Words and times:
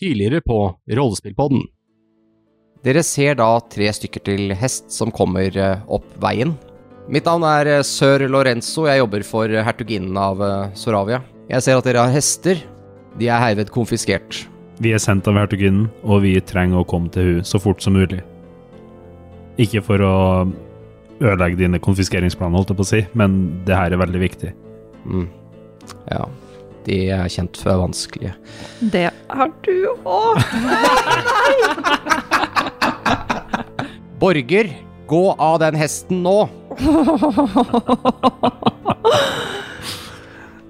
tidligere 0.00 0.42
på 0.44 0.58
Rollespillpodden. 0.92 1.64
Dere 2.86 3.02
ser 3.02 3.38
da 3.40 3.48
tre 3.72 3.88
stykker 3.94 4.22
til 4.28 4.54
hest 4.58 4.92
som 4.94 5.10
kommer 5.14 5.50
eh, 5.50 5.80
opp 5.90 6.06
veien. 6.22 6.54
Mitt 7.10 7.26
navn 7.26 7.46
er 7.48 7.70
eh, 7.78 7.86
sør 7.86 8.26
Lorenzo, 8.30 8.86
jeg 8.86 9.00
jobber 9.00 9.24
for 9.26 9.50
hertuginnen 9.68 10.18
av 10.20 10.42
eh, 10.44 10.76
Soravia. 10.78 11.22
Jeg 11.50 11.64
ser 11.64 11.80
at 11.80 11.88
dere 11.88 12.04
har 12.04 12.14
hester. 12.14 12.60
De 13.16 13.30
er 13.32 13.42
herved 13.42 13.72
konfiskert. 13.74 14.44
Vi 14.82 14.92
er 14.92 15.00
sendt 15.00 15.26
av 15.30 15.38
hertuginnen, 15.40 15.88
og 16.04 16.20
vi 16.26 16.36
trenger 16.44 16.82
å 16.82 16.88
komme 16.88 17.10
til 17.10 17.38
hun 17.38 17.46
så 17.48 17.58
fort 17.62 17.80
som 17.82 17.96
mulig. 17.96 18.20
Ikke 19.62 19.80
for 19.82 20.02
å 20.04 20.16
ødelegge 21.16 21.62
dine 21.62 21.80
konfiskeringsplaner, 21.80 22.58
holdt 22.58 22.74
jeg 22.74 22.78
på 22.78 22.84
å 22.84 22.90
si, 22.90 23.04
men 23.16 23.38
det 23.66 23.78
her 23.78 23.94
er 23.94 24.02
veldig 24.02 24.20
viktig. 24.20 24.52
Mm. 25.08 25.30
Ja, 26.10 26.26
de 26.86 26.98
er 27.10 27.28
kjent 27.32 27.58
for 27.58 27.82
vanskelige. 27.82 28.34
Det 28.94 29.08
har 29.10 29.50
du 29.66 29.76
òg. 30.06 30.38
Borger, 34.20 34.70
gå 35.10 35.24
av 35.36 35.58
den 35.60 35.76
hesten 35.76 36.22
nå! 36.24 36.48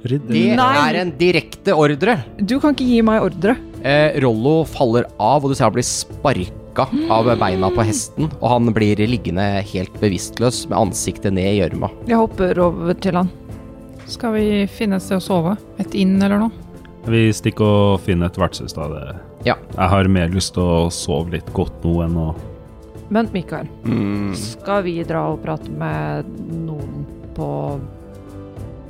Det 0.07 0.43
er 0.55 0.99
en 1.01 1.13
direkte 1.19 1.75
ordre. 1.75 2.19
Du 2.39 2.59
kan 2.63 2.75
ikke 2.75 2.87
gi 2.87 3.01
meg 3.07 3.25
ordre. 3.27 3.57
Eh, 3.83 4.19
Rollo 4.23 4.61
faller 4.69 5.07
av, 5.19 5.45
og 5.45 5.51
du 5.51 5.57
ser 5.57 5.67
han 5.69 5.75
blir 5.77 5.87
sparka 5.87 6.87
av 7.13 7.31
beina 7.41 7.71
på 7.75 7.87
hesten, 7.87 8.29
og 8.41 8.47
han 8.51 8.75
blir 8.77 9.01
liggende 9.09 9.47
helt 9.71 9.95
bevisstløs 10.03 10.65
med 10.71 10.79
ansiktet 10.89 11.35
ned 11.35 11.49
i 11.55 11.59
gjørma. 11.61 11.91
Jeg 12.11 12.21
hopper 12.21 12.63
over 12.67 12.99
til 13.03 13.19
han. 13.23 13.33
Skal 14.07 14.33
vi 14.37 14.45
finne 14.71 14.97
et 15.01 15.03
sted 15.05 15.19
å 15.19 15.25
sove? 15.25 15.57
Et 15.83 15.95
inn 16.03 16.17
eller 16.23 16.39
noe? 16.39 16.65
Vi 17.07 17.25
stikker 17.35 17.67
og 17.95 18.01
finner 18.03 18.27
et 18.31 18.39
vertshus. 18.39 18.75
da. 18.75 19.15
Ja. 19.47 19.55
Jeg 19.77 19.89
har 19.93 20.09
mer 20.11 20.29
lyst 20.35 20.55
til 20.55 20.63
å 20.63 20.89
sove 20.95 21.31
litt 21.37 21.49
godt 21.55 21.83
nå 21.85 22.01
enn 22.07 22.17
å 22.19 22.35
Men 23.09 23.29
Mikael, 23.33 23.69
Mm. 23.85 24.35
skal 24.35 24.83
vi 24.83 25.03
dra 25.05 25.29
og 25.33 25.43
prate 25.45 25.71
med 25.71 26.25
noen 26.51 27.07
på 27.37 27.79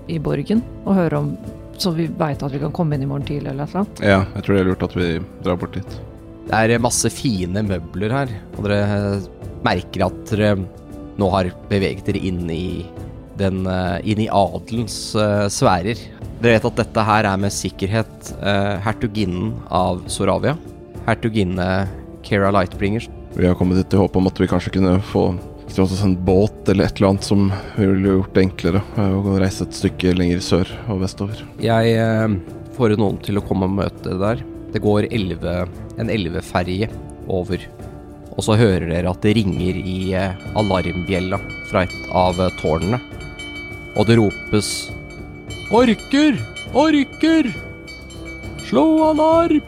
i 0.09 0.19
borgen 0.19 0.63
og 0.87 0.95
høre 0.95 1.19
om 1.19 1.37
Så 1.77 1.93
vi 1.95 2.07
veit 2.07 2.43
at 2.43 2.51
vi 2.53 2.59
kan 2.59 2.73
komme 2.73 2.95
inn 2.95 3.03
i 3.03 3.07
morgen 3.07 3.27
tidlig 3.27 3.51
eller 3.51 3.67
noe? 3.67 3.85
Ja, 4.01 4.25
jeg 4.35 4.45
tror 4.45 4.55
det 4.57 4.61
er 4.63 4.69
lurt 4.71 4.83
at 4.83 4.95
vi 4.97 5.19
drar 5.45 5.57
bort 5.61 5.73
dit. 5.75 6.01
Det 6.49 6.55
er 6.55 6.79
masse 6.79 7.11
fine 7.13 7.61
møbler 7.63 8.11
her, 8.11 8.29
og 8.57 8.65
dere 8.65 9.21
merker 9.63 10.07
at 10.07 10.25
dere 10.31 10.57
nå 11.19 11.31
har 11.31 11.51
beveget 11.69 12.07
dere 12.07 12.23
inn 12.25 12.49
i 12.49 12.87
den 13.39 13.67
eh, 13.71 13.99
inn 14.09 14.23
i 14.25 14.31
adelens 14.33 14.99
eh, 15.19 15.47
sfærer. 15.53 16.01
Dere 16.41 16.57
vet 16.59 16.69
at 16.69 16.81
dette 16.83 17.05
her 17.09 17.29
er 17.31 17.41
med 17.41 17.55
sikkerhet 17.55 18.33
eh, 18.41 18.77
hertuginnen 18.85 19.55
av 19.73 20.03
Soravia. 20.13 20.57
Hertuginne 21.07 21.87
Kera 22.27 22.51
Lightbringer. 22.55 23.07
Vi 23.37 23.47
har 23.47 23.55
kommet 23.55 23.79
hit 23.79 23.95
i 23.95 24.01
håp 24.01 24.17
om 24.17 24.29
at 24.29 24.41
vi 24.41 24.49
kanskje 24.51 24.73
kunne 24.79 24.99
få 25.13 25.29
oss 25.77 26.03
en 26.03 26.17
båt 26.25 26.69
eller 26.69 26.87
et 26.87 26.97
eller 26.97 27.09
annet 27.11 27.27
som 27.27 27.51
ville 27.77 28.15
gjort 28.15 28.35
det 28.35 28.45
enklere 28.47 28.81
å 28.97 29.35
reise 29.37 29.67
et 29.67 29.77
stykke 29.77 30.15
lenger 30.17 30.41
sør 30.41 30.71
og 30.93 31.03
vestover. 31.03 31.43
Jeg 31.61 31.97
eh, 32.01 32.37
får 32.77 32.97
noen 33.01 33.21
til 33.25 33.41
å 33.41 33.45
komme 33.45 33.69
og 33.69 33.77
møte 33.81 34.09
dere 34.09 34.23
der. 34.23 34.45
Det 34.73 34.83
går 34.85 35.09
11, 35.11 35.77
en 36.01 36.13
elveferje 36.13 36.89
over. 37.33 37.63
Og 38.37 38.45
så 38.45 38.57
hører 38.61 38.89
dere 38.91 39.13
at 39.13 39.23
det 39.25 39.37
ringer 39.39 39.79
i 39.81 39.99
alarmbjella 40.17 41.39
fra 41.71 41.87
et 41.87 41.95
av 42.13 42.41
tårnene. 42.61 43.01
Og 43.97 44.07
det 44.09 44.19
ropes 44.21 44.71
Orker! 45.73 46.37
Orker! 46.77 47.49
Slå 48.69 48.87
alarm! 49.09 49.63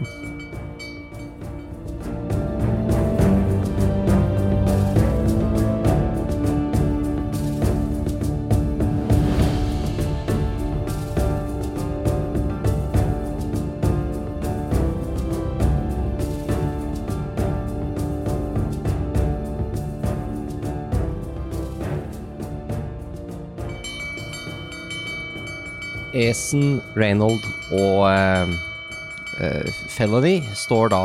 Esen, 26.19 26.81
Reynold 26.99 27.45
og 27.77 28.09
eh, 28.11 28.51
eh, 29.45 29.79
Felony 29.93 30.41
står 30.56 30.91
da 30.95 31.03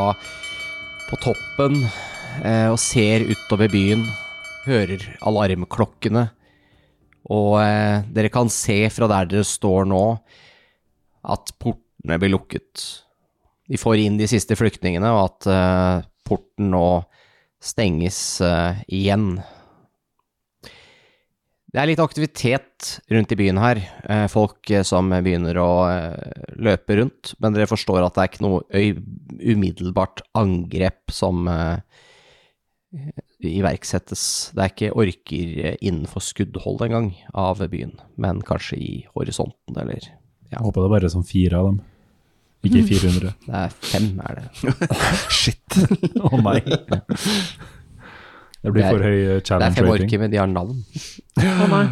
på 1.10 1.20
toppen 1.22 1.84
eh, 1.84 2.70
og 2.72 2.80
ser 2.82 3.26
utover 3.30 3.70
byen, 3.72 4.08
hører 4.66 5.06
alarmklokkene, 5.28 6.26
og 7.32 7.58
eh, 7.62 8.02
dere 8.16 8.32
kan 8.34 8.50
se 8.52 8.82
fra 8.94 9.10
der 9.12 9.30
dere 9.32 9.48
står 9.48 9.88
nå, 9.92 10.04
at 11.24 11.54
portene 11.62 12.20
blir 12.20 12.34
lukket. 12.34 12.88
Vi 13.70 13.80
får 13.80 14.02
inn 14.02 14.18
de 14.20 14.28
siste 14.28 14.58
flyktningene, 14.60 15.14
og 15.14 15.28
at 15.28 15.52
eh, 15.54 16.08
porten 16.28 16.74
nå 16.74 16.88
stenges 17.64 18.20
eh, 18.44 18.82
igjen. 18.92 19.38
Det 21.74 21.82
er 21.82 21.90
litt 21.90 22.02
aktivitet 22.04 22.90
rundt 23.10 23.32
i 23.34 23.38
byen 23.40 23.58
her. 23.58 23.80
Eh, 24.06 24.28
folk 24.30 24.70
eh, 24.70 24.84
som 24.86 25.08
begynner 25.10 25.58
å 25.58 25.70
eh, 25.90 26.44
løpe 26.62 27.00
rundt. 27.00 27.32
Men 27.42 27.56
dere 27.56 27.66
forstår 27.70 28.06
at 28.06 28.14
det 28.14 28.22
er 28.22 28.30
ikke 28.30 28.46
noe 28.46 28.60
umiddelbart 29.42 30.22
angrep 30.38 31.10
som 31.14 31.50
iverksettes. 33.42 34.26
Det 34.54 34.62
er 34.62 34.70
ikke 34.76 34.92
orker 35.02 35.56
innenfor 35.82 36.22
skuddhold 36.22 36.86
engang 36.86 37.10
av 37.34 37.66
byen, 37.72 37.98
men 38.22 38.46
kanskje 38.46 38.78
i 38.78 38.94
horisonten, 39.18 39.74
eller 39.74 40.12
Jeg 40.54 40.62
håper 40.62 40.84
det 40.84 40.86
er 40.86 40.94
bare 40.94 41.10
sånn 41.10 41.26
fire 41.26 41.58
av 41.58 41.72
dem. 41.72 41.82
Ikke 42.70 42.86
400. 42.94 43.34
Det 43.50 43.62
er 43.66 43.74
fem, 43.90 44.12
er 44.22 44.44
det. 44.44 44.78
Shit! 45.42 45.82
Å 46.30 46.38
nei. 46.38 46.62
Det 48.64 48.72
blir 48.72 48.82
Det 48.82 48.88
er- 48.88 48.96
for 48.96 49.04
høy 49.04 49.42
challenge 49.44 49.70
rating. 49.70 49.76
Det 49.76 49.78
er 49.78 49.84
fem 49.84 49.92
orker, 49.94 50.20
men 50.24 50.32
de 50.32 50.38
har 50.40 50.48
navn. 50.48 50.84
Å 51.64 51.68
nei. 51.74 51.84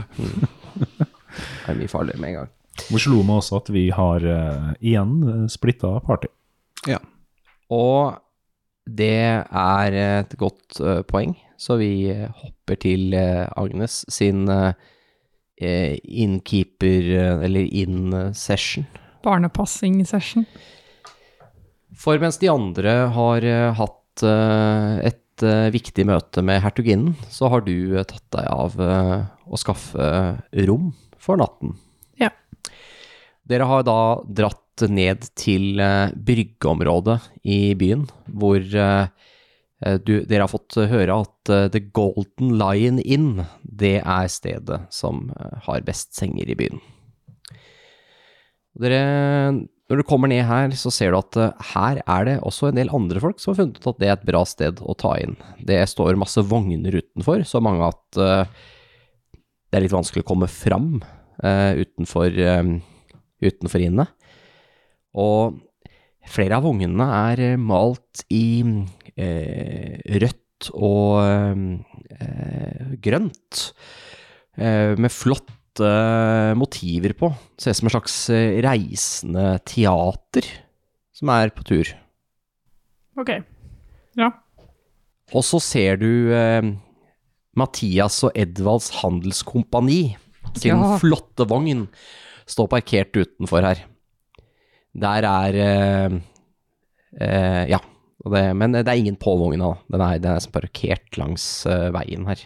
Det 0.82 1.70
er 1.70 1.80
mye 1.82 1.92
farligere 1.92 2.20
med 2.24 2.30
en 2.32 2.36
gang. 2.42 2.50
Vi 2.88 3.00
slo 3.04 3.22
meg 3.28 3.42
også 3.42 3.58
at 3.62 3.70
vi 3.76 3.90
har 3.94 4.24
uh, 4.26 4.72
igjen 4.80 5.12
uh, 5.28 5.48
splitta 5.52 5.92
party. 6.06 6.32
Og 7.72 8.18
det 8.90 9.12
er 9.48 9.98
et 10.02 10.34
godt 10.40 10.80
uh, 10.84 11.02
poeng, 11.08 11.36
så 11.62 11.78
vi 11.80 11.92
eh, 12.10 12.26
hopper 12.42 12.80
til 12.82 13.14
eh, 13.14 13.46
Agnes 13.56 14.00
sin 14.12 14.48
eh, 14.50 14.74
eh, 15.62 15.94
innkeeper, 16.04 17.06
eh, 17.14 17.44
eller 17.46 17.68
in-session. 17.70 18.88
Barnepassing-session. 19.24 20.48
For 22.02 22.18
mens 22.24 22.40
de 22.42 22.50
andre 22.50 22.96
har 23.14 23.46
eh, 23.46 23.68
hatt 23.78 24.24
eh, 24.26 24.96
et 25.12 25.20
eh, 25.20 25.21
viktig 25.72 26.04
møte 26.10 26.44
med 26.44 26.62
hertuginnen, 26.64 27.16
så 27.32 27.50
har 27.54 27.64
du 27.64 27.96
eh, 27.96 28.04
tatt 28.08 28.28
deg 28.36 28.50
av 28.52 28.76
eh, 28.82 29.18
å 29.48 29.60
skaffe 29.60 30.10
rom 30.68 30.92
for 31.22 31.40
natten. 31.40 31.78
Ja. 32.20 32.32
Dere 33.48 33.70
har 33.70 33.86
da 33.88 34.00
dratt 34.28 34.86
ned 34.92 35.28
til 35.40 35.80
eh, 35.80 36.14
bryggeområdet 36.16 37.20
i 37.48 37.74
byen, 37.80 38.08
hvor 38.28 38.60
eh, 38.60 39.08
eh, 39.86 39.98
du, 40.02 40.22
dere 40.26 40.46
har 40.46 40.52
fått 40.52 40.80
høre 40.92 41.22
at 41.24 41.54
eh, 41.54 41.68
The 41.74 41.84
Golden 41.94 42.56
Lion 42.60 43.02
Inn, 43.02 43.46
det 43.62 44.00
er 44.02 44.32
stedet 44.32 44.84
som 44.94 45.30
eh, 45.38 45.60
har 45.68 45.86
best 45.88 46.18
senger 46.18 46.50
i 46.50 46.58
byen. 46.58 46.82
Dere, 48.82 49.04
når 49.92 50.00
du 50.00 50.08
kommer 50.08 50.32
ned 50.32 50.46
her, 50.48 50.72
så 50.80 50.88
ser 50.94 51.12
du 51.12 51.18
at 51.20 51.36
eh, 51.36 51.64
her 51.74 51.98
er 52.00 52.28
det 52.28 52.36
også 52.48 52.70
en 52.70 52.78
del 52.80 52.92
andre 52.96 53.20
folk 53.20 53.42
som 53.44 53.52
har 53.52 53.58
funnet 53.60 53.80
ut 53.82 53.90
at 53.92 53.98
det 54.00 54.08
er 54.08 54.14
et 54.16 54.30
bra 54.30 54.44
sted 54.48 54.80
å 54.80 54.96
ta 54.96 55.18
inn. 55.20 55.36
Det 55.60 55.82
står 55.92 56.20
masse 56.20 56.40
vogner 56.48 56.96
utenfor, 56.96 57.44
så 57.44 57.60
mange 57.60 57.90
at 57.90 58.20
eh, 58.24 58.62
det 59.68 59.80
er 59.80 59.84
litt 59.84 59.96
vanskelig 59.98 60.24
å 60.24 60.30
komme 60.32 60.48
fram 60.52 60.94
eh, 61.44 61.82
utenfor, 61.84 62.40
utenfor 63.44 63.84
inne. 63.84 64.08
Og 65.20 65.60
flere 66.32 66.62
av 66.62 66.64
vognene 66.70 67.08
er 67.34 67.60
malt 67.60 68.24
i 68.32 68.64
rødt 70.24 70.72
og 70.72 71.20
grønt, 73.04 73.64
med 74.56 75.12
med 75.12 75.61
flotte 75.82 76.58
motiver 76.58 77.14
på. 77.18 77.32
Ser 77.58 77.72
ut 77.72 77.78
som 77.80 77.88
en 77.88 77.94
slags 77.96 78.16
eh, 78.30 78.62
reisende 78.64 79.60
teater 79.66 80.46
som 81.14 81.30
er 81.30 81.50
på 81.54 81.64
tur. 81.66 81.92
Ok. 83.20 83.30
Ja. 84.18 84.32
Og 85.34 85.44
så 85.44 85.60
ser 85.62 85.98
du 85.98 86.32
eh, 86.34 86.62
Mathias 87.58 88.24
og 88.24 88.32
Edvalds 88.36 88.90
Handelskompani 89.02 90.16
sin 90.56 90.76
Ja. 90.76 90.98
flotte 91.00 91.46
vogn 91.48 91.88
stå 92.50 92.68
parkert 92.68 93.16
utenfor 93.16 93.62
her. 93.64 93.86
Der 94.94 95.24
er 95.24 95.56
eh, 95.56 96.20
Eh, 97.12 97.68
ja, 97.68 97.76
og 98.24 98.32
det, 98.32 98.56
men 98.56 98.72
det 98.72 98.88
er 98.88 98.96
ingen 98.96 99.18
på 99.20 99.34
vogna. 99.36 99.74
Den 99.92 100.00
er, 100.00 100.18
den 100.18 100.32
er 100.32 100.46
parkert 100.50 101.18
langs 101.20 101.66
eh, 101.68 101.90
veien 101.92 102.24
her. 102.26 102.40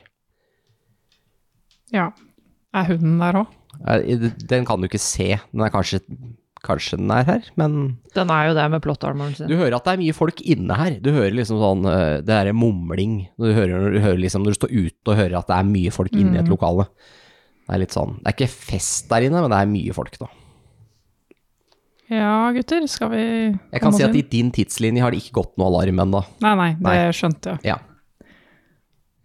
Ja. 1.93 2.07
Er 2.75 2.89
hunden 2.89 3.19
der 3.21 3.37
òg? 3.43 3.53
Den 4.49 4.65
kan 4.67 4.81
du 4.81 4.87
ikke 4.89 4.99
se. 5.01 5.35
Den 5.53 5.63
er 5.65 5.71
kanskje 5.73 6.01
Kanskje 6.65 6.97
den 6.97 7.11
er 7.13 7.25
her, 7.27 7.43
men 7.61 7.73
Den 8.15 8.31
er 8.33 8.47
jo 8.47 8.53
det 8.57 8.63
med 8.73 8.81
plottarmoren 8.81 9.35
sin. 9.37 9.45
du 9.51 9.53
hører 9.53 9.75
at 9.77 9.85
det 9.85 9.91
er 9.93 9.99
mye 10.01 10.15
folk 10.17 10.39
inne 10.41 10.73
her. 10.79 10.95
Du 10.97 11.11
hører 11.13 11.35
liksom 11.37 11.59
sånn 11.61 11.83
eh, 11.85 12.21
Det 12.25 12.33
er 12.39 12.49
mumling. 12.57 13.27
Du 13.37 13.51
hører, 13.53 13.91
du 13.93 13.99
hører 14.01 14.17
liksom 14.17 14.41
når 14.41 14.55
du 14.55 14.57
står 14.57 14.73
ute 14.73 15.11
og 15.13 15.19
hører 15.19 15.35
at 15.37 15.51
det 15.51 15.59
er 15.59 15.67
mye 15.69 15.91
folk 15.93 16.15
inne 16.17 16.39
i 16.39 16.41
et 16.41 16.49
lokale. 16.49 16.87
Det 17.67 17.75
er 17.75 17.83
litt 17.83 17.93
sånn 17.93 18.15
Det 18.17 18.31
er 18.31 18.37
ikke 18.39 18.49
fest 18.71 19.05
der 19.13 19.27
inne, 19.27 19.43
men 19.45 19.53
det 19.53 19.59
er 19.61 19.69
mye 19.75 19.93
folk, 19.93 20.17
da. 20.23 20.31
Ja, 22.09 22.33
gutter, 22.53 22.83
skal 22.89 23.09
vi 23.13 23.21
Jeg 23.21 23.81
kan 23.81 23.93
si 23.93 24.03
at 24.05 24.13
i 24.17 24.21
din 24.29 24.51
tidslinje 24.53 25.01
har 25.05 25.13
det 25.13 25.21
ikke 25.23 25.39
gått 25.43 25.55
noe 25.61 25.69
alarm 25.71 26.01
ennå. 26.03 26.21
Nei, 26.45 26.55
nei, 26.59 26.71
det 26.77 26.85
Nei. 26.85 26.97
skjønte 27.17 27.55
jeg. 27.55 27.65
Ja. 27.73 27.77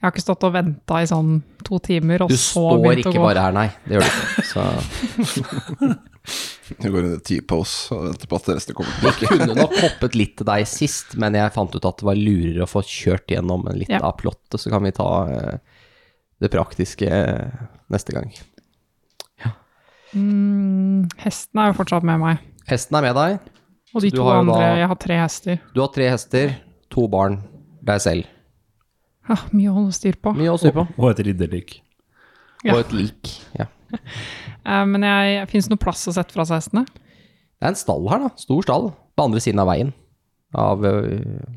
Jeg 0.01 0.07
har 0.09 0.13
ikke 0.15 0.23
stått 0.25 0.45
og 0.49 0.53
venta 0.55 1.03
i 1.03 1.09
sånn 1.11 1.43
to 1.67 1.77
timer, 1.85 2.23
og 2.25 2.31
Du 2.33 2.37
så 2.41 2.55
står 2.57 2.79
begynt 2.81 3.03
ikke 3.05 3.11
å 3.13 3.19
gå. 3.19 3.25
bare 3.27 3.43
her, 3.45 3.53
nei. 3.53 3.67
Det 3.85 3.99
gjør 3.99 4.07
du 4.07 4.13
ikke. 4.17 4.45
Så 4.49 4.63
Du 6.81 6.87
går 6.95 7.01
inn 7.09 7.15
i 7.17 7.21
T-pose 7.27 7.93
og 7.97 8.05
venter 8.07 8.29
på 8.31 8.39
at 8.39 8.49
resten 8.53 8.77
kommer 8.79 9.09
Jeg 9.11 9.29
kunne 9.29 9.57
nok 9.59 9.73
hoppet 9.81 10.15
litt 10.17 10.37
til 10.39 10.47
deg 10.49 10.65
sist, 10.71 11.17
men 11.21 11.35
jeg 11.37 11.53
fant 11.53 11.75
ut 11.75 11.85
at 11.89 11.99
det 12.01 12.07
var 12.07 12.17
lurere 12.17 12.63
å 12.65 12.71
få 12.71 12.83
kjørt 12.87 13.27
gjennom 13.35 13.67
en 13.69 13.77
litt 13.81 13.91
Ja. 13.93 14.01
av 14.07 14.17
plottet, 14.21 14.57
så 14.63 14.71
kan 14.73 14.85
vi 14.87 14.93
ta 14.97 15.09
eh, 15.29 15.59
det 16.41 16.51
praktiske 16.55 17.09
eh, 17.11 17.51
neste 17.93 18.15
gang. 18.17 18.31
Mm, 20.15 21.05
hesten 21.23 21.61
er 21.63 21.69
jo 21.71 21.77
fortsatt 21.79 22.03
med 22.07 22.19
meg. 22.19 22.41
Hesten 22.67 22.97
er 22.99 23.05
med 23.09 23.15
deg. 23.15 23.37
Og 23.95 24.03
de 24.03 24.11
to 24.15 24.25
andre 24.27 24.57
da- 24.59 24.77
Jeg 24.81 24.89
har 24.91 24.97
tre 24.97 25.17
hester. 25.21 25.61
Du 25.75 25.81
har 25.85 25.89
tre 25.95 26.09
hester, 26.11 26.57
to 26.91 27.07
barn, 27.09 27.41
deg 27.85 28.01
selv. 28.01 28.25
Ja, 29.31 29.39
mye 29.55 29.71
å 29.71 29.77
holde 29.79 29.95
styr 29.95 30.19
på. 30.19 30.35
Mye 30.37 30.53
å 30.53 30.59
styr 30.59 30.75
på. 30.75 30.85
Og 30.99 31.09
et 31.13 31.23
ridderlik. 31.29 31.77
Ja. 32.65 32.75
Og 32.75 32.85
et 32.85 32.97
lik. 32.97 33.35
Ja. 33.59 33.71
Eh, 34.61 34.83
men 34.85 35.01
jeg, 35.01 35.47
fins 35.49 35.65
det 35.67 35.73
noe 35.73 35.81
plass 35.81 36.03
å 36.11 36.13
sette 36.13 36.35
fra 36.35 36.45
seg 36.45 36.59
hestene? 36.59 36.83
Det 36.85 37.65
er 37.65 37.71
en 37.73 37.79
stall 37.81 38.05
her, 38.13 38.27
da. 38.27 38.29
Stor 38.39 38.61
stall. 38.67 38.91
På 39.17 39.25
andre 39.25 39.41
siden 39.41 39.63
av 39.63 39.71
veien. 39.71 39.95
Av, 40.53 40.85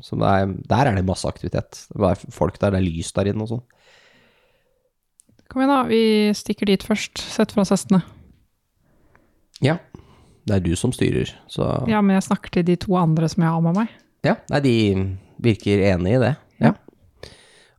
som 0.02 0.22
det 0.22 0.30
er, 0.30 0.54
der 0.70 0.88
er 0.88 0.96
det 0.96 1.04
masse 1.04 1.28
aktivitet. 1.28 1.82
Det 1.92 2.08
er 2.08 2.22
folk 2.32 2.56
der, 2.62 2.72
det 2.72 2.80
er 2.80 2.86
lys 2.86 3.12
der 3.12 3.28
inne 3.28 3.44
og 3.44 3.50
sånn. 3.52 3.62
Kom 5.52 5.62
igjen, 5.62 5.74
da. 5.74 5.82
Vi 5.92 6.00
stikker 6.40 6.72
dit 6.72 6.88
først. 6.88 7.20
Sett 7.36 7.52
fra 7.52 7.62
oss 7.62 7.74
hestene. 7.76 8.00
Ja. 9.62 9.76
Det 10.48 10.58
er 10.58 10.64
du 10.64 10.72
som 10.76 10.92
styrer, 10.92 11.30
så 11.48 11.68
Ja, 11.88 12.00
men 12.04 12.18
jeg 12.18 12.26
snakker 12.26 12.52
til 12.56 12.66
de 12.68 12.76
to 12.80 12.96
andre 13.00 13.28
som 13.32 13.44
jeg 13.44 13.52
har 13.52 13.62
med 13.64 13.78
meg. 13.78 13.92
Ja, 14.26 14.34
nei, 14.52 14.60
de 14.64 14.74
virker 15.44 15.84
enig 15.92 16.18
i 16.18 16.20
det. 16.20 16.34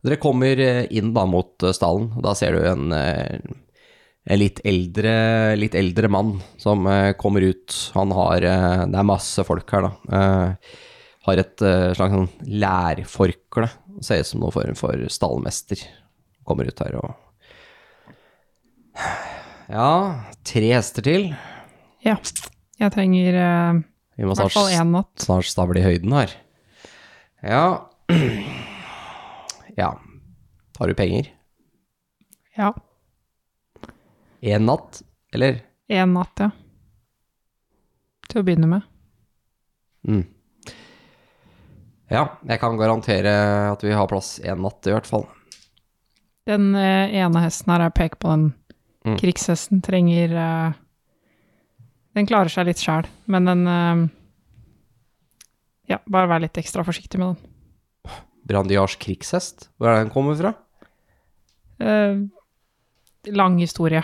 Dere 0.04 0.18
kommer 0.22 0.60
eh, 0.60 0.84
inn 0.94 1.12
da 1.16 1.24
mot 1.28 1.62
eh, 1.64 1.72
stallen, 1.74 2.10
da 2.22 2.34
ser 2.38 2.56
du 2.56 2.66
en, 2.68 2.92
eh, 2.94 3.38
en 4.26 4.40
litt, 4.40 4.60
eldre, 4.66 5.14
litt 5.58 5.74
eldre 5.78 6.10
mann 6.12 6.36
som 6.60 6.86
kommer 7.18 7.46
ut. 7.46 7.74
Han 7.94 8.10
har 8.10 8.42
Det 8.42 8.98
er 8.98 9.06
masse 9.06 9.44
folk 9.46 9.70
her, 9.70 9.86
da. 9.86 10.56
Har 11.26 11.42
et 11.42 11.62
slags 11.62 12.14
sånn 12.14 12.26
lærforkle. 12.42 13.68
Ser 14.02 14.24
ut 14.24 14.26
som 14.26 14.42
noen 14.42 14.54
form 14.54 14.74
for 14.78 15.06
stallmester. 15.14 15.78
Kommer 16.46 16.66
ut 16.66 16.82
her 16.82 16.98
og 16.98 17.14
Ja, 19.70 20.26
tre 20.42 20.74
hester 20.74 21.06
til. 21.06 21.28
Ja. 22.02 22.18
Jeg 22.82 22.92
trenger 22.98 23.38
i 24.18 24.26
hvert 24.26 24.52
fall 24.52 24.74
én 24.74 24.90
natt. 24.90 25.14
snart 25.22 25.46
stable 25.46 25.80
i 25.80 25.86
høyden 25.86 26.18
her. 26.18 26.34
Ja 27.46 27.64
Ja. 29.76 29.90
Har 30.78 30.88
du 30.90 30.94
penger? 30.98 31.28
Ja. 32.56 32.70
Én 34.40 34.64
natt, 34.68 35.02
eller? 35.34 35.60
Én 35.92 36.12
natt, 36.16 36.40
ja. 36.40 36.50
Til 38.28 38.40
å 38.40 38.44
begynne 38.46 38.68
med. 38.70 38.86
Mm. 40.06 40.24
Ja, 42.10 42.22
jeg 42.46 42.60
kan 42.62 42.76
garantere 42.78 43.32
at 43.72 43.82
vi 43.82 43.92
har 43.96 44.06
plass 44.10 44.36
én 44.44 44.60
natt, 44.62 44.86
i 44.86 44.94
hvert 44.94 45.08
fall. 45.08 45.26
Den 46.46 46.70
eh, 46.78 47.10
ene 47.18 47.42
hesten 47.42 47.72
her, 47.74 47.88
jeg 47.88 47.98
peker 48.02 48.22
på 48.22 48.34
den 48.36 48.46
Mm. 49.06 49.14
krigshesten, 49.20 49.78
trenger 49.86 50.32
eh, 50.34 50.72
Den 52.16 52.26
klarer 52.26 52.50
seg 52.50 52.66
litt 52.66 52.80
sjæl, 52.82 53.06
men 53.30 53.44
den 53.46 53.60
eh, 53.70 54.00
Ja, 55.92 56.00
bare 56.10 56.26
vær 56.26 56.42
litt 56.42 56.58
ekstra 56.58 56.82
forsiktig 56.82 57.20
med 57.22 57.28
den. 57.36 57.52
Brandiars 58.46 58.94
krigshest, 59.02 59.68
hvor 59.76 59.90
er 59.90 59.98
det 59.98 60.06
den 60.06 60.12
kommer 60.14 60.36
fra? 60.38 60.52
Eh, 61.82 62.20
lang 63.34 63.58
historie, 63.60 64.02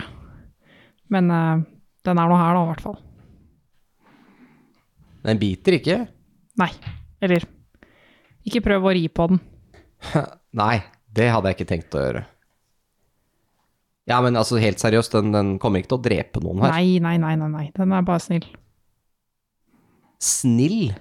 men 1.13 1.31
eh, 1.31 1.63
den 2.03 2.19
er 2.19 2.29
nå 2.29 2.37
her, 2.39 2.57
da, 2.57 2.63
i 2.63 2.71
hvert 2.73 2.83
fall. 2.83 2.99
Den 5.23 5.39
biter 5.39 5.77
ikke? 5.79 6.01
Nei, 6.59 6.69
eller 7.23 7.45
Ikke 8.43 8.59
prøv 8.65 8.89
å 8.89 8.91
ri 8.91 9.05
på 9.07 9.29
den. 9.31 9.39
Nei, 10.61 10.81
det 11.15 11.29
hadde 11.31 11.49
jeg 11.49 11.57
ikke 11.61 11.69
tenkt 11.69 11.95
å 11.95 12.01
gjøre. 12.03 12.25
Ja, 14.11 14.17
men 14.19 14.35
altså, 14.35 14.59
helt 14.59 14.83
seriøst, 14.83 15.15
den, 15.15 15.31
den 15.31 15.53
kommer 15.63 15.79
ikke 15.79 15.93
til 15.93 16.01
å 16.01 16.03
drepe 16.09 16.41
noen 16.43 16.65
her. 16.65 16.73
Nei, 16.75 16.99
nei, 16.99 17.15
nei, 17.21 17.37
nei, 17.39 17.47
nei. 17.53 17.65
Den 17.77 17.95
er 17.95 18.03
bare 18.03 18.19
snill. 18.19 18.43
Snill? 20.19 20.91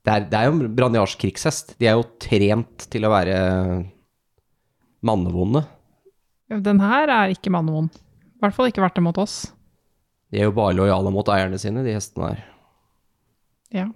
Det 0.00 0.12
er, 0.14 0.24
det 0.32 0.38
er 0.38 0.48
jo 0.48 0.68
Branjars 0.72 1.14
krigshest. 1.20 1.74
De 1.80 1.88
er 1.90 1.98
jo 1.98 2.06
trent 2.22 2.86
til 2.92 3.04
å 3.04 3.10
være 3.12 3.34
mannevonde. 5.04 5.64
Den 6.50 6.80
her 6.82 7.12
er 7.12 7.34
ikke 7.34 7.52
mannevond. 7.52 7.92
I 8.40 8.40
hvert 8.42 8.56
fall 8.56 8.70
ikke 8.70 8.82
vært 8.82 8.96
det 8.96 9.04
mot 9.04 9.18
oss. 9.20 9.42
De 10.32 10.40
er 10.40 10.48
jo 10.48 10.54
bare 10.56 10.76
lojale 10.78 11.12
mot 11.12 11.28
eierne 11.32 11.58
sine, 11.60 11.82
de 11.84 11.92
hestene 11.94 12.30
her. 12.32 12.40
Ja. 13.74 13.86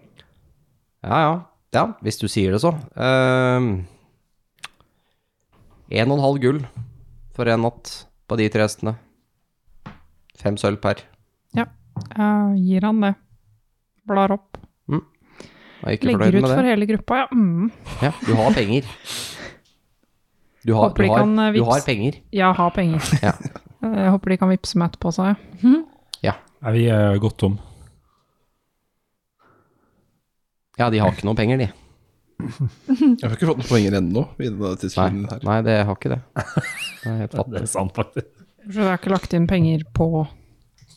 Ja, 1.05 1.19
ja. 1.25 1.35
Ja, 1.75 1.85
hvis 2.07 2.21
du 2.21 2.29
sier 2.31 2.53
det 2.55 2.61
så. 2.63 2.71
Ehm, 2.95 3.87
En 5.95 6.11
og 6.11 6.17
en 6.19 6.23
halv 6.25 6.39
gull 6.43 6.61
for 7.37 7.49
en 7.51 7.65
natt 7.67 7.91
på 8.31 8.39
de 8.41 8.47
tre 8.53 8.65
hestene. 8.67 8.95
Fem 10.41 10.57
sølv 10.61 10.79
per. 10.83 11.03
Jeg 11.55 12.63
gir 12.65 12.83
han 12.87 13.03
det. 13.05 13.13
Blar 14.09 14.33
opp. 14.35 14.59
Er 15.85 15.99
Legger 16.09 16.39
ut 16.41 16.49
for 16.49 16.65
hele 16.65 16.87
gruppa, 16.89 17.23
ja. 17.23 17.27
Mm. 17.33 17.71
Ja, 18.01 18.13
du 18.25 18.33
har 18.39 18.55
penger. 18.57 18.89
Du 20.65 20.73
har, 20.73 20.95
du 20.97 21.03
har, 21.05 21.21
eh, 21.21 21.53
du 21.53 21.65
har 21.69 21.85
penger. 21.85 22.23
Jeg 22.33 22.57
har 22.61 22.71
penger. 22.71 23.13
Ja. 23.23 23.35
Jeg 23.85 24.11
håper 24.15 24.33
de 24.33 24.37
kan 24.41 24.49
vippse 24.49 24.79
meg 24.81 24.95
etterpå, 24.95 25.11
sa 25.13 25.27
jeg. 25.35 25.83
Ja, 26.25 26.33
vi 26.73 26.87
er 26.89 27.19
godt 27.21 27.37
tom. 27.43 27.59
Ja, 30.79 30.89
de 30.89 31.03
har 31.03 31.13
ikke 31.13 31.27
noe 31.29 31.37
penger, 31.37 31.61
de. 31.61 31.67
Jeg 32.89 33.21
har 33.23 33.35
ikke 33.37 33.47
fått 33.47 33.61
noen 33.61 33.69
poenger 33.69 33.95
ennå 33.95 34.25
Nei, 34.43 35.37
nei 35.47 35.59
det 35.63 35.77
har 35.87 35.95
ikke 35.95 36.11
det. 36.11 36.19
Det 36.35 37.13
er 37.13 37.21
helt 37.21 37.37
Det 37.53 37.61
er 37.61 37.69
sant, 37.71 37.93
faktisk. 37.95 38.27
Så 38.65 38.81
jeg 38.81 38.89
har 38.89 38.99
ikke 38.99 39.13
lagt 39.13 39.37
inn 39.37 39.47
penger 39.47 39.85
på 39.95 40.09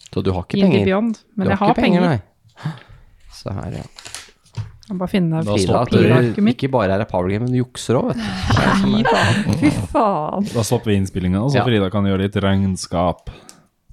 Så 0.07 0.23
du 0.23 0.31
har 0.33 0.47
ikke 0.47 0.63
penger? 0.63 0.87
Beyond, 0.87 1.21
men 1.35 1.49
du 1.49 1.51
jeg 1.51 1.59
har 1.61 1.77
penger. 1.77 2.07
nei. 2.07 2.71
Så 3.37 3.53
her, 3.53 3.75
ja. 3.83 3.85
Bare 4.87 5.09
finne 5.11 5.41
Da 5.43 5.51
Frida, 5.57 5.81
at 5.81 5.91
du 5.91 6.41
mitt. 6.45 6.55
ikke 6.55 6.69
bare 6.71 6.95
er 6.95 7.03
power 7.09 7.27
game, 7.27 7.43
men 7.43 7.51
du 7.51 7.59
jukser 7.59 7.97
òg, 7.99 8.13
vet 8.13 8.21
du. 8.21 8.27
Fy 8.85 9.01
faen. 9.03 9.57
Fy 9.59 9.71
faen. 9.91 10.47
Da 10.53 10.63
stopper 10.63 10.93
vi 10.93 10.99
innspillinga, 11.01 11.41
så 11.51 11.59
Ja. 11.59 11.65
Frida 11.67 11.89
kan 11.91 12.07
gjøre 12.07 12.23
litt 12.23 12.37
regnskap. 12.39 13.33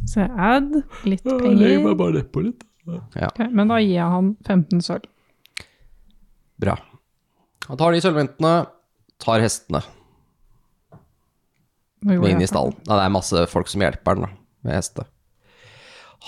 Se, 0.07 0.21
add, 0.23 0.71
litt 1.09 1.25
penger. 1.25 1.95
bare 1.99 2.21
nedpå 2.21 2.45
litt. 2.45 2.63
Ok, 2.87 3.41
men 3.51 3.71
da 3.73 3.81
gir 3.81 3.97
jeg 3.97 4.13
han 4.13 4.37
15 4.47 4.85
sølv. 4.85 5.09
Bra. 6.61 6.77
Han 7.67 7.81
tar 7.81 7.97
de 7.97 8.03
sølvmyntene, 8.05 8.55
tar 9.25 9.41
hestene 9.43 9.81
Nå 12.05 12.19
inn 12.29 12.43
i 12.45 12.47
stallen. 12.47 12.75
Ja, 12.85 12.99
det 12.99 13.05
er 13.07 13.13
masse 13.15 13.45
folk 13.49 13.71
som 13.73 13.81
hjelper 13.81 14.13
han 14.13 14.27
da, 14.27 14.31
med 14.69 14.77
hestene. 14.77 15.09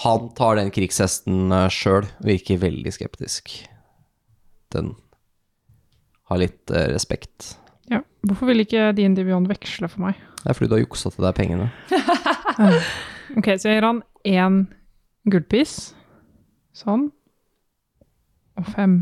Han 0.03 0.31
tar 0.37 0.57
den 0.57 0.73
krigshesten 0.73 1.53
sjøl, 1.73 2.09
virker 2.25 2.59
veldig 2.65 2.93
skeptisk. 2.97 3.53
Den 4.77 4.93
har 6.31 6.41
litt 6.43 6.71
eh, 6.75 6.89
respekt. 6.93 7.55
Ja. 7.91 8.01
Hvorfor 8.27 8.51
vil 8.51 8.65
ikke 8.65 8.91
D&D 8.97 9.25
Beyond 9.27 9.49
veksle 9.51 9.89
for 9.91 10.09
meg? 10.09 10.21
Det 10.43 10.51
er 10.53 10.57
fordi 10.59 10.71
du 10.71 10.77
har 10.79 10.85
juksa 10.85 11.13
til 11.15 11.27
deg 11.27 11.37
pengene. 11.39 11.71
Ok, 13.37 13.49
så 13.59 13.69
jeg 13.69 13.81
gir 13.81 13.85
han 13.85 13.99
én 14.25 14.59
gullpis. 15.29 15.73
Sånn. 16.77 17.09
Og 18.57 18.69
fem 18.71 19.01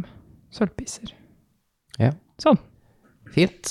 sølvpiser. 0.54 1.12
Ja. 2.00 2.14
Sånn. 2.42 2.58
Fint. 3.34 3.68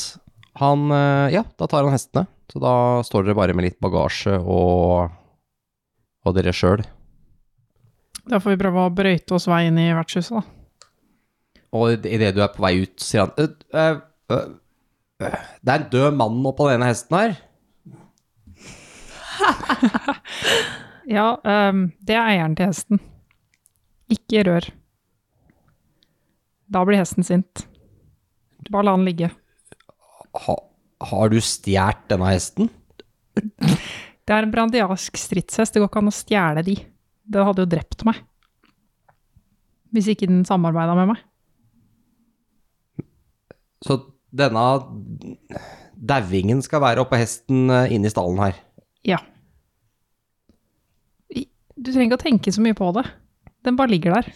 Han 0.61 0.85
eh, 0.93 1.33
Ja, 1.33 1.41
da 1.59 1.67
tar 1.67 1.87
han 1.87 1.95
hestene. 1.95 2.27
Så 2.53 2.61
da 2.61 3.01
står 3.03 3.25
dere 3.25 3.37
bare 3.39 3.55
med 3.57 3.65
litt 3.65 3.79
bagasje 3.81 4.35
og, 4.37 5.09
og 6.23 6.35
dere 6.37 6.53
sjøl. 6.53 6.83
Da 8.29 8.37
får 8.39 8.53
vi 8.53 8.61
prøve 8.61 8.85
å 8.85 8.93
brøyte 8.93 9.35
oss 9.35 9.49
vei 9.49 9.65
inn 9.67 9.79
i 9.81 9.89
vertshuset, 9.97 10.37
da. 10.37 10.62
Og 11.73 11.93
idet 11.93 12.35
du 12.35 12.41
er 12.43 12.51
på 12.53 12.61
vei 12.65 12.83
ut, 12.83 12.93
sier 13.01 13.25
han 13.25 13.33
«Øh, 13.41 13.49
øh, 13.73 13.97
øh, 14.31 14.45
øh, 15.25 15.37
Det 15.61 15.73
er 15.73 15.79
en 15.79 15.89
død 15.91 16.11
mann 16.19 16.45
oppå 16.45 16.69
denne 16.69 16.89
hesten 16.91 17.17
her. 17.17 17.33
Ja, 21.03 21.33
um, 21.43 21.89
det 21.99 22.15
er 22.15 22.29
eieren 22.31 22.55
til 22.55 22.69
hesten. 22.71 22.99
Ikke 24.11 24.43
rør. 24.47 24.69
Da 26.71 26.83
blir 26.87 27.01
hesten 27.01 27.25
sint. 27.27 27.65
Bare 28.71 28.87
la 28.87 28.93
den 28.95 29.03
ligge. 29.07 29.27
Ha, 30.45 30.55
har 31.09 31.33
du 31.33 31.41
stjålet 31.43 32.07
denne 32.09 32.31
hesten? 32.31 32.71
Det 34.23 34.31
er 34.31 34.45
en 34.45 34.53
brandiansk 34.53 35.17
stridshest, 35.19 35.73
det 35.75 35.81
går 35.81 35.89
ikke 35.89 35.99
an 35.99 36.07
å 36.07 36.15
stjele 36.15 36.61
de. 36.63 36.77
Det 37.27 37.43
hadde 37.43 37.65
jo 37.65 37.67
drept 37.67 38.05
meg. 38.07 38.21
Hvis 39.91 40.07
ikke 40.13 40.29
den 40.29 40.45
samarbeida 40.47 40.95
med 40.95 41.09
meg. 41.09 41.25
Så 43.83 43.99
denne 44.33 44.63
dauingen 45.93 46.61
skal 46.65 46.81
være 46.83 47.03
oppå 47.03 47.19
hesten 47.19 47.69
eh, 47.69 47.91
inne 47.95 48.09
i 48.09 48.13
stallen 48.13 48.39
her. 48.41 48.57
Ja. 49.07 49.19
Du 51.33 51.91
trenger 51.91 52.13
ikke 52.13 52.19
å 52.21 52.23
tenke 52.23 52.53
så 52.55 52.63
mye 52.63 52.77
på 52.77 52.89
det. 52.95 53.03
Den 53.65 53.75
bare 53.79 53.91
ligger 53.91 54.15
der. 54.15 54.29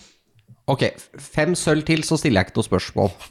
Ok, 0.68 0.84
fem 1.24 1.54
sølv 1.56 1.86
til, 1.88 2.04
så 2.04 2.18
stiller 2.20 2.42
jeg 2.42 2.50
ikke 2.50 2.60
noe 2.60 2.68
spørsmål. 2.68 3.10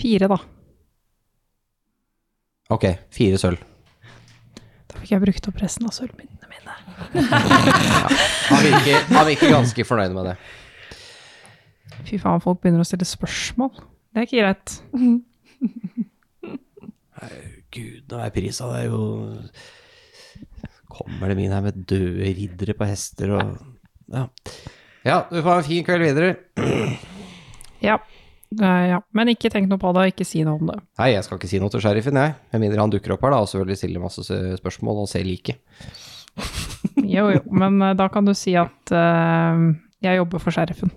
Fire, 0.00 0.30
da. 0.30 0.38
Ok, 2.72 2.86
fire 3.12 3.36
sølv. 3.42 3.60
Da 4.88 5.00
fikk 5.02 5.12
jeg 5.12 5.22
brukt 5.24 5.48
opp 5.50 5.58
resten 5.60 5.88
av 5.90 5.94
sølvmyntene 5.94 6.48
mine. 6.48 6.76
Han 8.50 8.64
virker, 8.64 9.04
han 9.10 9.26
virker 9.28 9.52
ganske 9.52 9.84
fornøyd 9.86 10.14
med 10.14 10.30
det. 10.30 10.36
Fy 12.08 12.18
faen, 12.20 12.42
folk 12.42 12.60
begynner 12.62 12.82
å 12.84 12.88
stille 12.88 13.06
spørsmål. 13.08 13.72
Det 14.10 14.22
er 14.22 14.26
ikke 14.26 14.42
greit. 14.42 14.66
Gud, 17.70 18.02
nå 18.10 18.18
er 18.18 18.32
prisa 18.34 18.66
det 18.72 18.78
er 18.80 18.86
jo 18.88 19.02
Kommer 20.90 21.30
de 21.30 21.44
inn 21.44 21.52
her 21.52 21.62
med 21.62 21.82
døde 21.86 22.30
riddere 22.34 22.74
på 22.74 22.88
hester 22.88 23.34
og 23.36 23.52
Ja. 24.10 24.24
Ja, 25.06 25.18
du 25.30 25.38
får 25.38 25.50
ha 25.50 25.58
en 25.60 25.68
fin 25.68 25.84
kveld 25.86 26.08
videre. 26.08 26.36
Ja. 27.80 27.94
Ja. 28.60 28.98
Men 29.16 29.30
ikke 29.32 29.48
tenk 29.48 29.70
noe 29.70 29.80
på 29.80 29.88
det, 29.96 30.10
ikke 30.10 30.26
si 30.28 30.42
noe 30.44 30.58
om 30.60 30.66
det. 30.68 30.74
Nei, 31.00 31.14
jeg 31.14 31.24
skal 31.24 31.38
ikke 31.38 31.48
si 31.48 31.60
noe 31.62 31.72
til 31.72 31.80
sheriffen, 31.80 32.18
jeg. 32.20 32.34
Med 32.52 32.60
mindre 32.66 32.82
han 32.82 32.92
dukker 32.92 33.14
opp 33.14 33.22
her, 33.24 33.32
da, 33.32 33.38
og 33.40 33.48
selvfølgelig 33.48 33.78
stiller 33.80 34.02
masse 34.02 34.40
spørsmål 34.60 35.00
og 35.00 35.08
ser 35.08 35.24
like. 35.24 35.54
Jo, 37.00 37.30
jo, 37.32 37.40
men 37.56 37.80
eh, 37.82 37.94
da 37.96 38.10
kan 38.12 38.28
du 38.28 38.34
si 38.36 38.52
at 38.58 38.92
uh, 38.92 39.64
jeg 40.04 40.20
jobber 40.20 40.42
for 40.42 40.54
sheriffen. 40.54 40.92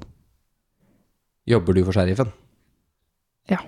Jobber 1.50 1.76
du 1.76 1.84
for 1.84 1.96
sheriffen? 1.96 2.32
Ja. 3.52 3.60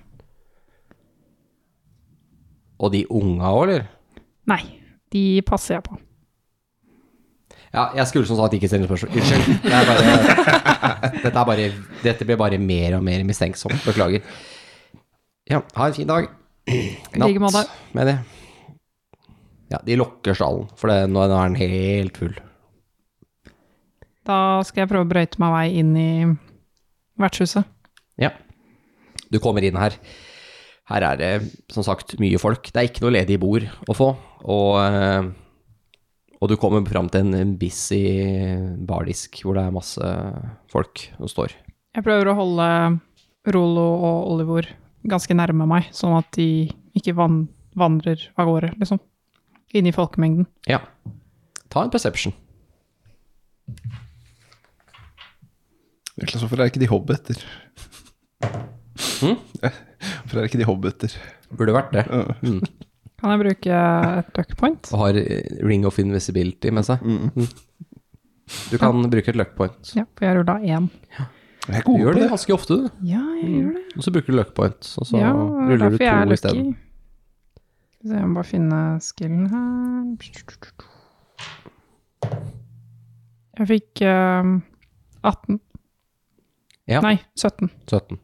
Og 2.79 2.91
de 2.93 3.03
unga 3.11 3.51
òg, 3.51 3.63
eller? 3.67 3.87
Nei, 4.47 4.61
de 5.11 5.23
passer 5.47 5.77
jeg 5.77 5.85
på. 5.87 5.97
Ja, 7.75 7.89
jeg 7.97 8.07
skulle 8.07 8.27
som 8.29 8.39
sagt 8.39 8.55
ikke 8.55 8.69
stille 8.71 8.87
spørsmål. 8.87 9.17
Unnskyld. 9.19 9.57
Det 9.65 9.73
er 9.75 9.89
bare, 9.89 10.03
dette, 11.25 11.33
er 11.33 11.47
bare, 11.49 11.67
dette 12.05 12.27
blir 12.27 12.39
bare 12.39 12.59
mer 12.61 12.95
og 12.99 13.03
mer 13.03 13.25
mistenksomt. 13.27 13.81
Beklager. 13.83 14.23
Ja, 15.51 15.59
ha 15.75 15.89
en 15.89 15.97
fin 15.97 16.07
dag. 16.07 16.29
Natt. 17.19 17.75
Med 17.93 18.07
det. 18.07 18.15
Ja, 19.73 19.81
de 19.83 19.97
lokker 19.99 20.37
stallen, 20.37 20.69
for 20.79 20.91
det, 20.93 21.09
nå 21.11 21.25
er 21.25 21.33
den 21.33 21.57
helt 21.59 22.17
full. 22.21 22.35
Da 24.25 24.39
skal 24.65 24.85
jeg 24.85 24.91
prøve 24.93 25.05
å 25.05 25.11
brøyte 25.11 25.41
meg 25.41 25.53
vei 25.53 25.65
inn 25.81 25.91
i 25.99 26.09
vertshuset. 27.19 27.67
Ja. 28.21 28.31
Du 29.31 29.39
kommer 29.43 29.65
inn 29.65 29.77
her. 29.79 29.95
Her 30.89 31.07
er 31.07 31.17
det 31.17 31.31
som 31.73 31.85
sagt 31.85 32.17
mye 32.21 32.37
folk. 32.41 32.69
Det 32.69 32.77
er 32.77 32.89
ikke 32.89 33.05
noe 33.05 33.15
ledig 33.15 33.39
bord 33.41 33.65
å 33.89 33.95
få. 33.97 34.11
Og, 34.45 34.71
eh, 34.83 35.31
og 36.37 36.51
du 36.51 36.55
kommer 36.61 36.85
fram 36.85 37.09
til 37.09 37.33
en 37.33 37.55
busy 37.57 38.03
bardisk 38.85 39.41
hvor 39.41 39.57
det 39.57 39.65
er 39.65 39.75
masse 39.75 40.13
folk 40.71 41.07
som 41.17 41.31
står. 41.31 41.55
Jeg 41.95 42.05
prøver 42.05 42.29
å 42.29 42.37
holde 42.37 42.69
Rolo 43.55 43.87
og 44.03 44.33
Olivor 44.33 44.67
ganske 45.05 45.37
nærme 45.37 45.67
meg, 45.69 45.89
sånn 45.93 46.17
at 46.17 46.31
de 46.37 46.67
ikke 46.97 47.15
van 47.17 47.45
vandrer 47.75 48.21
av 48.39 48.49
gårde, 48.49 48.71
liksom. 48.79 49.01
Inn 49.75 49.89
i 49.89 49.93
folkemengden. 49.95 50.47
Ja. 50.69 50.79
Ta 51.69 51.83
en 51.83 51.91
perception. 51.93 52.33
Så 56.23 56.39
hvorfor 56.39 56.61
er 56.63 56.69
ikke 56.71 56.79
de 56.79 56.87
hobbiter? 56.87 57.41
Mm? 59.25 59.37
Hvorfor 59.59 60.39
er 60.39 60.47
ikke 60.47 60.59
de 60.61 60.67
hobbiter? 60.67 61.15
Burde 61.51 61.75
vært 61.75 61.91
det. 61.95 62.05
Mm. 62.45 62.61
Kan 63.19 63.33
jeg 63.33 63.41
bruke 63.41 63.79
et 64.19 64.37
luck 64.37 64.55
point? 64.59 64.91
Og 64.93 65.01
har 65.01 65.19
eh, 65.19 65.57
ring 65.65 65.85
of 65.87 65.99
invisibility 65.99 66.71
med 66.71 66.87
seg. 66.87 67.03
Mm. 67.03 67.47
Du 68.71 68.77
kan 68.79 69.01
bruke 69.11 69.31
et 69.33 69.39
luck 69.39 69.55
point. 69.57 69.91
Ja, 69.97 70.05
for 70.15 70.27
jeg 70.27 70.37
rulla 70.39 70.57
én. 70.61 70.87
Jeg 71.65 71.79
er 71.79 71.81
Du 71.81 71.91
god 71.91 71.99
gjør 71.99 72.13
på 72.13 72.19
det 72.21 72.29
ganske 72.29 72.53
ofte, 72.53 72.77
du. 72.77 72.89
Ja, 73.09 73.21
jeg 73.41 73.51
gjør 73.55 73.71
det. 73.75 73.85
Og 73.97 74.05
så 74.05 74.11
bruker 74.13 74.31
du 74.31 74.37
luck 74.37 74.51
point, 74.57 74.91
og 75.01 75.07
så 75.09 75.17
ja, 75.19 75.31
ruller 75.33 75.95
du 75.95 75.97
to 75.97 76.35
isteden. 76.35 76.67
lucky. 76.69 76.75
Skal 77.95 78.03
vi 78.03 78.09
se, 78.11 78.19
jeg 78.19 78.27
må 78.29 78.37
bare 78.37 78.49
finne 78.51 78.81
skillen 79.01 79.47
her. 79.49 80.03
Jeg 83.55 83.67
fikk 83.71 84.03
uh, 84.05 84.59
18. 85.25 85.59
Ja. 86.87 87.01
Nei, 87.01 87.17
17. 87.35 87.69
17. 87.89 88.19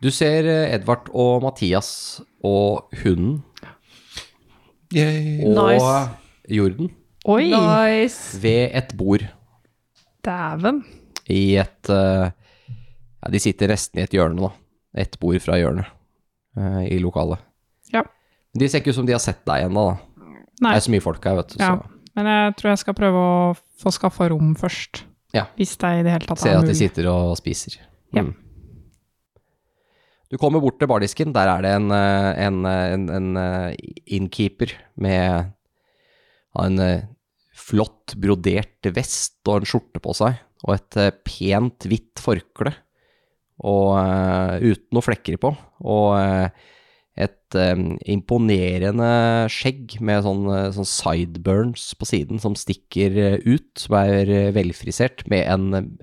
Du 0.00 0.08
ser 0.14 0.46
eh, 0.48 0.74
Edvard 0.76 1.10
og 1.12 1.42
Mathias 1.44 2.20
og 2.46 2.88
hunden 3.02 3.42
Yay. 4.94 5.42
og 5.44 5.58
Nice. 5.58 5.90
Jorden 6.48 6.92
Oi! 7.28 7.50
Nice. 7.52 8.38
ved 8.40 8.70
et 8.78 8.94
bord 8.96 9.26
Dæven. 10.24 10.84
i 11.28 11.58
et 11.60 11.90
uh, 11.92 12.30
Ja, 13.18 13.30
de 13.34 13.40
sitter 13.42 13.68
nesten 13.68 14.00
i 14.00 14.06
et 14.06 14.14
hjørne, 14.14 14.38
da. 14.46 14.52
Et 15.02 15.16
bord 15.20 15.40
fra 15.44 15.58
hjørnet 15.58 15.88
uh, 16.56 16.84
i 16.86 16.96
lokalet. 17.02 17.42
Ja. 17.92 18.04
De 18.56 18.68
ser 18.68 18.80
ikke 18.80 18.94
ut 18.94 19.00
som 19.00 19.08
de 19.08 19.12
har 19.16 19.20
sett 19.22 19.42
deg 19.48 19.66
ennå, 19.66 19.90
da. 19.90 20.38
Det 20.62 20.74
er 20.76 20.84
så 20.86 20.92
mye 20.94 21.04
folk 21.04 21.26
her, 21.26 21.36
vet 21.42 21.52
du. 21.52 21.58
Ja. 21.60 21.74
Så 21.74 21.98
men 22.18 22.26
jeg 22.26 22.54
tror 22.58 22.72
jeg 22.72 22.80
skal 22.80 22.96
prøve 22.98 23.18
å 23.22 23.34
få 23.78 23.92
skaffa 23.94 24.26
rom 24.32 24.54
først. 24.58 25.04
Ja. 25.36 25.48
Hvis 25.58 25.76
det 25.76 25.90
i 25.98 26.04
det 26.06 26.14
hele 26.14 26.28
tatt 26.28 26.40
ser 26.40 26.54
er 26.54 26.62
at 26.62 26.70
de 26.70 26.76
sitter 26.76 27.08
og 27.12 27.34
spiser. 27.40 27.80
Ja. 28.16 28.24
Mm. 28.24 28.32
Du 30.28 30.36
kommer 30.36 30.60
bort 30.60 30.76
til 30.80 30.88
bardisken, 30.90 31.32
der 31.32 31.48
er 31.48 31.64
det 31.64 31.70
en, 31.78 31.90
eh, 31.94 32.32
en, 32.44 32.58
eh, 32.68 32.94
en, 32.94 33.06
en 33.08 33.28
eh, 33.40 33.76
innkeeper 34.12 34.74
med 35.00 35.54
en 36.58 36.82
flott 37.56 38.16
brodert 38.18 38.88
vest 38.96 39.38
og 39.48 39.60
en 39.60 39.68
skjorte 39.68 40.02
på 40.02 40.12
seg, 40.16 40.36
og 40.66 40.74
et 40.74 41.22
pent 41.24 41.86
hvitt 41.88 42.20
forkle, 42.20 42.72
og 43.68 43.94
uten 44.62 44.94
noe 44.94 45.04
flekker 45.04 45.38
på, 45.40 45.52
og 45.86 46.58
et 47.18 47.58
eh, 47.58 47.80
imponerende 48.12 49.10
skjegg 49.50 49.98
med 50.04 50.22
sånn, 50.26 50.44
eh, 50.54 50.70
sånn 50.76 50.88
sideburns 50.88 51.90
på 51.98 52.06
siden 52.08 52.42
som 52.42 52.56
stikker 52.58 53.18
eh, 53.18 53.38
ut, 53.42 53.70
som 53.80 53.98
er 53.98 54.30
eh, 54.30 54.50
velfrisert, 54.54 55.24
med 55.30 55.46
en, 55.50 55.98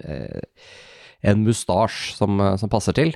en 1.25 1.45
mustasj 1.45 2.15
som, 2.19 2.41
som 2.59 2.71
passer 2.71 2.97
til. 2.97 3.15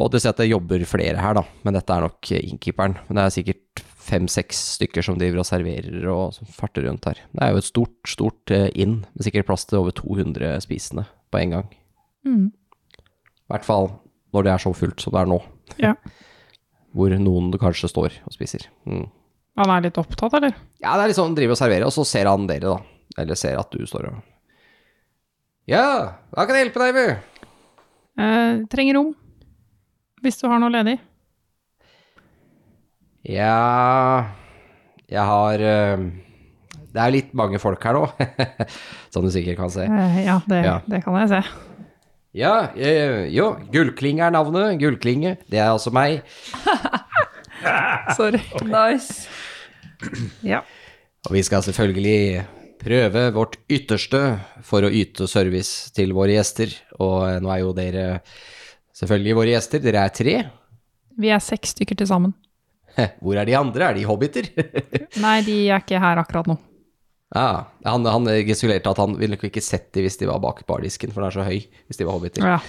Og 0.00 0.10
du 0.10 0.18
ser 0.18 0.32
at 0.32 0.40
det 0.40 0.50
jobber 0.50 0.82
flere 0.88 1.20
her, 1.22 1.36
da, 1.38 1.44
men 1.66 1.76
dette 1.76 1.94
er 1.94 2.06
nok 2.06 2.30
innkeeperen. 2.34 2.96
Men 3.08 3.18
det 3.18 3.24
er 3.24 3.34
sikkert 3.34 3.82
fem-seks 4.10 4.60
stykker 4.78 5.04
som 5.04 5.18
driver 5.20 5.42
og 5.42 5.48
serverer 5.48 6.06
og 6.10 6.34
som 6.34 6.48
farter 6.50 6.86
rundt 6.86 7.06
her. 7.10 7.18
Det 7.34 7.42
er 7.44 7.52
jo 7.52 7.60
et 7.60 7.68
stort, 7.68 7.98
stort 8.08 8.54
inn, 8.54 9.02
med 9.12 9.26
sikkert 9.26 9.50
plass 9.50 9.66
til 9.68 9.82
over 9.82 9.94
200 9.98 10.62
spisende 10.64 11.04
på 11.30 11.42
en 11.42 11.56
gang. 11.58 11.68
Mm. 12.26 12.46
I 12.50 13.52
hvert 13.52 13.66
fall 13.66 13.90
når 14.34 14.46
det 14.46 14.52
er 14.54 14.62
så 14.62 14.72
fullt 14.78 15.02
som 15.02 15.14
det 15.14 15.22
er 15.24 15.30
nå. 15.30 15.40
Ja. 15.82 15.94
Hvor 16.96 17.12
noen 17.22 17.52
kanskje 17.60 17.88
står 17.92 18.16
og 18.26 18.34
spiser. 18.34 18.64
Mm. 18.88 19.04
Han 19.60 19.70
er 19.74 19.84
litt 19.86 19.98
opptatt, 20.00 20.32
eller? 20.38 20.54
Ja, 20.82 20.94
det 20.96 21.02
er 21.04 21.10
litt 21.12 21.18
sånn 21.18 21.34
driver 21.36 21.54
og 21.54 21.60
serverer, 21.60 21.86
og 21.86 21.92
så 21.94 22.04
ser 22.08 22.26
han 22.30 22.46
dere, 22.50 22.72
da. 22.74 22.78
Eller 23.20 23.38
ser 23.38 23.58
at 23.60 23.70
du 23.74 23.84
står 23.86 24.08
og 24.10 24.18
Ja, 25.70 25.84
hva 26.34 26.46
kan 26.46 26.56
jeg 26.56 26.66
hjelpe 26.66 26.82
deg 26.82 26.94
med? 26.96 27.44
Eh, 28.20 28.62
trenger 28.72 28.96
rom. 28.98 29.12
Hvis 30.22 30.38
du 30.40 30.48
har 30.50 30.58
noe 30.62 30.70
ledig. 30.72 30.98
Ja 33.24 34.24
Jeg 35.10 35.24
har 35.28 35.60
eh, 35.64 36.04
Det 36.94 37.00
er 37.02 37.12
litt 37.14 37.34
mange 37.36 37.60
folk 37.62 37.82
her 37.84 37.98
nå, 37.98 38.06
som 39.12 39.24
du 39.26 39.30
sikkert 39.34 39.58
kan 39.60 39.70
se. 39.74 39.84
Eh, 39.86 40.22
ja, 40.26 40.38
det, 40.50 40.62
Ja. 40.66 40.78
det 40.90 41.02
kan 41.04 41.18
jeg 41.20 41.28
se. 41.34 41.42
Ja, 42.36 42.70
eh, 42.78 43.26
jo, 43.34 43.56
Gullklinge 43.72 44.22
er 44.28 44.34
navnet. 44.34 44.76
Gullklinge, 44.78 45.34
det 45.50 45.58
er 45.58 45.72
altså 45.72 45.90
meg. 45.90 46.20
Sorry. 48.18 48.38
Nice. 48.62 49.26
Ja. 50.46 50.62
Og 51.26 51.34
vi 51.34 51.42
skal 51.44 51.64
selvfølgelig 51.66 52.44
prøve 52.80 53.26
vårt 53.34 53.58
ytterste 53.68 54.22
for 54.64 54.86
å 54.86 54.92
yte 54.94 55.26
service 55.28 55.90
til 55.96 56.14
våre 56.16 56.38
gjester. 56.38 56.72
Og 57.02 57.26
eh, 57.26 57.40
nå 57.42 57.50
er 57.50 57.64
jo 57.64 57.74
dere 57.76 58.06
selvfølgelig 58.96 59.36
våre 59.40 59.56
gjester. 59.56 59.82
Dere 59.82 60.06
er 60.06 60.14
tre. 60.14 60.38
Vi 61.20 61.34
er 61.34 61.42
seks 61.42 61.74
stykker 61.74 61.98
til 61.98 62.08
sammen. 62.14 62.38
Hvor 63.22 63.42
er 63.42 63.48
de 63.48 63.58
andre? 63.58 63.90
Er 63.90 63.98
de 63.98 64.06
hobbiter? 64.06 64.52
Nei, 65.24 65.40
de 65.46 65.64
er 65.66 65.82
ikke 65.82 66.00
her 66.02 66.22
akkurat 66.22 66.54
nå. 66.54 66.60
Ah, 67.36 67.68
han, 67.86 68.06
han 68.06 68.30
gestikulerte 68.46 68.90
at 68.90 69.02
han 69.02 69.18
ville 69.20 69.36
nok 69.36 69.46
ikke 69.50 69.62
sett 69.64 69.90
de 69.96 70.06
hvis 70.06 70.18
de 70.20 70.30
var 70.30 70.42
bak 70.42 70.64
bardisken, 70.68 71.12
for 71.14 71.22
den 71.22 71.30
er 71.30 71.38
så 71.38 71.46
høy 71.46 71.60
hvis 71.60 72.00
de 72.00 72.08
var 72.08 72.18
hobbiter. 72.18 72.46
Ja. 72.46 72.60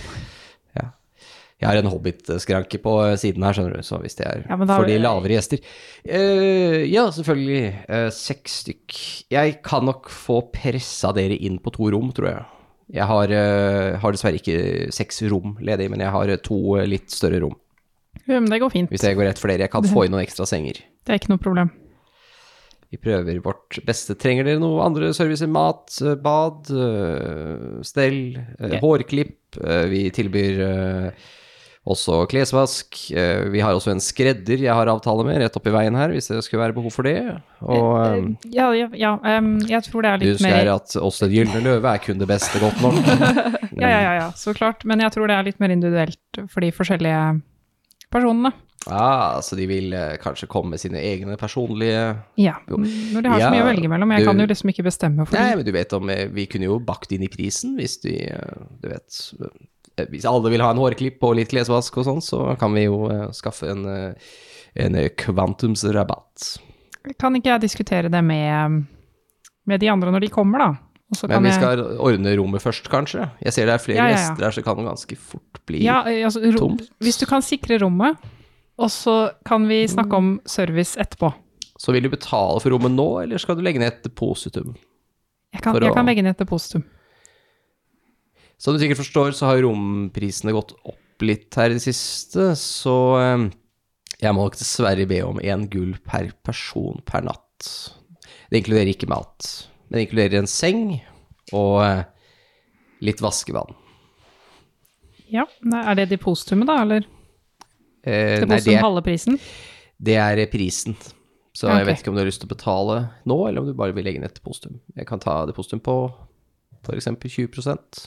Jeg 1.61 1.69
har 1.69 1.77
en 1.77 1.91
hobbit-skranke 1.91 2.79
på 2.81 2.91
siden 3.21 3.43
her, 3.45 3.53
skjønner 3.53 3.77
du, 3.77 3.85
så 3.85 3.99
hvis 4.01 4.17
det 4.17 4.25
er 4.25 4.39
Ja, 4.47 4.55
for 4.57 4.87
de 4.89 4.95
lavere 4.97 5.35
gjester. 5.35 5.61
Uh, 6.07 6.81
ja, 6.89 7.03
selvfølgelig. 7.13 7.67
Uh, 7.85 8.07
seks 8.15 8.55
stykk. 8.63 8.97
Jeg 9.29 9.59
kan 9.65 9.85
nok 9.85 10.09
få 10.09 10.39
pressa 10.55 11.13
dere 11.13 11.37
inn 11.37 11.59
på 11.61 11.73
to 11.75 11.91
rom, 11.93 12.09
tror 12.17 12.31
jeg. 12.31 12.47
Jeg 12.97 13.07
har, 13.11 13.33
uh, 13.37 13.99
har 14.01 14.15
dessverre 14.17 14.41
ikke 14.41 14.89
seks 14.95 15.21
rom 15.29 15.53
ledig, 15.61 15.91
men 15.93 16.01
jeg 16.01 16.15
har 16.17 16.33
to 16.41 16.79
litt 16.89 17.13
større 17.13 17.43
rom. 17.45 17.53
Ja, 18.25 18.39
men 18.39 18.49
det 18.49 18.63
går 18.63 18.73
fint. 18.73 18.89
Hvis 18.89 19.05
det 19.05 19.13
går 19.19 19.29
rett 19.29 19.41
for 19.41 19.53
dere. 19.53 19.69
Jeg 19.69 19.75
kan 19.75 19.85
få 19.85 20.07
inn 20.07 20.15
noen 20.15 20.25
ekstra 20.25 20.49
senger. 20.49 20.81
Det 20.81 21.13
er 21.13 21.21
ikke 21.21 21.35
noe 21.35 21.45
problem. 21.45 21.69
Vi 22.91 22.99
prøver 22.99 23.37
vårt 23.39 23.79
beste. 23.87 24.17
Trenger 24.19 24.49
dere 24.49 24.59
noe 24.59 24.83
andre 24.83 25.13
servicer? 25.15 25.47
Mat, 25.47 25.93
eh, 26.03 26.17
bad, 26.19 26.67
eh, 26.75 27.83
stell, 27.87 28.35
eh, 28.59 28.79
hårklipp? 28.81 29.37
Vi 29.91 30.09
tilbyr 30.15 30.59
også 31.83 32.21
klesvask. 32.31 32.95
Vi 33.51 33.59
har 33.59 33.75
også 33.75 33.91
en 33.91 33.99
skredder 33.99 34.61
jeg 34.63 34.71
har 34.71 34.87
avtale 34.87 35.25
med 35.27 35.41
rett 35.41 35.57
oppi 35.57 35.73
veien 35.73 35.95
her, 35.97 36.13
hvis 36.13 36.29
det 36.31 36.39
skulle 36.45 36.61
være 36.61 36.75
behov 36.77 36.93
for 36.93 37.03
det. 37.03 37.41
Og 37.59 38.37
Ja, 38.47 38.69
ja, 38.71 38.87
ja 38.93 39.11
um, 39.39 39.59
jeg 39.67 39.83
tror 39.83 40.03
det 40.03 40.11
er 40.11 40.17
du 40.17 40.25
litt 40.25 40.39
husker 40.39 40.55
mer 40.55 40.71
at 40.75 40.95
også 40.95 41.27
Den 41.27 41.35
gylne 41.35 41.63
løve 41.65 41.91
er 41.91 41.99
kun 41.99 42.19
det 42.21 42.29
beste 42.31 42.63
godt 42.63 42.79
nok. 42.79 42.95
ja, 43.81 43.89
ja, 43.89 44.01
ja, 44.07 44.13
ja, 44.21 44.31
så 44.31 44.55
klart. 44.55 44.85
Men 44.85 45.03
jeg 45.03 45.11
tror 45.11 45.27
det 45.27 45.35
er 45.35 45.49
litt 45.49 45.59
mer 45.59 45.75
individuelt 45.75 46.43
for 46.47 46.63
de 46.63 46.71
forskjellige 46.71 47.41
personene. 48.11 48.53
Ah, 48.89 49.41
så 49.45 49.55
de 49.55 49.67
vil 49.69 49.93
eh, 49.93 50.15
kanskje 50.17 50.47
komme 50.49 50.71
med 50.73 50.79
sine 50.81 50.97
egne 50.97 51.35
personlige 51.37 52.15
Ja, 52.41 52.55
når 52.67 53.21
de 53.21 53.29
har 53.29 53.39
så 53.43 53.51
mye 53.53 53.61
å 53.61 53.67
velge 53.69 53.89
mellom. 53.91 54.09
Jeg 54.15 54.23
du- 54.23 54.29
kan 54.31 54.39
jo 54.41 54.47
liksom 54.49 54.69
ikke 54.73 54.83
bestemme 54.87 55.27
for 55.27 55.37
Nei, 55.37 55.55
men 55.55 55.65
du 55.65 55.71
vet 55.71 55.93
om 55.93 56.09
eh, 56.09 56.25
Vi 56.33 56.47
kunne 56.49 56.65
jo 56.65 56.79
bakt 56.79 57.11
inn 57.13 57.21
i 57.21 57.29
prisen 57.29 57.75
hvis 57.77 57.99
de 58.01 58.15
eh, 58.31 58.63
Du 58.81 58.89
vet 58.89 59.19
eh, 59.99 60.05
Hvis 60.09 60.25
alle 60.25 60.49
vil 60.49 60.61
ha 60.65 60.71
en 60.73 60.81
hårklipp 60.81 61.21
og 61.29 61.35
litt 61.37 61.49
klesvask 61.53 61.97
og 62.01 62.05
sånn, 62.07 62.21
så 62.25 62.57
kan 62.57 62.73
vi 62.73 62.87
jo 62.87 63.03
skaffe 63.37 63.69
en, 63.69 63.85
en 64.75 64.95
kvantumsrabatt. 65.19 66.57
Kan 67.19 67.35
ikke 67.37 67.51
jeg 67.55 67.61
diskutere 67.67 68.09
det 68.13 68.21
med, 68.23 68.85
med 69.67 69.79
de 69.83 69.89
andre 69.91 70.11
når 70.13 70.25
de 70.25 70.29
kommer, 70.33 70.59
da? 70.63 70.69
Men 71.11 71.29
kan 71.35 71.43
vi 71.43 71.49
jeg- 71.51 71.59
skal 71.59 71.81
ordne 71.99 72.33
rommet 72.39 72.61
først, 72.63 72.87
kanskje? 72.89 73.29
Jeg 73.43 73.53
ser 73.53 73.65
det 73.67 73.73
er 73.75 73.83
flere 73.83 73.97
Ja, 73.97 74.05
ja, 74.07 74.09
ja. 74.15 74.17
gjester 74.17 74.43
her, 74.47 74.51
så 74.57 74.63
kan 74.63 74.77
det 74.79 74.85
ganske 74.87 75.17
fort 75.17 75.59
bli 75.67 75.83
Ja, 75.83 76.03
altså, 76.07 76.39
tomt. 76.57 76.87
hvis 77.03 77.19
du 77.19 77.25
kan 77.27 77.41
sikre 77.41 77.77
rommet, 77.83 78.17
og 78.81 78.89
så 78.93 79.15
kan 79.47 79.67
vi 79.69 79.83
snakke 79.89 80.17
om 80.17 80.31
service 80.49 80.97
etterpå. 80.99 81.29
Så 81.81 81.93
vil 81.95 82.03
du 82.05 82.11
betale 82.13 82.59
for 82.61 82.73
rommet 82.73 82.93
nå, 82.93 83.05
eller 83.23 83.41
skal 83.41 83.57
du 83.57 83.63
legge 83.65 83.81
ned 83.81 83.93
et 83.93 84.03
depositum? 84.05 84.73
Jeg 85.53 85.61
kan, 85.65 85.75
jeg 85.81 85.91
å- 85.91 85.95
kan 85.97 86.05
legge 86.07 86.23
ned 86.25 86.35
et 86.35 86.43
depositum. 86.43 86.83
Som 88.61 88.75
du 88.75 88.79
sikkert 88.83 89.01
forstår, 89.01 89.33
så 89.33 89.47
har 89.49 89.63
romprisene 89.65 90.53
gått 90.53 90.75
opp 90.85 91.25
litt 91.25 91.53
her 91.57 91.71
i 91.73 91.77
det 91.77 91.81
siste, 91.85 92.51
så 92.57 92.95
eh, 93.21 93.47
jeg 94.21 94.33
må 94.37 94.45
nok 94.45 94.57
dessverre 94.57 95.07
be 95.09 95.21
om 95.25 95.39
én 95.41 95.67
gull 95.69 95.95
per 96.05 96.29
person 96.45 97.01
per 97.05 97.25
natt. 97.25 97.69
Det 98.51 98.61
inkluderer 98.61 98.93
ikke 98.93 99.09
mat, 99.09 99.49
men 99.89 99.97
det 99.97 100.05
inkluderer 100.07 100.39
en 100.43 100.49
seng 100.49 100.83
og 101.57 101.81
eh, 101.85 102.03
litt 103.01 103.21
vaskevann. 103.23 103.73
Ja, 105.31 105.45
Er 105.87 105.95
det 105.95 106.09
depositumet, 106.11 106.67
da? 106.67 106.81
Eller 106.83 107.05
Eh, 108.03 108.39
det 108.41 108.47
koster 108.49 108.71
det, 108.71 108.81
halve 108.81 109.03
prisen? 109.05 109.37
det 110.01 110.17
er 110.17 110.45
prisen. 110.51 110.95
Så 111.53 111.67
okay. 111.67 111.81
jeg 111.81 111.87
vet 111.89 112.01
ikke 112.01 112.11
om 112.13 112.15
du 112.15 112.21
har 112.23 112.29
lyst 112.29 112.41
til 112.41 112.49
å 112.49 112.53
betale 112.55 112.97
nå, 113.27 113.37
eller 113.47 113.61
om 113.61 113.67
du 113.67 113.75
bare 113.77 113.93
vil 113.95 114.07
legge 114.07 114.21
ned 114.21 114.31
et 114.31 114.39
depositum. 114.39 114.79
Jeg 114.95 115.07
kan 115.09 115.21
ta 115.21 115.41
depositum 115.49 115.81
på 115.83 115.95
f.eks. 116.81 117.09
20% 117.11 118.05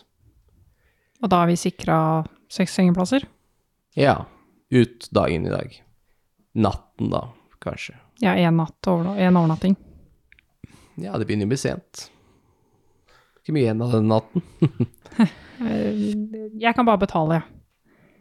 Og 1.23 1.31
da 1.31 1.43
har 1.43 1.51
vi 1.51 1.59
sikra 1.61 1.99
seks 2.51 2.75
sengeplasser? 2.75 3.29
Ja. 3.99 4.25
Ut 4.75 5.07
dagen 5.15 5.47
i 5.47 5.53
dag. 5.53 5.77
Natten, 6.55 7.13
da, 7.13 7.29
kanskje. 7.63 7.99
Ja, 8.23 8.35
én 8.39 8.57
natt 8.57 8.89
over, 8.89 9.13
en 9.19 9.37
overnatting. 9.37 9.77
Ja, 11.03 11.19
det 11.19 11.27
begynner 11.27 11.49
å 11.49 11.53
bli 11.53 11.59
sent. 11.59 12.09
Ikke 13.43 13.55
mye 13.55 13.67
igjen 13.67 13.83
av 13.85 13.97
den 13.99 14.11
natten. 14.13 14.47
Eh, 15.65 15.95
Jeg 16.59 16.75
kan 16.75 16.83
bare 16.83 16.99
betale, 16.99 17.37
jeg. 17.37 17.45
Ja. 17.47 17.54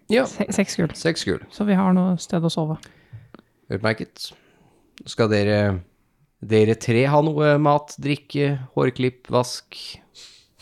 Se- 0.10 0.50
Seks 0.54 0.76
gull. 0.80 0.92
Seks 0.98 1.24
gull. 1.28 1.40
Så 1.54 1.66
vi 1.68 1.74
har 1.78 1.94
noe 1.96 2.18
sted 2.22 2.44
å 2.44 2.52
sove. 2.52 2.78
Utmerket. 3.74 4.32
Skal 5.10 5.30
dere 5.32 5.60
dere 6.44 6.76
tre 6.76 7.06
ha 7.08 7.22
noe 7.24 7.54
mat, 7.64 7.96
drikke, 8.04 8.50
hårklipp, 8.76 9.30
vask? 9.32 9.78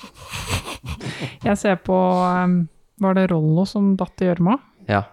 Jeg 1.45 1.57
ser 1.59 1.79
på 1.85 1.95
um, 1.95 2.55
Var 3.01 3.17
det 3.17 3.27
Rollo 3.31 3.65
som 3.69 3.95
datt 3.99 4.21
i 4.21 4.27
gjørma? 4.29 4.55
Ja. 4.89 5.03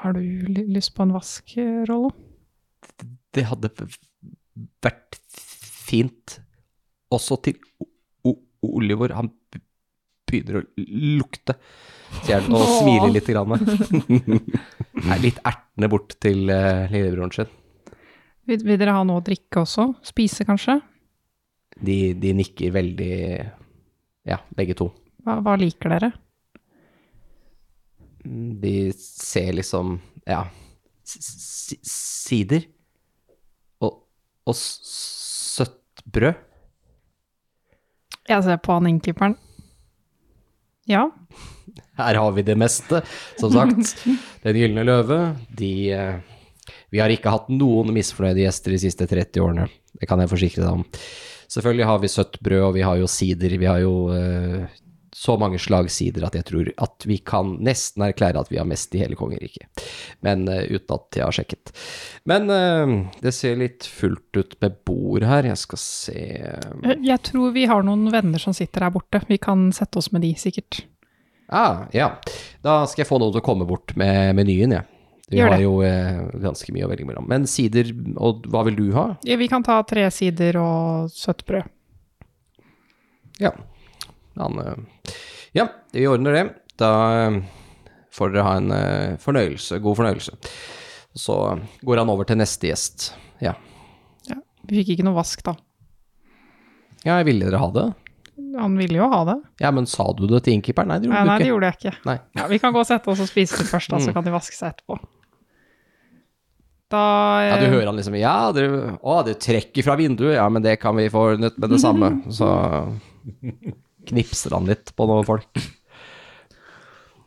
Har 0.00 0.14
du 0.16 0.20
lyst 0.72 0.94
på 0.96 1.04
en 1.04 1.12
vask, 1.16 1.54
Rollo? 1.88 2.10
Det 3.34 3.44
hadde 3.50 3.70
vært 4.84 5.18
fint 5.88 6.38
også 7.12 7.38
til 7.44 7.58
O- 7.80 7.90
O- 8.28 8.42
Oliver. 8.78 9.12
Han 9.16 9.30
begynner 10.28 10.60
å 10.60 10.64
lukte, 11.18 11.54
sier 12.22 12.40
han 12.44 12.54
og 12.54 12.62
Åh. 12.64 12.74
smiler 12.82 13.12
litt. 13.14 13.28
Grann. 13.32 13.56
Er 15.12 15.22
litt 15.22 15.38
ertende 15.46 15.88
bort 15.92 16.14
til 16.20 16.48
uh, 16.50 16.86
lillebroren 16.92 17.32
sin. 17.34 17.50
Vil, 18.48 18.62
vil 18.64 18.78
dere 18.80 18.94
ha 18.96 19.02
noe 19.04 19.20
å 19.20 19.24
drikke 19.24 19.60
også? 19.64 19.90
Spise, 20.08 20.46
kanskje? 20.48 20.78
De, 21.78 21.98
de 22.18 22.32
nikker 22.34 22.72
veldig 22.74 23.12
Ja, 24.28 24.38
begge 24.56 24.74
to. 24.78 24.88
Hva, 25.24 25.36
hva 25.44 25.54
liker 25.60 25.92
dere? 25.94 26.08
De 28.24 28.92
ser 28.98 29.52
liksom 29.56 29.98
Ja. 30.26 30.42
s- 31.04 31.20
s- 31.22 31.78
Sider. 31.82 32.64
Og, 33.80 34.02
og 34.46 34.54
søtt 34.58 36.02
brød. 36.04 36.34
Jeg 38.28 38.42
ser 38.44 38.58
på 38.60 38.72
han 38.76 38.86
innkeeperen. 38.90 39.36
Ja. 40.88 41.06
Her 41.98 42.18
har 42.22 42.34
vi 42.36 42.44
det 42.46 42.56
meste, 42.58 43.02
som 43.38 43.52
sagt. 43.52 44.04
Den 44.46 44.58
gylne 44.58 44.84
løve, 44.86 45.18
de 45.58 45.72
eh, 45.94 46.18
Vi 46.92 47.00
har 47.02 47.12
ikke 47.12 47.32
hatt 47.32 47.50
noen 47.52 47.92
misfornøyde 47.94 48.46
gjester 48.46 48.74
de 48.74 48.82
siste 48.86 49.08
30 49.08 49.44
årene. 49.44 49.68
Det 49.98 50.08
kan 50.08 50.20
jeg 50.22 50.30
forsikre 50.30 50.64
deg 50.64 50.80
om. 50.80 50.84
Selvfølgelig 51.48 51.88
har 51.88 52.00
vi 52.02 52.12
søtt 52.12 52.38
brød, 52.44 52.62
og 52.70 52.74
vi 52.76 52.84
har 52.84 52.98
jo 53.00 53.08
sider. 53.10 53.56
Vi 53.60 53.68
har 53.68 53.82
jo 53.82 53.94
eh, 54.14 54.78
så 55.18 55.34
mange 55.40 55.58
slag 55.58 55.88
sider 55.90 56.24
at 56.28 56.36
jeg 56.38 56.46
tror 56.46 56.68
at 56.84 57.06
vi 57.10 57.16
kan 57.26 57.56
nesten 57.66 58.04
erklære 58.06 58.38
at 58.38 58.50
vi 58.52 58.58
har 58.60 58.66
mest 58.70 58.92
i 58.94 59.00
hele 59.02 59.16
kongeriket. 59.18 59.82
Men 60.22 60.44
uh, 60.46 60.60
uten 60.70 60.94
at 60.94 61.18
jeg 61.18 61.24
har 61.26 61.34
sjekket. 61.34 61.72
Men 62.30 62.46
uh, 62.52 62.92
det 63.24 63.32
ser 63.34 63.56
litt 63.58 63.88
fullt 63.90 64.38
ut 64.38 64.54
med 64.62 64.76
bord 64.86 65.26
her. 65.26 65.48
Jeg 65.50 65.58
skal 65.64 65.82
se 65.82 66.14
Eh, 66.28 66.94
Jeg 67.02 67.18
tror 67.26 67.50
vi 67.56 67.64
har 67.66 67.82
noen 67.82 68.06
venner 68.14 68.38
som 68.38 68.54
sitter 68.54 68.86
her 68.86 68.94
borte. 68.94 69.20
Vi 69.28 69.40
kan 69.42 69.68
sette 69.74 69.98
oss 69.98 70.12
med 70.14 70.22
de, 70.22 70.30
sikkert. 70.38 70.84
Ah, 71.50 71.86
ja. 71.96 72.12
Da 72.62 72.82
skal 72.86 73.02
jeg 73.02 73.08
få 73.10 73.18
noen 73.18 73.32
til 73.34 73.40
å 73.42 73.46
komme 73.46 73.66
bort 73.68 73.94
med 73.98 74.36
menyen, 74.38 74.74
jeg. 74.76 74.86
Vi 75.28 75.36
Gjør 75.40 75.50
har 75.50 75.56
det. 75.58 75.64
jo 75.66 75.72
eh, 75.84 76.20
ganske 76.44 76.72
mye 76.72 76.86
å 76.86 76.90
velge 76.92 77.04
mellom. 77.08 77.26
Men 77.28 77.44
sider, 77.50 77.90
og 78.16 78.46
hva 78.48 78.62
vil 78.68 78.78
du 78.78 78.86
ha? 78.94 79.06
Ja, 79.28 79.36
vi 79.40 79.48
kan 79.50 79.64
ta 79.66 79.80
tre 79.84 80.06
sider 80.14 80.56
og 80.62 81.10
søtt 81.12 81.42
brød. 81.48 81.66
Ja. 83.42 83.52
Han, 84.38 84.58
eh, 84.62 85.14
ja, 85.58 85.68
vi 85.92 86.06
ordner 86.08 86.32
det. 86.38 86.44
Da 86.78 86.90
eh, 87.26 87.38
får 88.14 88.32
dere 88.34 88.46
ha 88.46 88.56
en 88.60 88.72
eh, 88.74 89.16
fornøyelse, 89.22 89.78
god 89.84 89.98
fornøyelse. 89.98 90.36
Så 91.18 91.36
går 91.82 91.98
han 92.02 92.10
over 92.12 92.28
til 92.28 92.38
neste 92.38 92.68
gjest. 92.70 93.10
Ja. 93.42 93.54
Vi 94.68 94.82
fikk 94.82 94.94
ikke 94.96 95.06
noe 95.08 95.16
vask, 95.18 95.42
da. 95.46 95.56
Ja, 97.06 97.20
ville 97.26 97.46
dere 97.48 97.58
ha 97.62 97.68
det? 97.74 97.86
Han 98.58 98.74
ville 98.78 98.98
jo 99.00 99.06
ha 99.10 99.20
det. 99.26 99.36
Ja, 99.62 99.70
men 99.74 99.86
sa 99.90 100.06
du 100.18 100.24
det 100.30 100.40
til 100.46 100.54
innkeeperen? 100.56 100.90
Nei, 100.90 100.98
det 101.02 101.08
gjorde 101.08 101.24
nei, 101.26 101.36
du 101.38 101.42
det 101.44 101.48
gjorde 101.52 101.68
jeg 101.70 101.78
ikke. 101.78 101.92
Nei. 102.08 102.16
Ja, 102.38 102.46
vi 102.50 102.58
kan 102.62 102.74
gå 102.74 102.80
og 102.82 102.86
sette 102.88 103.10
oss 103.12 103.22
og 103.22 103.28
spise 103.30 103.58
det 103.60 103.66
først, 103.70 103.90
da, 103.92 103.98
så 104.02 104.10
Mm. 104.10 104.14
kan 104.18 104.26
de 104.26 104.34
vaske 104.34 104.54
seg 104.58 104.72
etterpå. 104.74 104.98
Da 106.88 107.02
Ja, 107.44 107.56
du 107.60 107.66
hører 107.68 107.86
han 107.90 107.96
liksom 107.98 108.14
Ja, 108.16 108.36
dere, 108.56 108.94
å, 109.02 109.18
det 109.26 109.38
trekker 109.44 109.84
fra 109.84 109.96
vinduet. 110.00 110.36
Ja, 110.38 110.46
men 110.48 110.62
det 110.64 110.78
kan 110.80 110.96
vi 110.96 111.08
få 111.12 111.26
ordnet 111.34 111.58
med 111.58 111.70
det 111.74 111.80
samme. 111.82 112.12
Så 112.38 112.48
knipser 114.08 114.54
han 114.56 114.66
litt 114.68 114.92
på 114.96 115.06
noen 115.08 115.26
folk. 115.28 115.60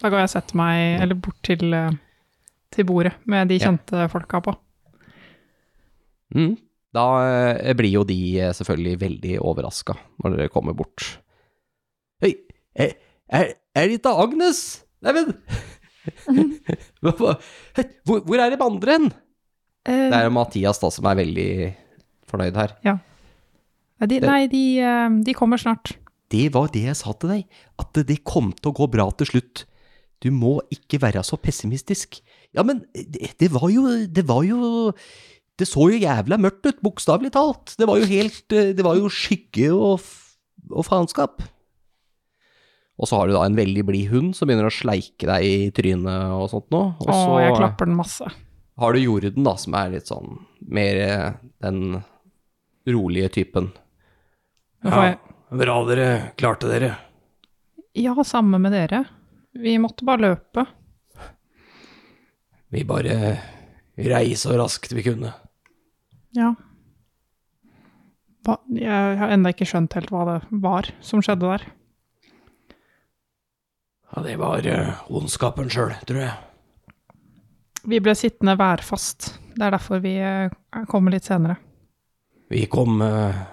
Da 0.02 0.10
går 0.10 0.24
jeg 0.24 0.30
og 0.32 0.34
setter 0.34 0.58
meg 0.58 1.02
eller 1.04 1.18
bort 1.22 1.38
til, 1.46 1.74
eh, 1.78 1.94
til 2.74 2.88
bordet 2.90 3.14
med 3.30 3.52
de 3.52 3.60
Ja. 3.60 3.70
kjente 3.70 4.08
folka 4.10 4.42
på. 4.42 4.56
Mm. 6.34 6.56
Da 6.96 7.06
eh, 7.62 7.74
blir 7.78 7.94
jo 7.94 8.04
de 8.08 8.18
eh, 8.40 8.54
selvfølgelig 8.56 9.00
veldig 9.04 9.36
overraska 9.40 9.96
når 10.24 10.38
dere 10.38 10.50
kommer 10.54 10.74
bort. 10.74 11.06
Hei, 12.22 12.34
er, 12.76 12.96
er, 13.30 13.54
er 13.76 13.88
dette 13.94 14.10
Agnes? 14.10 14.82
Neimen 15.02 15.34
hvor, 17.02 18.22
hvor 18.26 18.42
er 18.42 18.50
de 18.54 18.58
andre 18.66 18.96
hen? 18.98 19.08
Uh, 19.86 20.10
Det 20.10 20.18
er 20.18 20.26
jo 20.28 20.34
Mathias 20.34 20.80
da 20.82 20.90
som 20.94 21.06
er 21.10 21.18
veldig 21.22 21.48
fornøyd 22.30 22.58
her. 22.58 22.74
de, 24.10 24.20
nei, 24.22 24.48
de, 24.50 24.64
de 25.26 25.34
kommer 25.38 25.62
snart. 25.62 25.94
Det 26.32 26.48
var 26.56 26.72
det 26.74 26.86
jeg 26.88 27.00
sa 27.00 27.14
til 27.20 27.36
deg, 27.36 27.60
at 27.82 28.02
det 28.08 28.24
kom 28.28 28.52
til 28.56 28.72
å 28.72 28.78
gå 28.78 28.88
bra 28.94 29.10
til 29.20 29.30
slutt. 29.34 29.66
Du 30.22 30.30
må 30.34 30.60
ikke 30.74 31.02
være 31.02 31.24
så 31.26 31.38
pessimistisk. 31.42 32.20
Ja, 32.56 32.64
men 32.68 32.84
det, 32.94 33.34
det 33.42 33.50
var 33.54 33.70
jo 33.74 33.88
Det 34.06 34.26
var 34.28 34.44
jo 34.44 34.92
Det 35.58 35.66
så 35.70 35.88
jo 35.90 36.02
jævla 36.02 36.38
mørkt 36.42 36.68
ut, 36.68 36.84
bokstavelig 36.84 37.32
talt. 37.34 37.74
Det 37.80 37.88
var 37.90 38.02
jo 38.02 38.10
helt 38.10 38.48
Det 38.50 38.86
var 38.86 39.00
jo 39.00 39.10
skygge 39.12 39.72
og, 39.74 40.06
og 40.70 40.86
faenskap. 40.88 41.42
Og 43.02 43.10
så 43.10 43.18
har 43.18 43.28
du 43.28 43.34
da 43.34 43.48
en 43.48 43.58
veldig 43.58 43.84
blid 43.88 44.12
hund 44.12 44.36
som 44.38 44.46
begynner 44.50 44.70
å 44.70 44.74
sleike 44.74 45.26
deg 45.26 45.46
i 45.48 45.70
trynet 45.74 46.36
og 46.38 46.52
sånt 46.52 46.68
nå. 46.74 46.82
Og 47.02 47.10
så 47.10 47.40
jeg 47.42 47.58
klapper 47.58 47.90
den 47.90 47.98
masse. 47.98 48.28
har 48.78 48.94
du 48.94 49.00
Jorden, 49.02 49.42
da, 49.48 49.56
som 49.58 49.78
er 49.80 49.96
litt 49.96 50.12
sånn 50.12 50.36
mer 50.70 51.00
eh, 51.02 51.40
den 51.66 52.04
rolige 52.86 53.32
typen. 53.40 53.72
Jeg, 54.86 55.18
Bra 55.52 55.74
dere 55.84 56.32
klarte 56.40 56.70
dere. 56.72 56.96
ja, 57.94 58.24
samme 58.24 58.58
med 58.58 58.72
dere. 58.72 59.04
Vi 59.52 59.78
måtte 59.80 60.06
bare 60.06 60.22
løpe. 60.22 60.66
Vi 62.72 62.84
bare 62.88 63.38
rei 63.96 64.36
så 64.36 64.56
raskt 64.56 64.94
vi 64.96 65.04
kunne. 65.04 65.34
Ja. 66.32 66.54
Hva, 68.48 68.56
jeg 68.72 69.18
har 69.20 69.34
ennå 69.36 69.52
ikke 69.52 69.68
skjønt 69.68 69.94
helt 70.00 70.10
hva 70.14 70.24
det 70.30 70.38
var 70.64 70.88
som 71.04 71.20
skjedde 71.22 71.52
der. 71.52 71.68
Ja, 74.12 74.24
det 74.24 74.38
var 74.40 74.66
eh, 74.68 75.04
ondskapen 75.12 75.70
sjøl, 75.72 75.92
tror 76.08 76.24
jeg. 76.24 76.34
Vi 77.92 78.00
ble 78.00 78.16
sittende 78.16 78.56
værfast. 78.56 79.34
Det 79.52 79.68
er 79.68 79.76
derfor 79.76 80.00
vi 80.00 80.16
eh, 80.24 80.52
kommer 80.88 81.12
litt 81.12 81.28
senere. 81.28 81.60
Vi 82.52 82.66
kom 82.72 83.04
eh, 83.04 83.44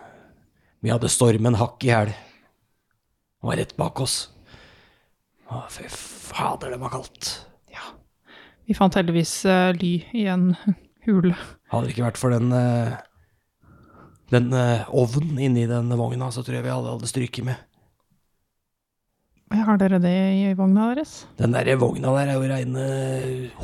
Vi 0.85 0.93
hadde 0.93 1.11
stormen 1.11 1.59
hakk 1.59 1.83
i 1.87 1.91
hæl. 1.91 2.13
Den 2.13 3.51
var 3.51 3.59
rett 3.59 3.75
bak 3.79 4.01
oss. 4.03 4.17
Å, 5.49 5.65
fy 5.73 5.89
fader, 5.91 6.75
det 6.75 6.79
var 6.83 6.93
kaldt. 6.93 7.31
Ja. 7.73 7.93
Vi 8.69 8.77
fant 8.77 8.95
heldigvis 8.99 9.33
uh, 9.49 9.73
ly 9.75 9.93
i 10.15 10.27
en 10.31 10.53
hule. 11.09 11.35
Hadde 11.73 11.89
det 11.89 11.97
ikke 11.97 12.07
vært 12.07 12.21
for 12.21 12.35
den 12.35 12.53
uh, 12.55 12.95
den 14.31 14.53
uh, 14.53 14.85
ovnen 14.93 15.41
inni 15.41 15.65
den 15.67 15.91
vogna, 15.97 16.29
så 16.31 16.45
tror 16.45 16.61
jeg 16.61 16.67
vi 16.69 16.75
alle 16.75 16.95
hadde 16.95 17.11
stryket 17.11 17.49
med. 17.49 17.65
Har 19.49 19.81
dere 19.81 19.99
det 20.03 20.15
i 20.37 20.53
vogna 20.55 20.91
deres? 20.93 21.23
Den 21.41 21.57
der 21.57 21.71
vogna 21.81 22.13
der 22.19 22.35
er 22.35 22.37
jo 22.37 22.51
reine 22.53 22.87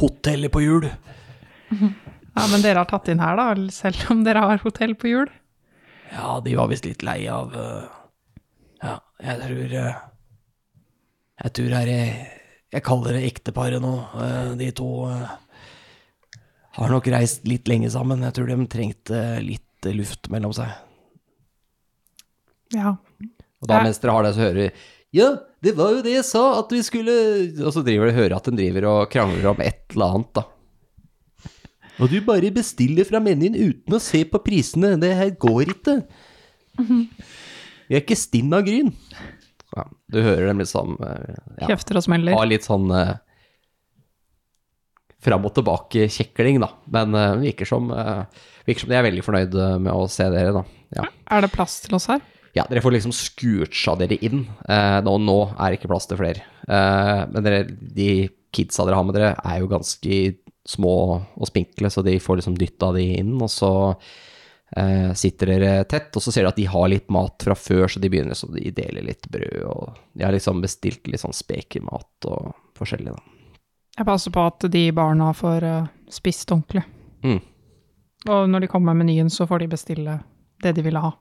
hotellet 0.00 0.52
på 0.52 0.64
hjul. 0.64 0.90
Ja, 2.34 2.48
men 2.50 2.64
dere 2.64 2.80
har 2.82 2.88
tatt 2.90 3.06
inn 3.12 3.20
her, 3.22 3.36
da, 3.38 3.52
selv 3.70 4.08
om 4.10 4.24
dere 4.26 4.40
har 4.42 4.58
hotell 4.64 4.96
på 4.98 5.06
hjul? 5.06 5.28
Ja, 6.14 6.40
de 6.44 6.54
var 6.56 6.70
visst 6.70 6.86
litt 6.86 7.02
lei 7.06 7.24
av 7.30 7.54
eh, 7.58 7.86
Ja, 8.84 8.98
jeg 9.24 9.40
tror 9.42 9.76
eh, 9.80 10.02
Jeg 11.42 11.54
tror 11.58 11.74
her 11.74 11.90
jeg, 11.90 12.12
jeg 12.74 12.86
kaller 12.86 13.18
det 13.18 13.24
ekteparet 13.28 13.82
nå. 13.82 13.94
Eh, 14.22 14.52
de 14.60 14.70
to 14.78 14.88
har 16.74 16.90
nok 16.90 17.06
reist 17.14 17.44
litt 17.46 17.68
lenge 17.70 17.90
sammen. 17.90 18.22
Jeg 18.26 18.34
tror 18.34 18.50
de 18.50 18.58
trengte 18.70 19.22
litt 19.42 19.88
luft 19.94 20.30
mellom 20.32 20.54
seg. 20.56 20.70
Ja. 22.74 22.96
Og 23.62 23.70
da 23.70 23.82
mens 23.84 24.00
dere 24.02 24.14
har 24.16 24.26
det, 24.26 24.34
så 24.36 24.46
hører 24.46 24.60
vi 24.62 24.68
Ja, 25.14 25.28
det 25.62 25.74
var 25.78 25.92
jo 25.94 26.02
det 26.02 26.16
jeg 26.16 26.26
sa, 26.26 26.42
at 26.58 26.72
vi 26.74 26.80
skulle 26.82 27.14
Og 27.62 27.70
så 27.74 27.84
driver 27.86 28.08
dere 28.08 28.16
hører 28.16 28.34
at 28.38 28.48
de 28.48 28.56
driver 28.58 28.88
og 28.90 29.12
krangler 29.12 29.52
om 29.52 29.62
et 29.62 29.94
eller 29.94 30.16
annet, 30.18 30.32
da. 30.40 30.46
Og 32.02 32.10
du 32.10 32.16
bare 32.26 32.50
bestiller 32.54 33.06
fra 33.06 33.20
menyen 33.22 33.54
uten 33.54 33.94
å 33.94 34.00
se 34.02 34.24
på 34.26 34.40
prisene. 34.42 34.94
Det 35.00 35.12
her 35.14 35.30
går 35.40 35.70
ikke. 35.76 35.98
Vi 36.80 37.94
er 37.94 38.00
ikke 38.02 38.16
stinn 38.18 38.50
av 38.56 38.64
gryn. 38.66 38.90
Ja, 39.74 39.84
du 40.10 40.20
hører 40.22 40.48
dem 40.50 40.60
liksom 40.62 40.96
eh, 41.02 41.36
ja, 41.60 41.68
Kjefter 41.72 41.98
og 41.98 42.04
smeller. 42.06 42.34
ha 42.38 42.44
litt 42.46 42.66
sånn 42.66 42.86
eh, 42.94 43.14
fram 45.24 45.46
og 45.48 45.54
tilbake-kjekling, 45.56 46.60
da. 46.62 46.68
Men 46.94 47.14
eh, 47.18 47.32
virker, 47.48 47.68
som, 47.68 47.88
eh, 47.94 48.44
virker 48.68 48.84
som 48.84 48.92
de 48.92 48.98
er 48.98 49.06
veldig 49.08 49.24
fornøyd 49.26 49.56
eh, 49.56 49.74
med 49.82 49.92
å 49.94 50.04
se 50.12 50.26
dere, 50.34 50.52
da. 50.54 50.62
Ja. 50.98 51.08
Er 51.34 51.42
det 51.46 51.52
plass 51.54 51.80
til 51.84 51.96
oss 51.98 52.06
her? 52.12 52.22
Ja, 52.54 52.66
dere 52.70 52.84
får 52.84 52.94
liksom 52.94 53.14
scourcha 53.16 53.96
dere 53.98 54.18
inn. 54.22 54.44
Eh, 54.70 54.98
nå, 55.02 55.16
nå 55.26 55.38
er 55.56 55.72
det 55.74 55.80
ikke 55.80 55.90
plass 55.90 56.06
til 56.10 56.20
flere. 56.20 56.44
Eh, 56.68 57.24
men 57.32 57.46
dere, 57.48 57.64
de 57.66 58.08
kidsa 58.54 58.86
dere 58.86 59.00
har 59.00 59.08
med 59.08 59.16
dere, 59.18 59.32
er 59.42 59.58
jo 59.64 59.70
ganske 59.72 60.20
små 60.68 60.96
og 61.34 61.48
spinkle, 61.48 61.90
så 61.90 62.02
de 62.02 62.18
får 62.20 62.40
liksom 62.40 62.58
dytta 62.58 62.92
de 62.96 63.04
inn. 63.18 63.34
Og 63.42 63.50
så 63.52 63.72
eh, 64.76 65.12
sitter 65.16 65.54
dere 65.54 65.84
tett, 65.90 66.10
og 66.16 66.24
så 66.24 66.32
ser 66.32 66.44
dere 66.44 66.54
at 66.54 66.60
de 66.60 66.68
har 66.70 66.90
litt 66.90 67.10
mat 67.12 67.46
fra 67.46 67.56
før, 67.58 67.86
så 67.88 68.02
de 68.02 68.10
begynner 68.12 68.38
så 68.38 68.48
de 68.52 68.72
deler 68.74 69.06
litt 69.06 69.28
brød. 69.28 69.62
Og 69.70 70.02
de 70.12 70.26
har 70.26 70.34
liksom 70.34 70.62
bestilt 70.64 71.06
litt 71.10 71.22
sånn 71.24 71.36
spekermat 71.36 72.30
og 72.30 72.52
forskjellig, 72.78 73.14
da. 73.14 73.30
Jeg 73.94 74.06
passer 74.08 74.32
på 74.34 74.42
at 74.42 74.64
de 74.74 74.88
barna 74.90 75.28
får 75.38 75.64
uh, 75.70 75.90
spist 76.10 76.50
ordentlig. 76.50 76.82
Mm. 77.22 77.38
Og 78.26 78.48
når 78.50 78.64
de 78.64 78.70
kommer 78.72 78.90
med 78.90 79.04
menyen, 79.04 79.30
så 79.30 79.46
får 79.46 79.62
de 79.62 79.68
bestille 79.76 80.16
det 80.64 80.72
de 80.74 80.82
ville 80.82 80.98
ha. 80.98 81.12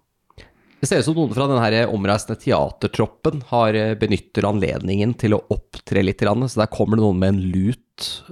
Det 0.84 0.90
ser 0.90 1.00
ut 1.00 1.06
som 1.06 1.16
noen 1.16 1.32
fra 1.32 1.46
den 1.48 1.94
omreisende 1.96 2.36
teatertroppen 2.42 3.44
har 3.54 3.78
eh, 3.78 3.94
benytter 3.96 4.44
anledningen 4.50 5.14
til 5.16 5.38
å 5.38 5.44
opptre 5.54 6.02
litt, 6.04 6.20
så 6.20 6.60
der 6.60 6.72
kommer 6.74 7.00
det 7.00 7.06
noen 7.06 7.22
med 7.22 7.32
en 7.32 7.44
lut 7.54 7.83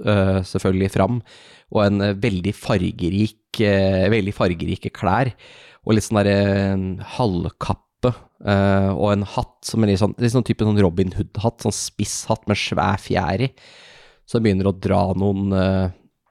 eh, 0.04 0.40
selvfølgelig 0.48 0.92
fram, 0.94 1.20
og 1.72 1.84
en 1.86 2.04
eh, 2.04 2.18
veldig 2.20 2.52
fargerik, 2.56 3.60
eh, 3.64 4.08
veldig 4.12 4.34
fargerike 4.36 4.92
klær, 4.94 5.32
og 5.82 5.96
litt 5.96 6.06
sånn 6.06 6.20
der 6.22 6.30
eh, 6.32 6.84
halvkappe, 7.16 7.88
og 8.42 9.04
en 9.12 9.22
hatt 9.36 9.60
som 9.62 9.84
er 9.84 9.92
litt 9.92 10.00
sånn, 10.00 10.16
litt 10.18 10.32
sånn 10.32 10.42
type 10.42 10.66
sånn 10.66 10.80
Robin 10.82 11.12
Hood-hatt, 11.14 11.62
sånn 11.62 11.74
spiss 11.76 12.24
hatt 12.26 12.48
med 12.50 12.58
svær 12.58 12.98
fjær 12.98 13.44
i, 13.46 13.52
som 14.26 14.42
begynner 14.42 14.66
å 14.66 14.74
dra 14.74 15.04
noen 15.14 15.54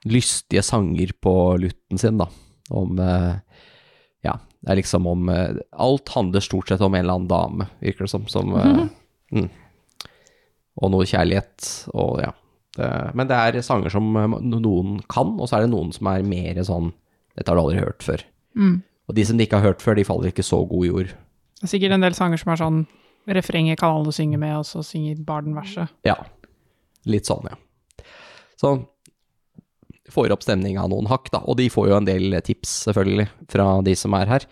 lystige 0.04 0.66
sanger 0.68 1.14
på 1.24 1.34
lutten 1.64 2.02
sin, 2.02 2.20
da, 2.20 2.28
om 2.76 3.00
ja, 3.00 4.36
det 4.62 4.74
er 4.74 4.78
liksom 4.82 5.08
om 5.10 5.32
Alt 5.32 6.12
handler 6.14 6.44
stort 6.44 6.70
sett 6.70 6.84
om 6.86 6.94
en 6.94 7.06
eller 7.06 7.18
annen 7.18 7.32
dame, 7.32 7.70
virker 7.82 8.06
det 8.06 8.12
som. 8.14 8.28
som 8.30 8.54
eh, 8.60 8.84
mm. 9.34 9.50
Og 10.82 10.94
noe 10.94 11.08
kjærlighet, 11.08 11.72
og 11.96 12.22
ja. 12.24 12.32
Det, 12.78 12.88
men 13.18 13.28
det 13.28 13.38
er 13.38 13.66
sanger 13.66 13.92
som 13.92 14.16
eh, 14.16 14.38
noen 14.48 15.00
kan, 15.12 15.36
og 15.38 15.50
så 15.50 15.58
er 15.58 15.66
det 15.66 15.74
noen 15.74 15.92
som 15.96 16.08
er 16.12 16.24
mer 16.28 16.62
sånn 16.64 16.94
Dette 17.36 17.48
har 17.48 17.56
du 17.56 17.62
aldri 17.64 17.80
hørt 17.80 18.04
før. 18.04 18.24
Mm. 18.60 18.82
Og 19.08 19.16
de 19.16 19.24
som 19.28 19.38
de 19.40 19.46
ikke 19.48 19.62
har 19.62 19.72
hørt 19.72 19.84
før, 19.84 19.96
de 19.96 20.04
faller 20.08 20.32
ikke 20.34 20.44
så 20.44 20.60
god 20.68 20.84
jord. 20.84 21.14
Det 21.62 21.68
er 21.68 21.72
sikkert 21.72 21.96
en 21.96 22.04
del 22.04 22.16
sanger 22.18 22.42
som 22.42 22.52
er 22.52 22.60
sånn 22.60 22.82
refrenget 23.32 23.80
kan 23.80 23.96
alle 23.96 24.12
synge 24.16 24.40
med, 24.42 24.58
og 24.58 24.66
så 24.68 24.82
synger 24.84 25.22
barden 25.24 25.56
verset. 25.56 25.92
Ja. 26.08 26.18
Litt 27.08 27.30
sånn, 27.30 27.48
ja. 27.48 28.04
Så 28.60 28.74
får 30.12 30.34
opp 30.36 30.44
stemninga 30.44 30.84
noen 30.92 31.08
hakk, 31.08 31.32
da. 31.34 31.42
Og 31.48 31.58
de 31.62 31.70
får 31.72 31.90
jo 31.92 31.98
en 32.02 32.08
del 32.08 32.36
tips, 32.46 32.74
selvfølgelig, 32.90 33.28
fra 33.54 33.68
de 33.86 33.96
som 33.98 34.16
er 34.18 34.32
her. 34.36 34.48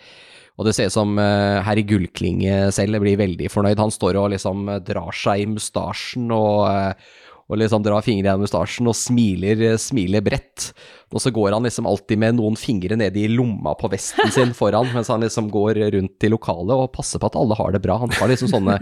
Og 0.59 0.67
det 0.67 0.73
ser 0.75 0.89
ut 0.91 0.95
som 0.95 1.15
uh, 1.15 1.61
herr 1.63 1.79
Gullklinge 1.87 2.67
selv 2.75 2.99
blir 3.03 3.19
veldig 3.19 3.47
fornøyd. 3.51 3.79
Han 3.79 3.93
står 3.95 4.19
og 4.19 4.33
liksom 4.33 4.67
eh, 4.67 4.81
drar 4.83 5.15
seg 5.15 5.45
i 5.45 5.47
mustasjen 5.47 6.27
og, 6.35 6.65
eh, 6.67 7.11
og 7.49 7.57
liksom 7.57 7.81
drar 7.81 8.05
fingre 8.05 8.27
gjennom 8.27 8.43
mustasjen 8.45 8.89
og 8.89 8.97
smiler, 8.97 9.63
smiler 9.81 10.21
bredt. 10.21 10.69
Og 11.09 11.23
så 11.23 11.31
går 11.33 11.55
han 11.55 11.65
liksom 11.65 11.87
alltid 11.89 12.21
med 12.21 12.37
noen 12.37 12.57
fingre 12.59 12.97
nede 12.99 13.17
i 13.23 13.29
lomma 13.31 13.73
på 13.79 13.89
vesten 13.89 14.29
sin 14.35 14.53
foran, 14.57 14.91
mens 14.93 15.09
han 15.09 15.25
liksom 15.25 15.49
går 15.53 15.81
rundt 15.95 16.27
i 16.27 16.29
lokalet 16.29 16.75
og 16.75 16.91
passer 16.93 17.21
på 17.21 17.31
at 17.31 17.37
alle 17.39 17.57
har 17.57 17.73
det 17.73 17.81
bra. 17.81 17.97
Han 18.03 18.13
tar 18.13 18.29
liksom 18.29 18.51
sånne 18.53 18.77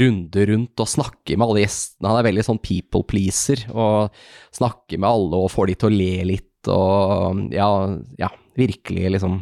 runder 0.00 0.52
rundt 0.54 0.80
og 0.80 0.92
snakker 0.96 1.36
med 1.36 1.46
alle 1.46 1.66
gjestene. 1.66 2.08
Han 2.08 2.22
er 2.22 2.28
veldig 2.30 2.46
sånn 2.48 2.62
people 2.64 3.04
pleaser 3.04 3.66
og 3.74 4.16
snakker 4.56 4.96
med 4.96 5.10
alle 5.10 5.44
og 5.44 5.52
får 5.52 5.68
de 5.68 5.76
til 5.76 5.90
å 5.90 5.98
le 6.00 6.14
litt 6.32 6.46
og 6.72 7.52
ja, 7.54 7.68
ja 8.20 8.28
virkelig 8.58 9.14
liksom 9.14 9.40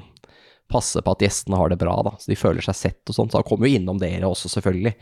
passe 0.68 1.01
på 1.03 1.14
at 1.14 1.23
gjestene 1.25 1.59
har 1.59 1.71
det 1.73 1.79
bra, 1.81 1.94
da, 2.05 2.12
så 2.21 2.31
de 2.31 2.37
føler 2.38 2.64
seg 2.64 2.77
sett 2.77 3.11
og 3.11 3.16
sånn. 3.16 3.31
Så 3.33 3.40
han 3.40 3.47
kommer 3.49 3.71
jo 3.71 3.79
innom 3.79 4.01
dere 4.01 4.29
også, 4.29 4.51
selvfølgelig. 4.53 4.92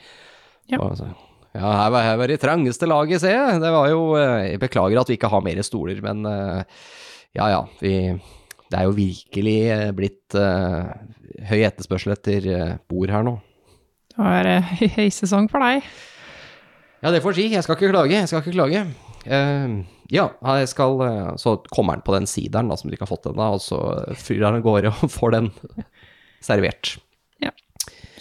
Ja. 0.70 0.78
Og 0.82 0.94
så, 0.98 1.08
ja, 1.56 1.72
her 1.80 1.90
var, 1.94 2.04
her 2.04 2.18
var 2.20 2.30
det 2.30 2.38
trangeste 2.42 2.88
laget, 2.88 3.22
ser 3.22 3.34
jeg. 3.34 3.60
Det 3.62 3.72
var 3.72 3.88
jo 3.90 4.00
eh, 4.20 4.52
Jeg 4.52 4.62
beklager 4.62 5.00
at 5.00 5.10
vi 5.10 5.16
ikke 5.16 5.30
har 5.32 5.44
mer 5.44 5.62
stoler, 5.64 6.00
men 6.04 6.26
eh, 6.28 6.80
ja 7.36 7.50
ja, 7.52 7.62
vi 7.80 7.94
Det 8.66 8.78
er 8.78 8.86
jo 8.88 8.96
virkelig 8.96 9.58
eh, 9.70 9.90
blitt 9.94 10.34
uh, 10.34 10.90
høy 11.46 11.60
etterspørsel 11.62 12.16
etter 12.16 12.48
bord 12.90 13.12
her 13.14 13.22
nå. 13.26 13.36
Det 14.10 14.18
var 14.18 14.48
eh, 14.50 14.72
høysesong 14.96 15.46
for 15.52 15.62
deg. 15.62 15.84
Ja, 17.04 17.12
det 17.14 17.20
får 17.22 17.36
si. 17.36 17.50
Jeg 17.52 17.62
skal 17.62 17.76
ikke 17.76 17.92
klage. 17.92 18.16
Jeg 18.16 18.30
skal 18.30 18.42
ikke 18.42 18.56
klage. 18.56 18.86
Uh, 19.26 19.84
Ja, 20.06 20.28
jeg 20.60 20.68
skal, 20.70 21.00
så 21.42 21.56
kommer 21.74 21.96
han 21.96 22.02
på 22.06 22.12
den 22.14 22.28
sideren 22.30 22.68
da, 22.70 22.76
som 22.78 22.86
du 22.86 22.94
ikke 22.94 23.08
har 23.08 23.10
fått 23.10 23.24
ennå, 23.26 23.48
og 23.56 23.58
så 23.58 23.80
flyr 24.14 24.44
han 24.46 24.60
av 24.60 24.62
gårde 24.62 24.92
og 24.92 25.10
får 25.10 25.32
den 25.34 25.48
servert. 26.46 26.92
Ja. 27.42 27.50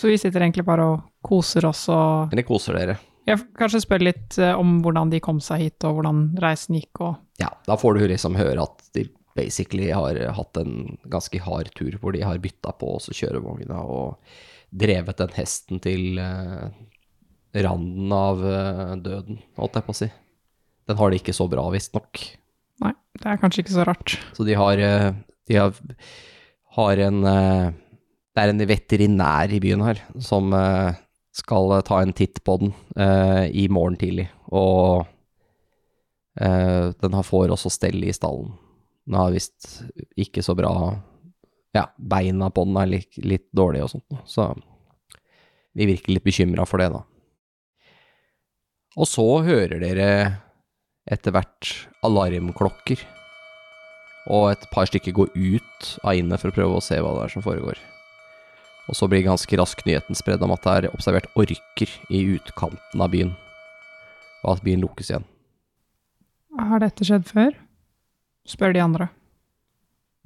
Så 0.01 0.09
vi 0.09 0.17
sitter 0.17 0.41
egentlig 0.41 0.65
bare 0.65 0.87
og 0.95 1.03
koser 1.21 1.69
oss 1.69 1.83
og 1.93 2.33
det 2.33 2.47
koser 2.49 2.79
dere. 2.79 2.97
Jeg 3.25 3.41
kanskje 3.57 3.83
spør 3.83 4.05
litt 4.05 4.37
eh, 4.37 4.53
om 4.53 4.79
hvordan 4.85 5.11
de 5.13 5.21
kom 5.23 5.41
seg 5.43 5.63
hit, 5.65 5.85
og 5.87 5.99
hvordan 5.99 6.25
reisen 6.43 6.77
gikk, 6.79 7.01
og 7.01 7.41
Ja, 7.41 7.51
da 7.67 7.77
får 7.79 7.97
du 7.97 8.07
liksom 8.11 8.37
høre 8.39 8.63
at 8.63 8.83
de 8.95 9.07
basically 9.35 9.89
har 9.91 10.15
hatt 10.37 10.57
en 10.61 10.97
ganske 11.11 11.39
hard 11.43 11.71
tur, 11.75 11.97
hvor 11.99 12.15
de 12.15 12.23
har 12.23 12.39
bytta 12.39 12.71
på 12.79 12.93
oss 12.95 13.09
og 13.11 13.17
kjørevogna 13.17 13.81
og 13.83 14.37
drevet 14.75 15.19
den 15.19 15.33
hesten 15.35 15.81
til 15.83 16.19
eh, 16.21 16.69
randen 17.65 18.13
av 18.15 18.43
eh, 18.45 18.93
døden, 19.03 19.41
holdt 19.59 19.79
jeg 19.79 19.87
på 19.87 19.95
å 19.95 19.99
si. 19.99 20.09
Den 20.85 20.99
har 20.99 21.11
det 21.11 21.21
ikke 21.21 21.35
så 21.35 21.47
bra, 21.51 21.65
visstnok. 21.73 22.21
Nei, 22.83 22.93
det 23.17 23.31
er 23.31 23.41
kanskje 23.41 23.63
ikke 23.63 23.75
så 23.75 23.85
rart. 23.87 24.17
Så 24.37 24.45
de 24.47 24.57
har, 24.59 24.81
eh, 24.81 25.09
de 25.49 25.59
har, 25.59 25.79
har 26.77 27.03
en 27.07 27.23
eh, 27.31 27.73
Det 28.35 28.43
er 28.43 28.51
en 28.51 28.65
veterinær 28.67 29.51
i 29.55 29.61
byen 29.63 29.83
her 29.85 30.01
som 30.19 30.51
eh, 30.53 30.97
skal 31.35 31.71
eh, 31.77 31.83
ta 31.85 32.01
en 32.01 32.13
titt 32.15 32.43
på 32.43 32.57
den 32.61 32.73
eh, 32.95 33.45
i 33.51 33.67
morgen 33.71 33.97
tidlig. 33.99 34.29
Og 34.55 35.05
eh, 36.39 36.93
den 37.01 37.17
har 37.17 37.27
får 37.27 37.53
også 37.55 37.71
stell 37.73 38.03
i 38.03 38.13
stallen. 38.15 38.53
Den 39.05 39.19
har 39.19 39.35
visst 39.35 39.83
ikke 40.17 40.43
så 40.45 40.55
bra 40.57 40.71
Ja, 41.75 41.89
beina 41.99 42.47
på 42.55 42.63
den 42.63 42.77
er 42.79 42.87
litt, 42.87 43.17
litt 43.19 43.49
dårlige 43.51 43.83
og 43.83 43.91
sånt, 43.91 44.13
så 44.31 44.53
vi 45.75 45.89
virker 45.89 46.13
litt 46.15 46.23
bekymra 46.23 46.63
for 46.63 46.79
det, 46.79 46.87
da. 46.93 47.01
Og 48.95 49.09
så 49.11 49.25
hører 49.43 49.81
dere 49.83 50.07
etter 51.03 51.35
hvert 51.35 51.73
alarmklokker 52.07 53.03
og 54.31 54.53
et 54.53 54.63
par 54.71 54.87
stykker 54.87 55.13
går 55.19 55.35
ut 55.35 55.91
av 55.99 56.15
innet 56.15 56.39
for 56.39 56.53
å 56.53 56.55
prøve 56.55 56.79
å 56.79 56.85
se 56.87 57.01
hva 57.03 57.11
det 57.17 57.27
er 57.27 57.35
som 57.35 57.43
foregår. 57.43 57.83
Og 58.85 58.97
så 58.97 59.07
blir 59.09 59.25
ganske 59.25 59.57
raskt 59.57 59.87
nyheten 59.87 60.17
spredd 60.17 60.43
om 60.45 60.53
at 60.53 60.65
det 60.65 60.73
er 60.75 60.91
observert 60.93 61.29
orker 61.39 61.93
i 62.13 62.21
utkanten 62.35 63.01
av 63.01 63.13
byen, 63.13 63.31
og 64.43 64.57
at 64.57 64.65
byen 64.65 64.83
lukkes 64.83 65.09
igjen. 65.09 65.25
Har 66.55 66.83
dette 66.83 67.07
skjedd 67.07 67.25
før? 67.27 67.55
Spør 68.47 68.75
de 68.75 68.83
andre. 68.83 69.09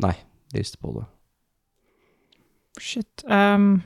Nei, 0.04 0.16
de 0.52 0.60
rister 0.60 0.82
på 0.84 0.92
det. 0.98 1.06
Shit. 2.80 3.24
Um... 3.26 3.80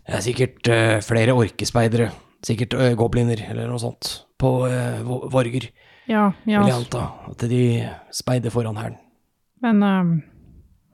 Det 0.00 0.16
er 0.16 0.24
sikkert 0.24 0.70
uh, 0.72 0.96
flere 1.06 1.36
orkespeidere. 1.38 2.08
Sikkert 2.46 2.74
uh, 2.74 2.90
gobliner 2.98 3.38
eller 3.46 3.70
noe 3.70 3.78
sånt. 3.78 4.10
På 4.40 4.64
uh, 4.66 5.04
Vorger, 5.30 5.68
ja, 6.10 6.30
ja. 6.48 6.64
vil 6.64 6.72
jeg 6.72 6.78
anta. 6.80 7.04
At 7.30 7.44
de 7.50 7.62
speider 8.16 8.50
foran 8.54 8.80
hæren. 8.80 8.98
Men 9.62 9.84
um, 9.84 10.12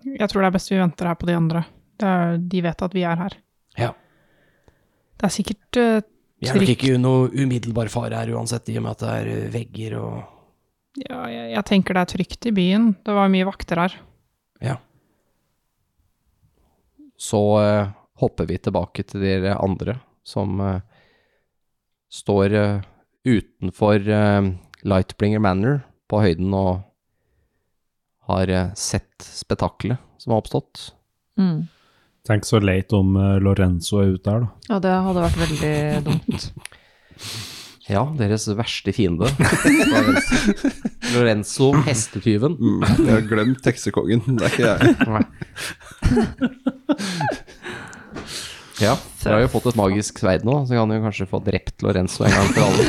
jeg 0.05 0.29
tror 0.29 0.43
det 0.43 0.51
er 0.51 0.57
best 0.59 0.73
vi 0.73 0.81
venter 0.83 1.09
her 1.09 1.19
på 1.19 1.29
de 1.31 1.39
andre. 1.39 1.65
Er, 2.05 2.37
de 2.39 2.63
vet 2.65 2.85
at 2.85 2.95
vi 2.97 3.05
er 3.09 3.21
her. 3.21 3.37
Ja. 3.79 3.91
Det 5.17 5.29
er 5.29 5.35
sikkert 5.35 5.65
trygt. 5.73 6.13
Vi 6.37 6.51
er 6.53 6.59
nok 6.61 6.73
ikke 6.75 6.97
noe 7.01 7.29
umiddelbar 7.33 7.89
fare 7.89 8.19
her 8.21 8.35
uansett, 8.37 8.69
i 8.69 8.77
og 8.77 8.85
med 8.85 8.93
at 8.93 9.05
det 9.05 9.13
er 9.13 9.29
eh, 9.33 9.53
vegger 9.55 9.95
og 10.03 10.17
Ja, 11.01 11.23
jeg, 11.29 11.47
jeg 11.53 11.65
tenker 11.69 11.97
det 11.97 12.03
er 12.03 12.11
trygt 12.13 12.49
i 12.49 12.53
byen. 12.57 12.91
Det 13.05 13.15
var 13.17 13.33
mye 13.33 13.47
vakter 13.49 13.81
her. 13.81 13.97
Ja. 14.65 14.77
Så 17.17 17.41
uh, 17.57 17.89
hopper 18.21 18.49
vi 18.49 18.57
tilbake 18.61 19.05
til 19.09 19.25
dere 19.25 19.57
andre 19.61 19.99
som 20.25 20.61
uh, 20.61 20.79
står 22.09 22.53
eh, 22.53 22.81
utenfor 23.25 24.09
eh, 24.09 24.43
Lightbringer 24.83 25.43
Manor 25.43 25.81
på 26.11 26.21
høyden 26.23 26.55
og 26.55 26.85
har 28.31 28.51
eh, 28.51 28.75
sett 28.79 29.23
spetakkelet 29.23 30.03
som 30.23 30.35
har 30.35 30.43
oppstått. 30.43 30.91
Mm. 31.39 31.67
Tenk 32.27 32.43
så 32.47 32.59
leit 32.63 32.93
om 32.97 33.17
eh, 33.21 33.37
Lorenzo 33.43 33.99
er 34.03 34.09
ute 34.17 34.31
her, 34.33 34.41
da. 34.43 34.49
Ja, 34.71 34.77
det 34.83 34.93
hadde 35.07 35.27
vært 35.29 35.41
veldig 35.45 35.75
dumt. 36.09 36.41
Ja, 37.87 38.01
deres 38.19 38.49
verste 38.59 38.91
fiende. 38.91 39.29
Lorenzo, 41.15 41.69
hestetyven. 41.87 42.57
Mm, 42.59 42.83
jeg 42.83 43.07
har 43.13 43.23
glemt 43.31 43.63
heksekongen. 43.71 44.27
Det 44.41 44.43
er 44.43 44.51
ikke 44.51 44.67
jeg. 44.67 44.91
Ja, 48.83 48.97
dere 49.23 49.35
har 49.37 49.43
jo 49.45 49.53
fått 49.55 49.71
et 49.71 49.79
magisk 49.79 50.19
sverd 50.19 50.43
nå, 50.49 50.67
så 50.67 50.75
kan 50.75 50.91
du 50.91 50.99
kanskje 51.05 51.31
få 51.31 51.39
drept 51.47 51.79
Lorenzo 51.87 52.27
en 52.27 52.35
gang 52.35 52.51
for 52.51 52.67
alle. 52.67 52.83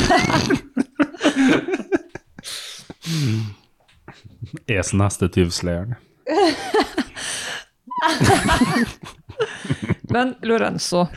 Esen 4.80 4.98
hestetyvsleieren. 5.06 5.94
Men 10.14 10.36
Lorenzo, 10.48 11.08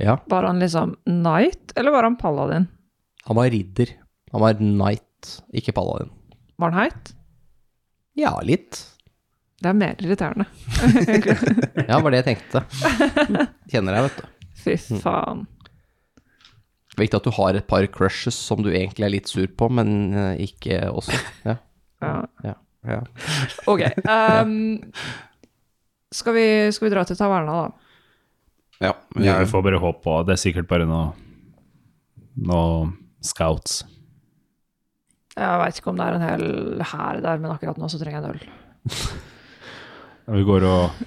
Ja, 0.00 0.16
var 0.32 0.46
han 0.48 0.58
liksom 0.62 0.94
knight, 1.06 1.72
eller 1.76 1.90
var 1.94 2.02
han 2.08 2.16
paladin? 2.16 2.68
han 3.26 3.36
var 3.36 3.50
ridder. 3.52 3.90
Han 4.32 4.40
var 4.40 4.54
knight, 4.58 5.34
ikke 5.52 5.72
paladin. 5.76 6.08
Var 6.58 6.70
han 6.72 6.80
heit? 6.86 7.12
Ja, 8.18 8.32
litt. 8.42 8.78
Det 9.60 9.68
er 9.70 9.76
mer 9.76 9.94
irriterende. 10.00 10.46
Ja, 11.88 11.96
det 11.96 12.02
var 12.04 12.10
det 12.14 12.20
jeg 12.22 12.28
tenkte. 12.30 12.62
Kjenner 13.70 13.96
deg, 13.96 14.06
vet 14.08 14.20
du. 14.20 14.28
Fy 14.60 14.76
faen. 15.02 15.44
Viktig 16.98 17.16
at 17.20 17.26
du 17.28 17.30
har 17.36 17.56
et 17.56 17.66
par 17.70 17.84
crushes 17.92 18.36
som 18.36 18.60
du 18.64 18.70
egentlig 18.72 19.06
er 19.06 19.12
litt 19.14 19.28
sur 19.30 19.46
på, 19.56 19.68
men 19.72 19.92
eh, 20.16 20.40
ikke 20.48 20.80
også. 20.90 21.16
Ja, 21.46 21.54
Ja. 22.02 22.14
ja, 22.44 22.54
ja. 22.88 22.98
Ok. 23.68 23.84
ehm, 24.08 24.54
skal, 26.14 26.34
vi, 26.36 26.46
skal 26.74 26.88
vi 26.88 26.92
dra 26.94 27.04
til 27.06 27.18
taverna, 27.18 27.62
da? 27.64 27.88
Ja, 28.80 28.94
vi, 29.14 29.26
Jeg 29.28 29.48
får 29.50 29.64
bare 29.66 29.80
håpe 29.82 30.00
på 30.06 30.12
Det 30.24 30.32
er 30.32 30.40
sikkert 30.40 30.68
bare 30.70 30.86
noe 30.88 31.10
Noe 32.40 32.86
scouts. 33.20 33.82
Jeg 35.36 35.60
veit 35.60 35.76
ikke 35.76 35.90
om 35.92 35.98
det 35.98 36.06
er 36.06 36.16
en 36.16 36.24
hel 36.24 36.44
hær 36.88 37.18
der, 37.20 37.40
men 37.42 37.52
akkurat 37.52 37.76
nå 37.76 37.88
så 37.92 37.98
trenger 38.00 38.16
jeg 38.16 38.22
en 38.22 38.30
øl. 38.30 38.94
Vi 40.38 40.44
går 40.46 40.64
og 40.70 41.02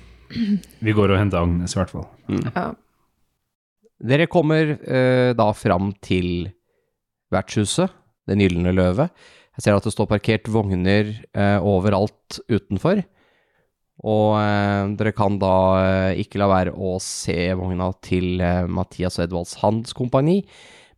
Vi 0.83 0.93
går 0.93 1.13
og 1.13 1.17
henter 1.17 1.41
Agnes, 1.41 1.73
i 1.73 1.79
hvert 1.79 1.93
fall. 1.93 2.05
Ja. 2.53 2.67
Dere 4.03 4.27
kommer 4.31 4.75
uh, 4.75 5.31
da 5.37 5.47
fram 5.55 5.93
til 6.03 6.51
vertshuset, 7.33 7.89
Den 8.29 8.43
gylne 8.43 8.75
løve. 8.75 9.09
Jeg 9.57 9.65
ser 9.65 9.77
at 9.77 9.85
det 9.87 9.93
står 9.95 10.09
parkert 10.11 10.49
vogner 10.51 11.09
uh, 11.33 11.59
overalt 11.65 12.39
utenfor. 12.51 13.03
Og 14.01 14.33
eh, 14.39 14.93
dere 14.97 15.13
kan 15.15 15.37
da 15.39 15.53
eh, 15.83 16.21
ikke 16.23 16.39
la 16.41 16.47
være 16.49 16.73
å 16.73 16.95
se 17.03 17.35
vogna 17.59 17.91
til 18.03 18.41
eh, 18.41 18.65
Mathias 18.65 19.19
og 19.19 19.27
Edvalds 19.27 19.53
Handelskompani, 19.61 20.39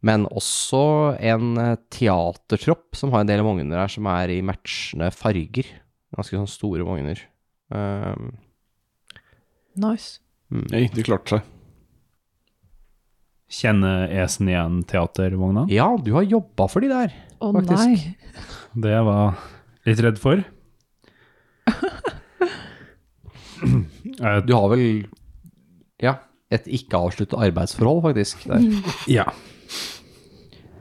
men 0.06 0.24
også 0.32 0.82
en 1.20 1.58
eh, 1.60 1.76
teatertropp 1.92 2.96
som 2.98 3.12
har 3.14 3.26
en 3.26 3.30
del 3.34 3.44
vogner 3.46 3.84
her 3.84 3.92
som 3.92 4.08
er 4.10 4.32
i 4.38 4.40
matchende 4.46 5.12
farger. 5.14 5.68
Ganske 6.16 6.40
sånn 6.40 6.50
store 6.50 6.88
vogner. 6.88 7.20
Um, 7.74 8.32
Nice. 9.76 10.22
Nei, 10.56 10.86
de 10.94 11.04
klarte 11.04 11.36
seg. 11.36 11.52
Kjenner 13.56 14.08
Esen 14.24 14.48
igjen 14.50 14.78
teatervogna? 14.90 15.66
ja, 15.70 15.90
du 16.02 16.14
har 16.16 16.24
jobba 16.26 16.68
for 16.72 16.82
de 16.82 16.90
der. 16.90 17.12
Å 17.44 17.52
Faktisk. 17.54 17.76
nei. 17.76 18.16
Det 18.82 18.94
jeg 18.94 19.06
var 19.06 19.36
litt 19.86 20.02
redd 20.06 20.22
for. 20.22 20.42
Eh, 23.66 24.40
Du 24.46 24.54
har 24.56 24.70
vel 24.72 25.06
ja, 26.02 26.16
et 26.52 26.66
ikke 26.68 26.98
avsluttet 27.00 27.38
arbeidsforhold, 27.40 28.02
faktisk. 28.06 28.46
Der. 28.48 28.62
ja. 29.18 29.26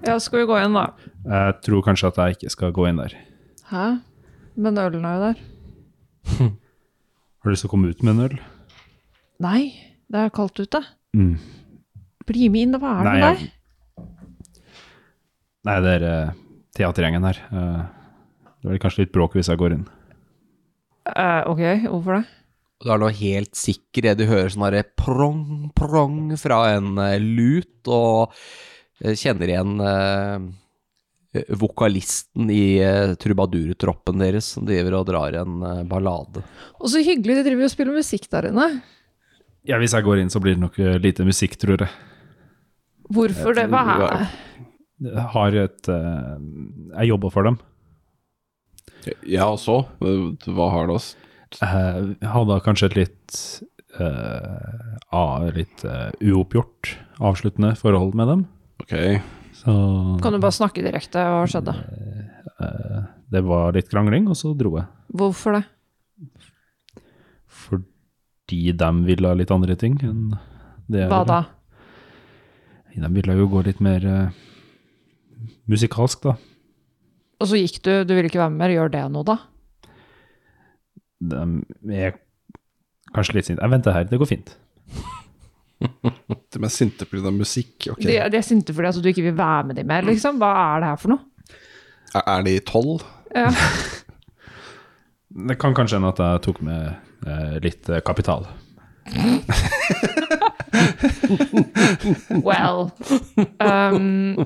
Ja, 0.05 0.19
skal 0.21 0.43
vi 0.43 0.47
gå 0.51 0.59
inn, 0.61 0.75
da? 0.77 0.91
Jeg 1.25 1.55
tror 1.65 1.83
kanskje 1.87 2.11
at 2.13 2.19
jeg 2.21 2.37
ikke 2.37 2.51
skal 2.53 2.73
gå 2.77 2.85
inn 2.91 2.99
der. 3.01 3.15
Hæ? 3.71 3.87
Men 4.61 4.77
ølen 4.79 5.05
er 5.09 5.15
jo 5.17 5.23
der. 5.25 5.43
Har 6.45 7.49
du 7.49 7.51
lyst 7.55 7.65
til 7.65 7.71
å 7.71 7.73
komme 7.75 7.91
ut 7.91 8.03
med 8.05 8.15
en 8.15 8.25
øl? 8.29 8.37
Nei, 9.45 9.63
det 10.13 10.21
er 10.27 10.31
kaldt 10.37 10.61
ute. 10.63 10.81
Mm. 11.17 11.35
Bli 12.29 12.49
med 12.53 12.61
inn, 12.69 12.77
hva 12.81 12.93
er 13.01 13.03
det 13.03 13.11
Nei, 13.11 13.15
med 13.15 13.25
jeg- 13.25 13.39
deg? 13.41 13.51
Nei, 15.65 15.75
det 15.81 15.93
er 15.97 16.05
eh, 16.11 16.33
teatergjengen 16.77 17.25
her. 17.25 17.39
Eh, 17.51 17.83
det 18.63 18.71
blir 18.71 18.81
kanskje 18.83 19.05
litt 19.07 19.13
bråk 19.17 19.37
hvis 19.39 19.49
jeg 19.49 19.61
går 19.61 19.77
inn. 19.79 19.87
Eh, 21.09 21.43
ok, 21.49 21.63
hvorfor 21.89 22.19
det? 22.21 22.25
Du 22.83 22.91
er 22.93 23.01
nå 23.01 23.09
helt 23.15 23.55
sikker 23.57 24.05
idet 24.05 24.19
du 24.21 24.27
hører 24.29 24.51
sånn 24.53 24.67
derre 24.67 24.85
prong, 24.99 25.71
prong 25.77 26.35
fra 26.41 26.59
en 26.75 26.99
eh, 27.01 27.17
lut, 27.23 27.87
og 27.89 28.35
eh, 29.05 29.15
kjenner 29.17 29.53
igjen 29.53 29.79
eh, 29.85 31.45
vokalisten 31.59 32.51
i 32.53 32.79
eh, 32.85 33.15
trubadurtroppen 33.21 34.21
deres 34.23 34.53
som 34.57 34.67
driver 34.69 34.99
og 35.01 35.09
drar 35.11 35.39
en 35.45 35.63
eh, 35.65 35.85
ballade. 35.89 36.45
Og 36.81 36.91
så 36.93 37.03
hyggelig, 37.05 37.39
de 37.41 37.47
driver 37.49 37.65
jo 37.65 37.71
og 37.71 37.75
spiller 37.77 38.01
musikk 38.01 38.29
der 38.35 38.51
inne. 38.51 38.69
Ja, 39.65 39.79
Hvis 39.81 39.95
jeg 39.97 40.05
går 40.05 40.21
inn, 40.21 40.33
så 40.33 40.43
blir 40.45 40.59
det 40.59 40.65
nok 40.67 40.79
eh, 40.83 40.99
lite 41.01 41.25
musikk, 41.25 41.57
tror 41.63 41.87
jeg. 41.87 41.95
Hvorfor 43.15 43.57
det? 43.57 43.69
Hva 43.71 43.85
er 43.95 44.27
det 45.05 45.23
har 45.35 45.57
et 45.59 45.89
eh, 45.91 46.35
Jeg 47.01 47.11
jobber 47.11 47.33
for 47.35 47.49
dem. 47.49 47.57
Ja, 49.29 49.51
og 49.51 49.59
så? 49.61 49.83
Hva 50.01 50.69
har 50.73 50.89
det 50.89 50.95
oss? 50.97 51.11
Jeg 51.61 52.31
hadde 52.35 52.57
kanskje 52.65 52.89
et 52.91 52.97
litt 52.99 53.37
uh, 54.01 54.97
a- 55.15 55.51
litt 55.55 55.85
uh, 55.87 56.11
uoppgjort 56.21 56.95
avsluttende 57.23 57.75
forhold 57.79 58.15
med 58.19 58.31
dem. 58.33 58.43
Ok. 58.83 58.95
Så 59.55 59.75
Kan 60.23 60.35
du 60.35 60.41
bare 60.43 60.57
snakke 60.57 60.83
direkte? 60.85 61.23
Hva 61.23 61.45
skjedde? 61.51 61.77
Uh, 62.59 63.05
det 63.31 63.45
var 63.47 63.73
litt 63.77 63.89
krangling, 63.93 64.27
og 64.31 64.37
så 64.39 64.51
dro 64.59 64.75
jeg. 64.81 64.89
Hvorfor 65.15 65.61
det? 65.61 65.65
Fordi 67.55 68.73
de 68.75 68.91
ville 69.07 69.35
litt 69.39 69.53
andre 69.55 69.77
ting 69.79 69.97
enn 70.05 70.35
det 70.91 71.05
jeg 71.05 71.13
Hva 71.13 71.23
da? 71.29 71.43
De 72.95 73.09
ville 73.11 73.35
jo 73.39 73.47
gå 73.51 73.63
litt 73.67 73.81
mer 73.83 74.05
eh, 74.07 74.35
musikalsk, 75.71 76.29
da. 76.29 76.35
Og 77.43 77.49
så 77.51 77.59
gikk 77.59 77.81
du, 77.83 77.91
du 78.07 78.13
ville 78.15 78.29
ikke 78.31 78.39
være 78.39 78.53
med 78.55 78.61
mer. 78.63 78.75
Gjør 78.75 78.93
det 78.95 79.01
noe, 79.11 79.27
da? 79.27 79.39
De 81.21 81.95
er 81.95 82.13
kanskje 83.15 83.35
litt 83.39 83.49
sinte. 83.49 83.63
Jeg 83.63 83.71
venter 83.73 83.93
her, 83.95 84.05
det 84.11 84.19
går 84.21 84.31
fint. 84.31 84.55
De 86.55 86.61
er 86.63 86.71
sinte 86.73 87.05
pga. 87.09 87.31
musikk. 87.35 87.89
Ok. 87.93 88.03
De, 88.07 88.15
de 88.31 88.39
er 88.39 88.45
sinte 88.47 88.75
fordi 88.75 88.89
altså, 88.91 89.03
du 89.05 89.09
ikke 89.11 89.27
vil 89.27 89.37
være 89.37 89.65
med 89.69 89.75
dem 89.81 89.89
mer, 89.91 90.03
liksom. 90.07 90.39
Hva 90.41 90.51
er 90.75 90.85
det 90.85 90.89
her 90.93 91.01
for 91.03 91.15
noe? 91.15 91.23
Er, 92.15 92.23
er 92.23 92.41
de 92.47 92.59
tolv? 92.67 93.05
Ja. 93.35 93.51
Det 95.35 95.57
kan 95.59 95.75
kanskje 95.75 95.97
hende 95.99 96.13
at 96.13 96.21
jeg 96.23 96.43
tok 96.45 96.61
med 96.63 96.83
eh, 97.27 97.57
litt 97.65 97.89
eh, 97.91 97.99
kapital. 98.07 98.45
Well 102.45 102.91
um, 103.61 104.37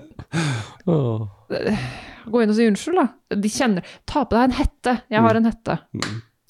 Gå 2.29 2.43
inn 2.43 2.51
og 2.51 2.57
si 2.57 2.67
unnskyld, 2.69 2.99
da. 2.99 3.07
De 3.37 3.49
kjenner 3.53 3.83
Ta 4.09 4.25
på 4.25 4.35
deg 4.35 4.43
en 4.49 4.57
hette. 4.59 4.93
Jeg 5.13 5.21
har 5.25 5.35
en 5.39 5.49
hette. 5.49 5.75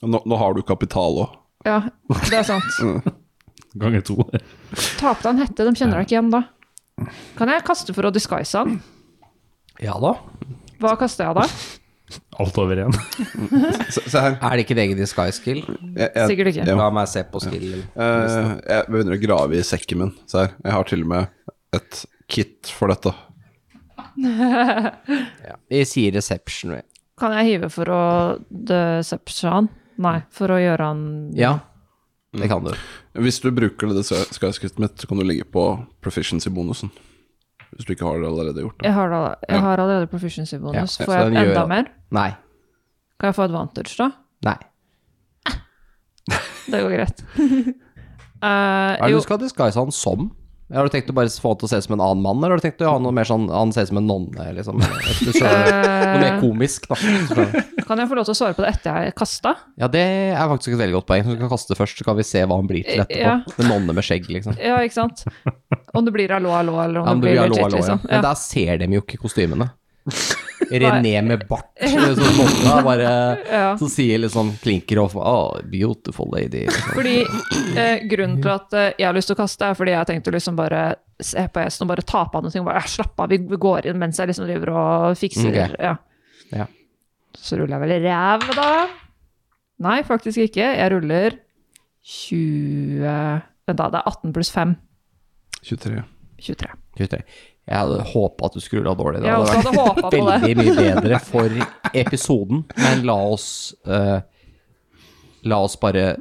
Nå, 0.02 0.20
nå 0.24 0.36
har 0.38 0.54
du 0.54 0.62
kapital 0.66 1.22
òg. 1.24 1.32
Ja, 1.66 1.80
det 2.30 2.38
er 2.38 2.46
sant. 2.46 3.16
Ganger 3.82 4.04
to. 4.06 4.16
Ta 5.00 5.12
på 5.14 5.24
deg 5.24 5.32
en 5.34 5.42
hette. 5.42 5.66
De 5.66 5.72
kjenner 5.76 5.98
deg 6.00 6.06
ikke 6.06 6.16
igjen 6.16 6.30
da. 6.32 6.44
Kan 7.38 7.50
jeg 7.52 7.64
kaste 7.66 7.94
for 7.94 8.08
å 8.08 8.12
disguise 8.14 8.58
han? 8.58 8.78
Ja 9.82 9.94
da. 10.02 10.14
Hva 10.82 10.94
kaster 10.98 11.28
jeg 11.28 11.36
da? 11.38 11.44
Alt 12.40 12.56
over 12.58 12.78
igjen. 12.80 12.94
Se, 13.94 14.00
se 14.08 14.22
her. 14.22 14.38
Er 14.40 14.54
det 14.56 14.64
ikke 14.64 14.74
en 14.78 14.80
egen 14.86 14.98
disguise 14.98 15.36
skill? 15.42 15.60
Jeg, 15.66 16.08
jeg, 16.14 16.28
Sikkert 16.30 16.50
ikke. 16.54 16.64
Ja. 16.70 16.76
La 16.78 16.86
meg 16.94 17.10
se 17.10 17.22
på 17.28 17.42
skill. 17.44 17.66
eh, 17.84 18.52
jeg 18.70 18.86
begynner 18.88 19.18
å 19.18 19.20
grave 19.26 19.58
i 19.58 19.64
sekken 19.66 20.00
min. 20.04 20.14
Se 20.30 20.46
her. 20.46 20.54
Jeg 20.64 20.74
har 20.78 20.88
til 20.88 21.04
og 21.04 21.10
med 21.12 21.76
et 21.76 22.00
kit 22.30 22.70
for 22.78 22.94
dette. 22.94 23.12
Ja. 24.18 25.54
Vi 25.70 25.84
sier 25.86 26.14
reception. 26.16 26.72
vi. 26.74 26.80
Kan 27.18 27.34
jeg 27.36 27.52
hive 27.52 27.68
for 27.70 27.90
å 27.92 28.00
deception? 28.50 29.68
Nei, 29.98 30.20
for 30.30 30.52
å 30.54 30.58
gjøre 30.62 30.86
han 30.92 31.02
Ja, 31.34 31.56
det 32.36 32.48
kan 32.50 32.62
du. 32.64 32.72
Hvis 33.18 33.40
du 33.42 33.50
bruker 33.54 33.90
det 33.90 34.04
skyskriftet 34.06 34.78
mitt, 34.82 34.96
så 35.00 35.08
kan 35.10 35.18
du 35.18 35.24
ligge 35.26 35.46
på 35.48 35.64
proficiency-bonusen. 36.04 36.90
Hvis 37.74 37.84
du 37.88 37.92
ikke 37.94 38.06
har 38.06 38.20
det 38.22 38.28
allerede 38.30 38.62
gjort. 38.64 38.78
Det. 38.78 38.86
Jeg 38.88 38.94
har, 38.96 39.10
da, 39.12 39.22
jeg 39.48 39.60
har 39.64 39.80
allerede 39.82 40.08
proficiency 40.08 40.56
bonus. 40.60 40.96
Ja, 41.00 41.04
Får 41.06 41.14
jeg 41.18 41.32
gjør 41.34 41.50
enda 41.50 41.62
at- 41.62 41.68
mer? 41.68 41.90
Nei. 42.16 42.28
Kan 43.18 43.28
jeg 43.32 43.36
få 43.36 43.44
advantage, 43.48 43.96
da? 43.98 44.10
Nei. 44.46 44.56
Det 46.70 46.80
går 46.84 46.94
greit. 46.94 47.22
uh, 47.38 48.46
er 48.48 49.02
det 49.02 49.10
jo, 49.12 49.18
du 49.18 49.26
skal 49.26 49.40
disguise 49.42 49.78
han 49.80 49.92
som? 49.92 50.30
Har 50.68 50.84
du 50.84 50.92
tenkt 50.92 51.08
å 51.08 51.14
bare 51.16 51.30
få 51.32 51.54
han 51.54 51.58
til 51.62 51.64
å 51.64 51.70
se 51.70 51.78
ut 51.80 51.84
som 51.86 51.94
en 51.96 52.02
annen 52.04 52.20
mann, 52.20 52.42
eller 52.42 52.52
har 52.56 52.60
du 52.60 52.64
tenkt 52.66 52.82
å 52.84 52.90
ha 52.92 52.98
noe 53.00 53.14
mer 53.16 53.24
sånn 53.24 53.46
han 53.48 53.70
ser 53.72 53.86
ut 53.86 53.90
som 53.90 54.00
en 54.02 54.08
nonne, 54.10 54.48
liksom? 54.58 54.82
Skjønner, 55.32 55.70
noe 55.72 56.18
mer 56.20 56.34
komisk, 56.42 56.88
da. 56.90 56.98
Kan 57.88 58.02
jeg 58.02 58.10
få 58.10 58.18
lov 58.18 58.26
til 58.28 58.34
å 58.34 58.36
svare 58.36 58.56
på 58.58 58.66
det 58.66 58.74
etter 58.74 59.06
jeg 59.06 59.14
kasta? 59.16 59.54
Ja, 59.80 59.88
det 59.88 60.02
er 60.04 60.50
faktisk 60.52 60.74
et 60.74 60.82
veldig 60.82 60.98
godt 60.98 61.08
poeng. 61.08 61.24
Hvis 61.24 61.38
du 61.38 61.40
kan 61.40 61.52
kaste 61.54 61.78
først, 61.78 62.02
så 62.02 62.04
kan 62.04 62.18
vi 62.20 62.26
se 62.28 62.42
hva 62.44 62.58
han 62.60 62.68
blir 62.68 62.84
til 62.84 63.00
etterpå. 63.00 63.22
Ja. 63.22 63.38
En 63.64 63.72
nonne 63.72 63.96
med 63.96 64.04
skjegg, 64.04 64.28
liksom. 64.34 64.58
Ja, 64.60 64.76
ikke 64.84 64.98
sant? 64.98 65.24
Om 65.96 66.04
det 66.04 66.12
blir 66.18 66.36
hallo, 66.36 66.52
hallo, 66.52 66.76
eller 66.84 67.00
om 67.00 67.08
Ja, 67.08 67.16
om 67.16 67.24
det 67.24 67.30
blir 67.30 67.40
blir 67.40 67.54
legit, 67.54 67.78
liksom. 67.78 68.04
Men 68.04 68.28
der 68.28 68.38
ser 68.44 68.84
de 68.84 68.90
jo 68.98 69.06
ikke 69.06 69.22
kostymene. 69.24 69.70
René 70.70 71.14
med 71.24 71.44
bart, 71.48 71.70
som 71.88 72.38
nonna 72.38 72.82
bare 72.84 73.10
Ja. 73.48 73.76
som 73.80 73.88
sier 73.92 74.20
litt 74.20 74.34
sånn 74.34 74.52
klinker 74.62 75.00
og 75.02 75.16
oh, 75.16 75.58
beautiful 75.64 76.30
lady. 76.32 76.66
Liksom. 76.66 76.94
Fordi 76.94 77.16
eh, 77.78 78.04
Grunnen 78.10 78.40
til 78.42 78.52
at 78.52 78.76
eh, 78.76 78.90
jeg 78.98 79.08
har 79.08 79.16
lyst 79.16 79.30
til 79.32 79.38
å 79.38 79.40
kaste, 79.42 79.68
er 79.70 79.78
fordi 79.78 79.94
jeg 79.96 80.10
tenkte 80.10 80.32
å 80.32 80.36
liksom 80.36 80.58
bare 80.58 80.82
se 81.18 81.44
på 81.50 81.64
hesten 81.64 81.86
og 81.86 81.92
bare 81.94 82.06
ta 82.06 82.24
på 82.28 82.38
han 82.38 82.46
noe. 82.46 82.64
Bare, 82.68 82.82
«Ja, 82.82 82.92
slapp 82.98 83.18
av, 83.24 83.32
vi 83.32 83.40
vi 83.48 83.60
går 83.60 83.88
inn 83.90 83.98
mens 83.98 84.20
jeg 84.20 84.30
liksom 84.30 84.46
driver 84.48 84.74
og 84.76 85.18
fikser. 85.18 85.50
Okay. 85.50 85.78
Ja. 85.82 85.96
Ja. 86.52 86.66
Så 87.38 87.58
ruller 87.58 87.78
jeg 87.78 87.84
vel 87.86 88.06
ræv, 88.08 88.46
da. 88.56 88.70
Nei, 89.84 89.98
faktisk 90.06 90.40
ikke. 90.42 90.64
Jeg 90.74 90.92
ruller 90.94 91.38
20 92.08 93.02
Vent, 93.68 93.76
da. 93.76 93.88
Det 93.92 94.00
er 94.00 94.08
18 94.08 94.32
pluss 94.32 94.50
5. 94.54 94.74
23. 95.60 96.02
23. 96.40 96.70
23. 96.96 97.20
Jeg 97.68 97.76
hadde 97.84 98.04
håpa 98.14 98.48
at 98.48 98.54
du 98.56 98.62
skulle 98.64 98.88
av 98.88 98.96
dårlig. 98.96 99.20
Det 99.20 99.28
hadde 99.28 99.52
hadde 99.52 99.72
vært 99.76 99.98
på 100.00 100.10
det. 100.10 100.20
veldig 100.24 100.54
mye 100.56 100.76
bedre 100.78 101.18
for 101.20 101.58
episoden, 101.92 102.64
men 102.80 103.04
la 103.08 103.18
oss 103.34 103.50
uh, 103.88 104.20
La 105.46 105.60
oss 105.62 105.76
bare 105.80 106.16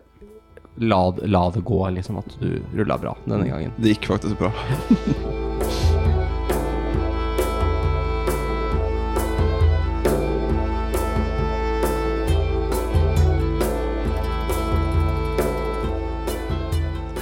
la, 0.78 1.00
la 1.26 1.50
det 1.56 1.64
gå, 1.66 1.80
liksom, 1.96 2.20
at 2.22 2.36
du 2.40 2.60
rulla 2.78 3.00
bra 3.02 3.16
denne 3.26 3.48
gangen. 3.48 3.72
Det 3.82 3.96
gikk 3.96 4.12
faktisk 4.12 4.38
bra. 4.38 4.52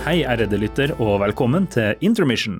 Hei, 0.05 0.19
ærede 0.27 0.59
lytter, 0.61 0.97
og 0.99 1.21
velkommen 1.23 1.69
til 1.71 1.95
Intermission. 2.05 2.59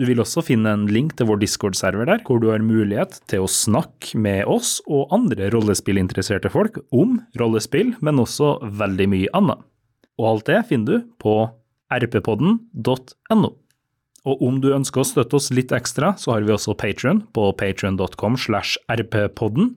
Du 0.00 0.06
vil 0.08 0.22
også 0.22 0.40
finne 0.40 0.70
en 0.72 0.86
link 0.88 1.12
til 1.18 1.28
vår 1.28 1.42
Discord-server 1.42 2.08
der, 2.08 2.22
hvor 2.24 2.38
du 2.40 2.46
har 2.48 2.62
mulighet 2.64 3.18
til 3.28 3.44
å 3.44 3.50
snakke 3.52 4.16
med 4.16 4.46
oss 4.48 4.78
og 4.88 5.12
andre 5.12 5.50
rollespillinteresserte 5.52 6.48
folk 6.48 6.78
om 6.88 7.18
rollespill, 7.36 7.92
men 8.00 8.22
også 8.22 8.54
veldig 8.80 9.08
mye 9.12 9.34
annet. 9.36 9.60
Og 10.16 10.30
alt 10.30 10.48
det 10.48 10.62
finner 10.72 10.88
du 10.88 11.12
på 11.20 11.36
rppodden.no. 11.92 13.52
Og 14.24 14.42
om 14.48 14.56
du 14.64 14.70
ønsker 14.72 15.04
å 15.04 15.08
støtte 15.10 15.36
oss 15.36 15.52
litt 15.52 15.76
ekstra, 15.76 16.14
så 16.16 16.32
har 16.32 16.48
vi 16.48 16.56
også 16.56 16.78
Patron 16.80 17.20
på 17.36 17.50
patron.com 17.60 18.40
slash 18.40 18.80
rppodden, 18.88 19.74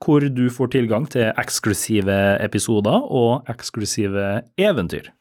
hvor 0.00 0.24
du 0.24 0.46
får 0.52 0.72
tilgang 0.72 1.04
til 1.12 1.32
eksklusive 1.36 2.38
episoder 2.40 3.08
og 3.12 3.44
eksklusive 3.52 4.40
eventyr. 4.56 5.12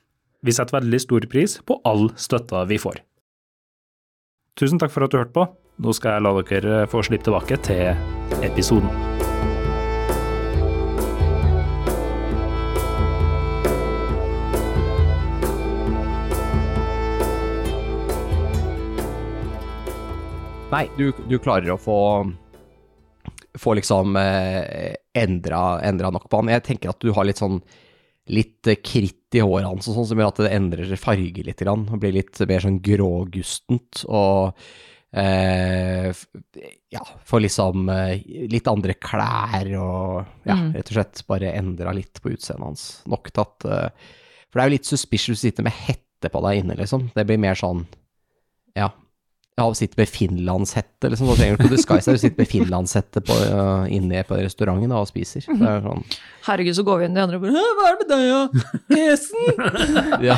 Vi 0.43 0.55
setter 0.55 0.79
veldig 0.79 1.07
stor 1.11 1.27
pris 1.31 1.59
på 1.67 1.83
all 1.87 2.07
støtta 2.15 2.63
vi 2.71 2.79
får. 2.79 3.03
Tusen 4.53 4.77
takk 4.77 4.91
for 4.93 5.01
at 5.01 5.09
du 5.09 5.17
hørte 5.17 5.33
på. 5.33 5.47
Nå 5.81 5.93
skal 5.97 6.19
jeg 6.19 6.21
la 6.21 6.31
dere 6.37 6.81
få 6.85 7.01
slippe 7.01 7.25
tilbake 7.25 7.57
til 7.65 7.95
episoden. 8.45 8.85
Nei, 20.73 20.85
du, 20.97 21.09
du 21.29 21.37
klarer 21.41 21.73
å 21.73 21.81
få 21.81 21.97
få 23.57 23.73
liksom 23.77 24.15
eh, 24.17 24.93
endra, 25.17 25.79
endra 25.85 26.09
nok 26.13 26.29
på 26.29 26.41
han. 26.41 26.53
Jeg 26.53 26.65
tenker 26.69 26.93
at 26.93 27.01
du 27.01 27.13
har 27.13 27.25
litt 27.25 27.41
sånn 27.41 27.59
litt 28.31 28.67
eh, 28.71 28.77
kritt 28.79 29.35
i 29.35 29.41
håret 29.43 29.67
hans 29.67 29.87
og 29.89 29.97
sånn, 29.97 30.07
som 30.07 30.19
gjør 30.21 30.29
at 30.31 30.41
det 30.45 30.53
endrer 30.55 30.95
farge 31.01 31.43
litt 31.43 31.59
grann, 31.59 31.87
og 31.91 31.99
blir 31.99 32.13
litt 32.15 32.39
mer 32.47 32.63
sånn 32.63 32.77
grågustent, 32.85 34.03
og 34.07 34.53
eh, 35.13 36.13
ja, 36.93 37.01
får 37.25 37.43
liksom 37.45 37.89
eh, 37.89 38.21
litt 38.51 38.67
andre 38.71 38.95
klær, 39.01 39.67
og 39.81 40.47
ja, 40.47 40.55
Mm. 40.55 40.71
rett 40.75 40.89
og 40.91 40.97
slett 40.97 41.23
bare 41.27 41.51
endra 41.57 41.93
litt 41.93 42.21
på 42.21 42.31
utseendet 42.33 42.65
hans. 42.65 42.85
Nok 43.09 43.31
til 43.33 43.41
at 43.43 43.65
eh, 43.65 43.89
For 44.49 44.59
det 44.59 44.63
er 44.63 44.69
jo 44.69 44.75
litt 44.77 44.85
suspicious 44.89 45.39
å 45.39 45.41
sitte 45.47 45.63
med 45.65 45.73
hette 45.73 46.29
på 46.29 46.41
deg 46.45 46.59
inne, 46.61 46.75
liksom. 46.77 47.07
Det 47.15 47.25
blir 47.25 47.39
mer 47.41 47.55
sånn, 47.57 47.87
ja, 48.77 48.91
ja, 49.57 49.65
sitter 49.77 49.99
med 50.01 50.09
finlandshette, 50.09 51.09
liksom. 51.13 51.27
Da 51.29 51.35
trenger 51.37 51.57
du 51.59 51.63
ikke 51.63 51.75
disguise 51.75 52.09
deg, 52.09 52.15
du 52.17 52.21
sitter 52.23 52.41
med 52.41 52.49
finlandshette 52.49 53.21
på, 53.27 53.35
uh, 53.53 53.83
inne 53.93 54.23
på 54.25 54.39
restauranten 54.39 54.89
da, 54.89 55.01
og 55.03 55.09
spiser. 55.11 55.45
Det 55.45 55.67
er 55.69 55.83
sånn 55.85 56.01
Herregud, 56.47 56.75
så 56.79 56.85
går 56.87 56.99
vi 57.03 57.05
inn, 57.09 57.13
de 57.19 57.21
andre 57.23 57.39
bare 57.43 57.53
«Hæ, 57.53 57.65
Hva 57.77 57.85
er 57.89 57.93
det 57.93 58.01
med 58.01 58.09
deg, 58.13 58.23
da? 58.33 58.41
Esen? 59.03 59.43
Ja. 60.29 60.37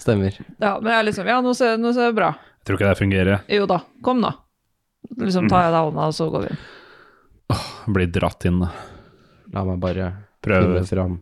Stemmer. 0.00 0.32
Ja, 0.62 0.76
men 0.80 0.90
jeg 0.92 0.98
er 1.00 1.06
liksom 1.08 1.28
Ja, 1.28 1.38
nå 1.44 1.52
ser, 1.58 1.76
nå 1.80 1.92
ser 1.96 2.10
det 2.10 2.16
bra. 2.18 2.32
Jeg 2.60 2.68
tror 2.68 2.78
ikke 2.80 2.90
det 2.90 2.98
fungerer. 3.00 3.44
Jo 3.52 3.66
da, 3.70 3.80
kom 4.06 4.22
da. 4.24 4.32
Liksom 5.20 5.46
tar 5.50 5.66
jeg 5.68 5.74
deg 5.76 5.86
hånda, 5.88 6.08
og 6.10 6.14
så 6.16 6.26
går 6.32 6.44
vi 6.46 6.52
inn. 6.52 6.60
Åh, 7.54 7.64
Blir 7.94 8.08
dratt 8.10 8.46
inn. 8.48 8.60
da. 8.64 8.70
La 9.54 9.62
meg 9.68 9.78
bare 9.82 10.08
Prøve, 10.42 10.80
finne 10.80 10.86
fram 10.90 11.18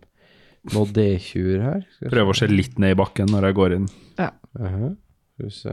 noen 0.72 0.92
D20-er 0.96 1.60
her. 1.66 1.82
Prøve 2.08 2.32
å 2.32 2.36
se 2.38 2.46
litt 2.48 2.78
ned 2.80 2.94
i 2.94 2.96
bakken 2.96 3.28
når 3.32 3.50
jeg 3.50 3.56
går 3.58 3.74
inn. 3.80 3.88
Mhm. 4.56 4.94
Skal 5.34 5.48
vi 5.48 5.54
se 5.54 5.72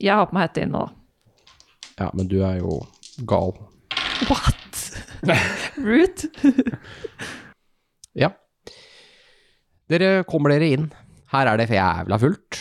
Jeg 0.00 0.16
har 0.16 0.26
på 0.28 0.36
meg 0.36 0.46
hette 0.48 0.64
inne, 0.64 0.80
da. 0.80 0.88
Ja, 2.00 2.08
men 2.16 2.28
du 2.30 2.38
er 2.40 2.56
jo 2.62 2.78
gal. 3.28 3.52
What? 4.30 4.80
Root? 5.88 6.26
Ja. 8.12 8.28
Dere 9.88 10.20
kommer 10.28 10.52
dere 10.52 10.66
inn. 10.74 10.82
Her 11.32 11.48
er 11.48 11.56
det 11.56 11.64
for 11.70 11.78
jævla 11.78 12.18
fullt. 12.20 12.58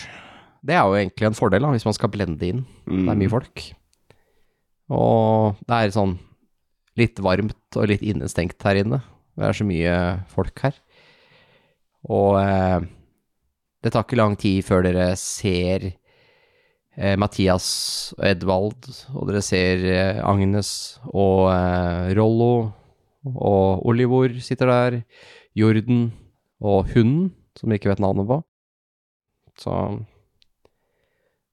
Det 0.64 0.78
er 0.78 0.86
jo 0.88 0.96
egentlig 0.96 1.28
en 1.28 1.36
fordel 1.36 1.66
da, 1.66 1.72
hvis 1.74 1.84
man 1.84 1.96
skal 1.98 2.12
blende 2.14 2.48
inn. 2.48 2.62
Det 2.88 3.02
er 3.12 3.20
mye 3.20 3.34
folk. 3.34 3.64
Og 4.96 5.60
det 5.68 5.76
er 5.76 5.92
sånn 5.92 6.14
litt 7.00 7.20
varmt 7.24 7.80
og 7.82 7.90
litt 7.92 8.00
innestengt 8.00 8.64
her 8.64 8.80
inne. 8.80 9.02
Det 9.36 9.50
er 9.50 9.60
så 9.60 9.68
mye 9.68 9.98
folk 10.32 10.64
her. 10.64 10.80
Og 12.08 12.40
eh, 12.40 12.88
det 13.84 13.92
tar 13.94 14.04
ikke 14.06 14.20
lang 14.20 14.36
tid 14.38 14.62
før 14.68 14.84
dere 14.86 15.08
ser 15.18 15.88
eh, 16.98 17.16
Mathias 17.18 18.14
og 18.18 18.26
Edvald, 18.30 18.90
og 19.16 19.28
dere 19.30 19.42
ser 19.46 19.86
eh, 19.90 20.20
Agnes 20.28 21.00
og 21.12 21.50
eh, 21.54 22.12
Rollo 22.18 22.52
og 23.32 23.86
Olivor 23.90 24.34
sitter 24.42 24.70
der. 24.72 25.00
Jorden 25.58 26.12
og 26.64 26.88
hunden, 26.94 27.32
som 27.60 27.70
vi 27.70 27.76
ikke 27.80 27.90
vet 27.92 28.00
navnet 28.00 28.26
på. 28.30 28.38
Så 29.60 29.74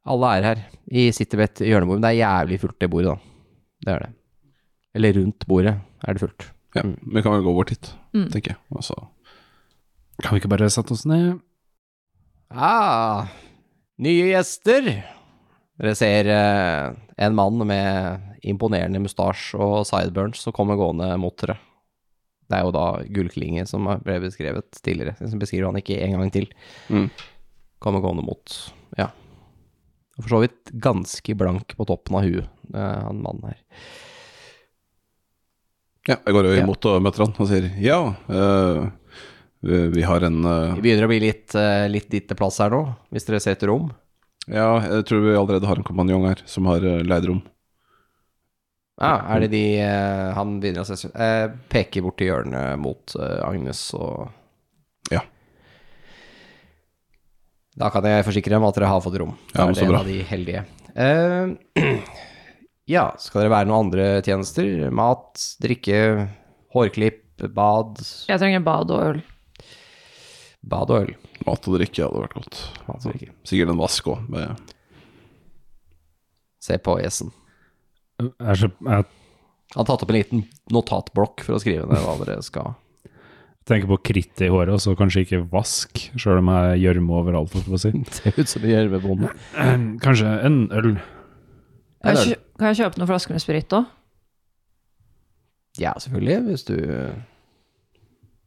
alle 0.09 0.31
er 0.39 0.47
her. 0.47 0.61
Ved 0.89 1.43
et 1.45 1.61
hjørnebord, 1.67 1.99
men 1.99 2.05
det 2.07 2.13
er 2.15 2.21
jævlig 2.23 2.61
fullt 2.63 2.79
det 2.81 2.91
bordet, 2.93 3.11
da. 3.17 3.19
Det 3.85 3.93
er 3.95 4.05
det. 4.05 4.13
Eller 4.97 5.19
rundt 5.19 5.47
bordet 5.51 5.75
er 6.05 6.13
det 6.17 6.23
fullt. 6.23 6.47
Ja, 6.77 6.83
vi 6.85 7.23
kan 7.25 7.33
vel 7.35 7.45
gå 7.45 7.55
bort 7.57 7.71
hit, 7.75 7.95
Mm. 8.15 8.31
tenker 8.33 8.53
jeg. 8.55 8.59
Altså, 8.75 8.95
Kan 10.23 10.33
vi 10.35 10.41
ikke 10.41 10.49
bare 10.49 10.71
sette 10.71 10.93
oss 10.93 11.05
ned? 11.07 11.39
Ah, 12.49 13.29
nye 14.01 14.31
gjester. 14.31 14.89
Dere 15.79 15.95
ser 15.95 16.31
eh, 16.33 16.97
en 17.17 17.37
mann 17.39 17.61
med 17.69 18.39
imponerende 18.49 19.03
mustasje 19.03 19.59
og 19.61 19.85
sideburns 19.89 20.43
som 20.43 20.55
kommer 20.57 20.79
gående 20.79 21.11
mot 21.21 21.37
dere. 21.39 21.59
Det 22.49 22.57
er 22.57 22.65
jo 22.65 22.73
da 22.73 22.87
Gullklinge 23.13 23.67
som 23.69 23.85
ble 24.05 24.19
beskrevet 24.25 24.81
tidligere. 24.81 25.19
Som 25.21 25.41
beskriver 25.43 25.69
han 25.69 25.79
ikke 25.81 25.99
en 26.01 26.17
gang 26.17 26.31
til. 26.33 26.49
Mm. 26.89 27.09
Kommer 27.85 28.03
gående 28.03 28.25
mot, 28.25 28.55
ja. 28.99 29.11
Og 30.17 30.25
For 30.25 30.33
så 30.33 30.41
vidt 30.47 30.73
ganske 30.83 31.37
blank 31.39 31.77
på 31.79 31.87
toppen 31.87 32.17
av 32.19 32.25
huet, 32.27 32.49
eh, 32.73 33.01
han 33.05 33.21
mannen 33.23 33.53
her. 33.53 33.61
ja, 36.09 36.17
jeg 36.17 36.35
går 36.35 36.49
jo 36.49 36.57
imot 36.63 36.87
og 36.89 37.03
møter 37.05 37.27
han 37.27 37.35
og 37.37 37.51
sier 37.51 37.69
ja, 37.85 37.99
eh, 38.33 38.87
vi, 39.61 40.03
har 40.07 40.23
en 40.27 40.45
eh, 40.45 40.75
Vi 40.79 40.85
begynner 40.87 41.09
å 41.09 41.11
bli 41.11 41.21
litt, 41.23 41.55
eh, 41.59 41.87
litt 41.91 42.11
ditt 42.13 42.31
plass 42.39 42.61
her 42.63 42.71
nå, 42.75 42.83
hvis 43.11 43.27
dere 43.27 43.41
ser 43.43 43.57
etter 43.57 43.73
rom. 43.73 43.91
Ja, 44.49 44.79
jeg 44.81 45.07
tror 45.09 45.25
vi 45.27 45.37
allerede 45.37 45.69
har 45.69 45.81
en 45.81 45.87
kompanjong 45.87 46.25
her 46.31 46.43
som 46.49 46.69
har 46.71 46.85
uh, 46.85 47.03
leid 47.05 47.27
rom. 47.29 47.43
Ja, 48.99 49.13
er 49.31 49.45
det 49.45 49.53
de 49.53 49.63
eh, 49.79 50.29
Han 50.35 50.57
begynner 50.59 50.83
å 50.83 50.97
se 50.97 51.07
eh, 51.15 51.47
Peker 51.71 52.03
bort 52.03 52.23
i 52.23 52.27
hjørnet 52.27 52.81
mot 52.83 53.15
eh, 53.15 53.39
Agnes 53.47 53.83
og 53.95 54.27
Ja. 55.15 55.23
Da 57.79 57.93
kan 57.95 58.09
jeg 58.11 58.27
forsikre 58.27 58.57
dem 58.57 58.67
at 58.67 58.75
dere 58.75 58.91
har 58.91 59.05
fått 59.05 59.21
rom. 59.23 59.37
Ja, 59.55 59.69
men 59.69 59.79
så 59.79 59.87
bra. 59.87 60.01
er 60.03 60.03
det 60.03 60.03
en 60.03 60.03
av 60.03 60.11
de 60.11 60.27
heldige. 60.33 60.65
Eh, 60.99 61.93
ja, 62.97 63.05
skal 63.23 63.45
dere 63.45 63.55
være 63.55 63.71
noen 63.71 63.87
andre 63.87 64.09
tjenester? 64.27 64.89
Mat, 64.91 65.45
drikke, 65.63 66.01
hårklipp, 66.75 67.47
bad? 67.55 68.03
Jeg 68.27 68.43
trenger 68.43 68.67
bad 68.67 68.91
og 68.91 69.05
øl. 69.13 69.23
Bad 70.69 70.91
og 70.93 71.05
øl. 71.07 71.15
Mat 71.47 71.69
og 71.71 71.79
drikke 71.79 72.05
hadde 72.05 72.25
vært 72.25 72.37
godt. 72.37 72.59
Sikkert 73.49 73.73
en 73.73 73.81
vask 73.81 74.11
òg. 74.13 74.27
med- 74.29 74.75
Se 76.61 76.77
på 76.83 76.99
Esen. 77.01 77.31
Jeg, 78.21 78.33
er 78.41 78.55
så, 78.59 78.69
jeg 78.69 79.05
Han 79.75 79.79
har 79.79 79.85
tatt 79.87 80.03
opp 80.03 80.11
en 80.11 80.17
liten 80.19 80.45
notatblokk 80.75 81.45
for 81.47 81.55
å 81.57 81.61
skrive 81.63 81.87
ned 81.87 82.03
hva 82.03 82.17
dere 82.25 82.43
skal 82.43 82.75
tenker 83.69 83.85
på 83.91 83.99
kritt 84.01 84.41
i 84.41 84.49
håret, 84.49 84.73
og 84.73 84.81
så 84.81 84.95
kanskje 84.97 85.27
ikke 85.27 85.43
vask, 85.53 85.99
sjøl 86.17 86.39
om 86.41 86.49
jeg 86.49 86.79
gjørme 86.87 87.13
overalt, 87.19 87.51
for 87.53 87.77
å 87.77 87.81
si. 87.83 87.91
Ser 88.17 88.33
ut 88.39 88.49
som 88.49 88.65
en 88.65 88.71
gjørmebonde. 88.73 89.29
Kanskje 90.05 90.31
en 90.49 90.57
øl. 90.73 90.95
Kan 92.01 92.17
En 92.17 92.17
jeg, 92.17 92.39
kan 92.57 92.71
jeg 92.73 92.79
kjøpe 92.81 92.97
noen 93.03 93.11
flasker 93.11 93.37
med 93.37 93.45
sprit 93.45 93.75
òg? 93.77 93.91
Ja, 95.79 95.93
selvfølgelig, 96.01 96.39
hvis 96.49 96.65
du 96.65 96.77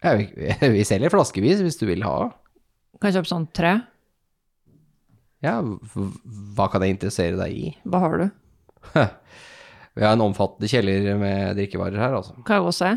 ja, 0.02 0.16
vi, 0.18 0.28
vi 0.76 0.86
selger 0.88 1.14
flaskevis 1.14 1.62
hvis 1.64 1.80
du 1.80 1.88
vil 1.90 2.06
ha. 2.08 2.32
Kan 3.00 3.12
jeg 3.12 3.22
kjøpe 3.22 3.32
sånn 3.32 3.48
tre? 3.56 3.78
Ja, 5.42 5.58
hva 5.62 6.68
kan 6.70 6.84
jeg 6.86 6.96
interessere 6.96 7.40
deg 7.40 7.54
i? 7.58 7.72
Hva 7.90 8.02
har 8.04 8.20
du? 8.22 8.28
Vi 9.92 10.06
har 10.06 10.14
en 10.16 10.24
omfattende 10.24 10.70
kjeller 10.72 11.18
med 11.20 11.58
drikkevarer 11.58 12.00
her, 12.00 12.14
altså. 12.16 12.32
Kan 12.48 12.56
jeg 12.56 12.64
gå 12.64 12.70
og 12.70 12.76
se? 12.78 12.92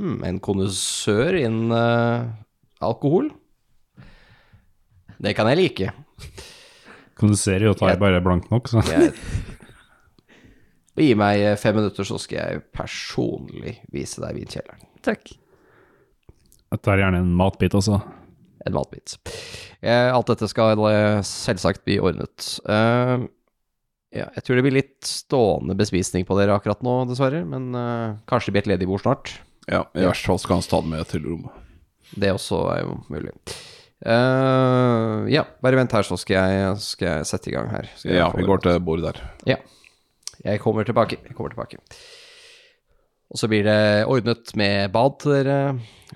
Hmm, 0.00 0.22
en 0.24 0.38
kondisør 0.42 1.36
innen 1.36 1.74
uh, 1.74 2.30
alkohol. 2.80 3.28
Det 5.20 5.34
kan 5.36 5.50
jeg 5.52 5.60
like. 5.60 5.90
Kan 7.20 7.36
jo 7.36 7.74
tar 7.76 7.92
jeg 7.92 8.00
bare 8.00 8.22
blankt 8.24 8.48
nok, 8.50 8.72
så. 8.72 8.80
Jeg, 8.88 9.12
gi 11.02 11.14
meg 11.18 11.42
eh, 11.42 11.56
fem 11.58 11.74
minutter, 11.74 12.06
så 12.06 12.18
skal 12.22 12.38
jeg 12.38 12.64
personlig 12.74 13.80
vise 13.94 14.22
deg 14.22 14.36
vinkjelleren. 14.38 14.84
Takk. 15.04 15.32
Jeg 16.74 16.82
tar 16.82 17.00
gjerne 17.02 17.22
en 17.22 17.32
matbit 17.38 17.74
også. 17.74 17.98
En 18.64 18.74
matbit. 18.74 19.16
Eh, 19.84 20.08
alt 20.08 20.30
dette 20.30 20.48
skal 20.50 20.80
eh, 20.88 21.20
selvsagt 21.26 21.84
bli 21.86 21.98
ordnet. 22.02 22.46
Eh, 22.64 23.26
ja, 24.14 24.28
jeg 24.38 24.46
tror 24.46 24.58
det 24.58 24.64
blir 24.66 24.78
litt 24.78 25.08
stående 25.08 25.76
bespisning 25.78 26.26
på 26.26 26.38
dere 26.38 26.54
akkurat 26.54 26.82
nå, 26.86 27.00
dessverre. 27.10 27.42
Men 27.48 27.74
kanskje 28.30 28.50
det 28.50 28.54
blir 28.54 28.64
et 28.64 28.72
ledig 28.76 28.88
bord 28.90 29.02
snart. 29.02 29.34
Ja, 29.66 29.86
i 29.96 30.04
hvert 30.06 30.20
fall 30.22 30.38
skal 30.38 30.60
han 30.60 30.66
ta 30.70 30.82
den 30.84 30.92
med 30.94 31.08
til 31.10 31.24
rommet. 31.26 31.62
Det 32.14 32.30
også 32.30 32.60
er 32.76 32.84
jo 32.84 32.98
mulig. 33.10 33.32
Uh, 34.04 35.24
ja, 35.32 35.46
bare 35.64 35.78
vent 35.80 35.94
her, 35.96 36.04
så 36.04 36.18
skal 36.20 36.36
jeg, 36.36 36.74
skal 36.84 37.08
jeg 37.08 37.28
sette 37.30 37.50
i 37.50 37.54
gang 37.54 37.70
her. 37.72 37.88
Skal 37.96 38.12
jeg 38.12 38.20
Ja, 38.20 38.28
vi 38.36 38.44
går 38.46 38.60
til 38.62 38.78
bordet 38.84 39.14
der. 39.14 39.22
Ja. 39.48 39.58
Jeg 40.44 40.60
kommer 40.62 40.84
tilbake. 40.86 41.18
Jeg 41.24 41.36
kommer 41.36 41.54
tilbake. 41.54 41.80
Og 43.32 43.40
så 43.40 43.48
blir 43.50 43.64
det 43.66 44.04
ordnet 44.10 44.52
med 44.58 44.92
bad 44.94 45.16
til 45.22 45.32
dere. 45.34 45.58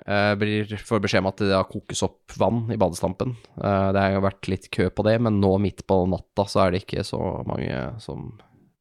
Eh, 0.05 0.33
blir, 0.39 0.75
får 0.87 1.01
beskjed 1.03 1.23
om 1.23 1.31
at 1.31 1.41
det 1.41 1.49
da 1.51 1.63
kokes 1.67 2.03
opp 2.05 2.35
vann 2.39 2.61
i 2.71 2.77
badestampen. 2.79 3.33
Eh, 3.57 3.87
det 3.95 4.03
har 4.05 4.23
vært 4.23 4.47
litt 4.51 4.69
kø 4.71 4.87
på 4.93 5.03
det, 5.07 5.17
men 5.25 5.41
nå 5.41 5.55
midt 5.59 5.83
på 5.89 6.03
natta 6.07 6.45
så 6.47 6.63
er 6.63 6.71
det 6.71 6.85
ikke 6.85 7.03
så 7.07 7.19
mange 7.49 7.81
som 8.03 8.29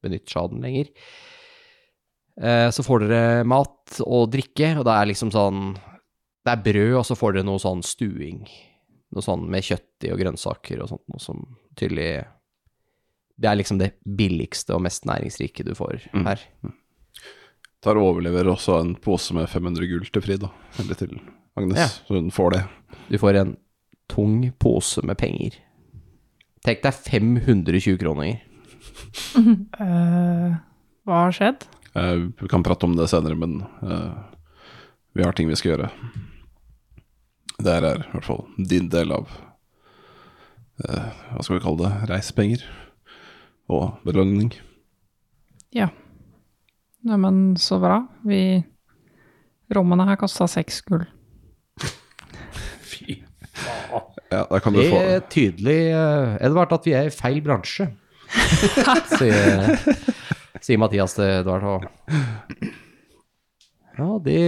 benytter 0.05 0.31
seg 0.31 0.45
av 0.45 0.53
den 0.53 0.63
lenger. 0.69 0.93
Eh, 2.39 2.69
så 2.71 2.85
får 2.87 3.09
dere 3.09 3.45
mat 3.49 3.99
og 4.07 4.31
drikke, 4.31 4.77
og 4.79 4.87
det 4.87 4.95
er 4.95 5.11
liksom 5.11 5.35
sånn 5.35 5.73
Det 6.47 6.53
er 6.55 6.65
brød, 6.65 6.95
og 7.01 7.05
så 7.05 7.17
får 7.19 7.35
dere 7.35 7.49
noe 7.49 7.61
sånn 7.61 7.83
stuing. 7.85 8.45
Noe 9.13 9.25
sånn 9.25 9.49
med 9.51 9.67
kjøtt 9.67 10.07
i 10.07 10.13
og 10.15 10.21
grønnsaker 10.21 10.85
og 10.85 10.93
sånt, 10.93 11.07
noe 11.11 11.21
som 11.21 11.43
tydelig 11.77 12.23
det 13.39 13.49
er 13.51 13.57
liksom 13.61 13.79
det 13.79 13.93
billigste 14.19 14.75
og 14.75 14.83
mest 14.83 15.05
næringsrike 15.07 15.65
du 15.65 15.75
får 15.79 16.09
Mm. 16.13 16.27
her. 16.27 16.41
Tar 17.83 17.95
og 17.97 18.09
overleverer 18.17 18.51
også 18.51 18.81
en 18.81 18.95
pose 18.97 19.33
med 19.35 19.47
500 19.49 19.87
gull 19.87 20.05
til 20.11 20.23
Frida. 20.23 20.49
Eller 20.81 20.95
til 20.99 21.21
Agnes, 21.57 21.79
Ja. 21.79 21.87
så 21.87 22.15
hun 22.19 22.31
får 22.31 22.51
det. 22.53 22.65
Du 23.11 23.19
får 23.19 23.37
en 23.41 23.57
tung 24.09 24.53
pose 24.59 25.03
med 25.07 25.17
penger. 25.19 25.55
Tenk 26.65 26.83
deg 26.83 26.93
520 26.95 27.99
kroner. 27.99 28.41
uh, 29.37 30.57
hva 31.07 31.21
har 31.27 31.33
skjedd? 31.37 31.67
Uh, 31.95 32.29
vi 32.41 32.49
kan 32.51 32.63
prate 32.67 32.85
om 32.87 32.97
det 32.99 33.09
senere, 33.11 33.37
men 33.39 33.61
uh, 33.83 34.19
vi 35.15 35.23
har 35.25 35.33
ting 35.33 35.49
vi 35.49 35.57
skal 35.59 35.77
gjøre. 35.77 35.91
Det 37.59 37.73
her 37.75 37.87
er 37.89 38.03
i 38.05 38.11
hvert 38.13 38.25
fall 38.29 38.45
din 38.71 38.87
del 38.89 39.11
av 39.11 39.27
eh, 40.87 41.09
Hva 41.35 41.43
skal 41.43 41.57
vi 41.57 41.63
kalle 41.65 41.81
det? 41.89 42.09
Reisepenger 42.09 42.63
og 43.69 44.01
belønning. 44.07 44.53
Ja. 45.77 45.91
Neimen, 47.05 47.57
så 47.61 47.79
bra. 47.83 48.03
Vi 48.27 48.65
Rommene 49.75 50.07
her 50.09 50.17
kosta 50.17 50.47
seks 50.49 50.81
gull. 50.87 51.05
Fy 52.91 53.19
Ja, 54.29 54.45
da 54.49 54.61
kan 54.61 54.75
du 54.75 54.81
Det 54.81 54.91
få 54.93 55.01
er 55.01 55.23
tydelig, 55.33 55.79
eh, 55.93 56.37
Edvard, 56.45 56.73
at 56.73 56.85
vi 56.85 56.93
er 56.97 57.09
i 57.09 57.13
feil 57.13 57.41
bransje. 57.45 57.89
sier, 59.19 59.73
sier 60.61 60.81
Mathias 60.81 61.17
til 61.17 61.25
Edvard. 61.25 61.65
Og... 61.65 61.87
Ja, 63.97 64.11
det, 64.25 64.43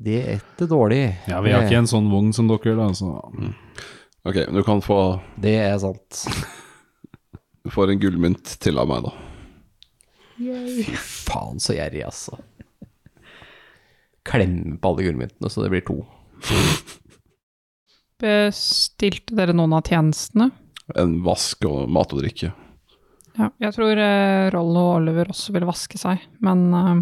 det 0.00 0.18
er 0.22 0.40
ikke 0.40 0.68
dårlig. 0.72 1.02
Ja, 1.28 1.42
vi 1.44 1.52
har 1.52 1.68
ikke 1.68 1.82
en 1.82 1.90
sånn 1.90 2.08
vogn 2.12 2.32
som 2.36 2.48
dere, 2.48 2.76
da, 2.80 2.88
så 2.96 3.12
Ok, 4.24 4.40
du 4.48 4.62
kan 4.64 4.80
få 4.80 4.98
Det 5.36 5.52
er 5.60 5.76
sant. 5.82 6.24
Får 7.72 7.90
en 7.90 8.00
gullmynt 8.00 8.56
til 8.60 8.76
av 8.80 8.90
meg, 8.90 9.06
da. 9.06 9.12
Fy 10.36 10.96
faen, 10.98 11.60
så 11.62 11.76
gjerrig, 11.76 12.02
altså. 12.04 12.36
Klemme 14.24 14.76
på 14.80 14.90
alle 14.90 15.06
gullmyntene, 15.06 15.50
så 15.52 15.64
det 15.64 15.70
blir 15.72 15.84
to. 15.86 16.00
Bestilte 18.24 19.36
dere 19.36 19.54
noen 19.56 19.74
av 19.76 19.88
tjenestene? 19.88 20.50
En 21.00 21.16
vask 21.24 21.64
og 21.68 21.88
mat 21.92 22.12
og 22.12 22.20
drikke. 22.22 22.52
Ja, 23.34 23.48
jeg 23.58 23.74
tror 23.74 23.98
eh, 23.98 24.50
Rollo 24.54 24.84
og 24.84 24.98
Oliver 25.00 25.32
også 25.32 25.54
vil 25.56 25.66
vaske 25.66 25.98
seg, 25.98 26.22
men 26.44 26.66
eh, 26.78 27.00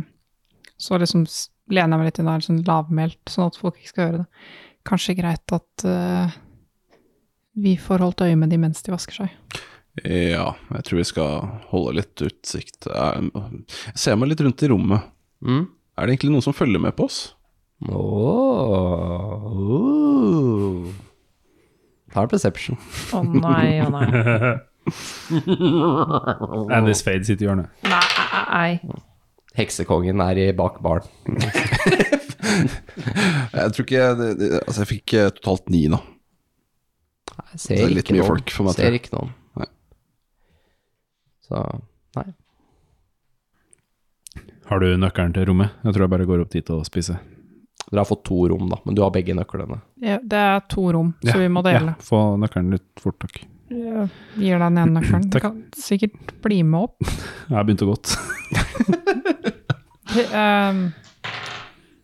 så 0.80 0.96
liksom 1.00 1.26
lener 1.72 1.96
jeg 1.96 2.00
meg 2.00 2.08
litt 2.08 2.22
inn 2.22 2.30
der, 2.30 2.46
sånn 2.46 2.62
lavmælt, 2.66 3.20
sånn 3.28 3.50
at 3.50 3.58
folk 3.60 3.76
ikke 3.78 3.92
skal 3.92 4.08
høre 4.08 4.22
det. 4.22 4.46
Kanskje 4.88 5.18
greit 5.18 5.54
at 5.54 5.84
eh, 5.88 6.38
vi 7.62 7.76
får 7.78 8.06
holdt 8.06 8.24
øye 8.24 8.38
med 8.38 8.50
de 8.54 8.62
mens 8.62 8.80
de 8.82 8.94
vasker 8.94 9.22
seg. 9.22 9.60
Ja, 10.00 10.54
jeg 10.72 10.84
tror 10.88 11.02
vi 11.02 11.04
skal 11.04 11.42
holde 11.68 11.92
litt 11.98 12.16
utsikt. 12.24 12.86
Jeg, 12.88 13.28
jeg 13.36 13.98
ser 14.00 14.16
meg 14.16 14.30
litt 14.32 14.40
rundt 14.40 14.62
i 14.64 14.70
rommet. 14.72 15.04
Mm. 15.44 15.66
Er 15.98 16.06
det 16.08 16.14
egentlig 16.14 16.32
noen 16.32 16.44
som 16.46 16.56
følger 16.56 16.80
med 16.80 16.96
på 16.96 17.04
oss? 17.10 17.18
Oh, 17.90 19.52
uh. 19.52 20.88
Ta 22.12 22.22
en 22.24 22.28
perception. 22.32 22.76
Å 23.12 23.20
nei, 23.26 23.80
å 23.84 23.88
nei. 23.92 24.08
Andy 26.76 26.94
Fade 26.96 27.24
sitter 27.28 27.44
i 27.44 27.46
hjørnet. 27.50 27.68
Nei. 27.86 28.80
Heksekongen 29.58 30.20
er 30.24 30.36
i 30.40 30.48
bak 30.56 30.80
baren. 30.84 31.08
Jeg 33.52 33.72
tror 33.74 33.84
ikke 33.84 34.06
det, 34.18 34.28
Altså, 34.66 34.80
jeg 34.82 34.88
fikk 34.90 35.12
eh, 35.16 35.28
totalt 35.36 35.66
ni, 35.72 35.82
nå. 35.92 35.98
Jeg 37.52 37.58
ser 37.62 37.76
Det 37.78 37.84
er 37.84 37.92
litt 37.92 38.02
ikke 38.04 38.14
mye 38.16 38.22
noen. 38.24 38.32
folk 38.32 38.48
for 38.52 38.62
meg, 38.66 38.72
Ser 38.76 38.92
ikke 38.96 39.12
noen. 39.14 39.30
Så, 41.52 41.60
nei. 42.16 42.24
Har 44.70 44.80
du 44.80 44.88
nøkkelen 44.96 45.34
til 45.36 45.44
rommet? 45.50 45.74
Jeg 45.84 45.92
tror 45.92 46.06
jeg 46.06 46.12
bare 46.14 46.26
går 46.28 46.42
opp 46.46 46.52
dit 46.54 46.70
og 46.72 46.84
spiser. 46.88 47.18
Dere 47.90 48.00
har 48.00 48.08
fått 48.08 48.22
to 48.24 48.38
rom, 48.48 48.70
da, 48.70 48.78
men 48.86 48.96
du 48.96 49.02
har 49.04 49.10
begge 49.12 49.34
nøklene. 49.36 49.80
Ja, 50.00 50.16
det 50.22 50.38
er 50.40 50.62
to 50.72 50.86
rom, 50.94 51.10
så 51.26 51.34
vi 51.42 51.48
må 51.52 51.60
dele. 51.66 51.92
Ja, 51.92 52.04
få 52.06 52.22
nøkkelen 52.40 52.70
litt 52.72 53.02
fort, 53.02 53.18
takk. 53.20 53.42
Jeg 53.72 54.06
gir 54.38 54.56
deg 54.56 54.64
den 54.64 54.78
ene 54.80 54.94
nøkkelen. 55.00 55.26
Du 55.32 55.38
kan 55.44 55.58
sikkert 55.76 56.32
bli 56.44 56.62
med 56.64 56.86
opp. 56.88 57.04
Jeg 57.50 57.56
har 57.58 57.68
begynt 57.68 57.84
å 57.84 57.90
gått. 57.92 58.16
Um, 60.12 60.90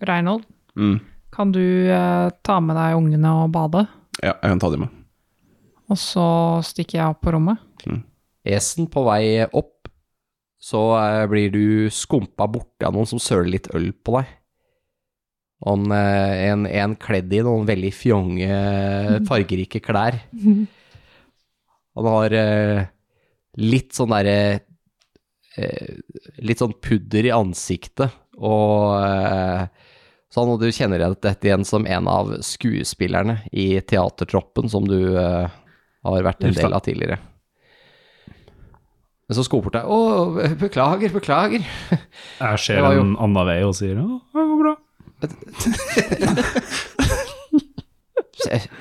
Reinhold, 0.00 0.44
Mm. 0.80 0.94
kan 1.34 1.50
du 1.52 1.60
uh, 1.92 2.30
ta 2.42 2.54
med 2.64 2.76
deg 2.78 2.94
ungene 2.96 3.32
og 3.42 3.50
bade? 3.52 3.82
Ja, 4.22 4.32
jeg 4.40 4.48
kan 4.54 4.62
ta 4.62 4.70
dem 4.72 4.80
med. 4.86 4.94
Og 5.92 5.98
så 6.00 6.24
stikker 6.64 7.02
jeg 7.02 7.10
opp 7.12 7.20
på 7.26 7.34
rommet. 7.36 7.60
Esen 8.48 8.88
på 8.90 9.04
vei 9.06 9.44
opp, 9.46 9.90
så 10.58 10.82
eh, 10.98 11.24
blir 11.30 11.52
du 11.54 11.64
skumpa 11.94 12.48
borti 12.50 12.86
av 12.86 12.96
noen 12.96 13.08
som 13.08 13.22
søler 13.22 13.52
litt 13.54 13.70
øl 13.76 13.92
på 13.92 14.18
deg. 14.18 14.34
Og 15.66 15.74
en, 15.74 15.92
eh, 15.94 16.34
en, 16.48 16.66
en 16.66 16.96
kledd 16.98 17.32
i 17.34 17.42
noen 17.46 17.66
veldig 17.68 17.92
fjonge, 17.94 18.60
fargerike 19.28 19.82
klær. 19.84 20.20
Han 21.98 22.06
har 22.06 22.34
eh, 22.38 22.82
litt 23.58 23.94
sånn 23.96 24.12
derre 24.14 24.38
eh, 25.58 25.94
Litt 26.46 26.62
sånn 26.62 26.76
pudder 26.78 27.26
i 27.26 27.34
ansiktet, 27.34 28.14
og 28.38 28.94
eh, 29.02 29.64
sånn, 30.30 30.52
og 30.54 30.62
du 30.62 30.68
kjenner 30.70 31.02
dette 31.02 31.48
igjen 31.48 31.66
som 31.66 31.86
en 31.88 32.10
av 32.10 32.36
skuespillerne 32.46 33.40
i 33.50 33.72
teatertroppen 33.82 34.70
som 34.70 34.86
du 34.86 35.18
eh, 35.18 35.56
har 36.06 36.28
vært 36.28 36.46
en 36.46 36.54
del 36.54 36.76
av 36.76 36.84
tidligere. 36.86 37.18
Men 39.28 39.36
så 39.36 39.42
skoper 39.44 39.70
jeg. 39.76 39.84
'Å, 39.84 39.98
beklager, 40.60 41.12
beklager'. 41.12 41.64
Jeg 42.40 42.58
ser 42.64 42.78
jo- 42.80 43.00
en 43.02 43.16
annen 43.20 43.46
vei 43.46 43.58
og 43.66 43.74
sier 43.76 43.96
'Å, 44.00 44.20
det 44.32 44.44
går 44.48 44.58
bra. 44.64 44.74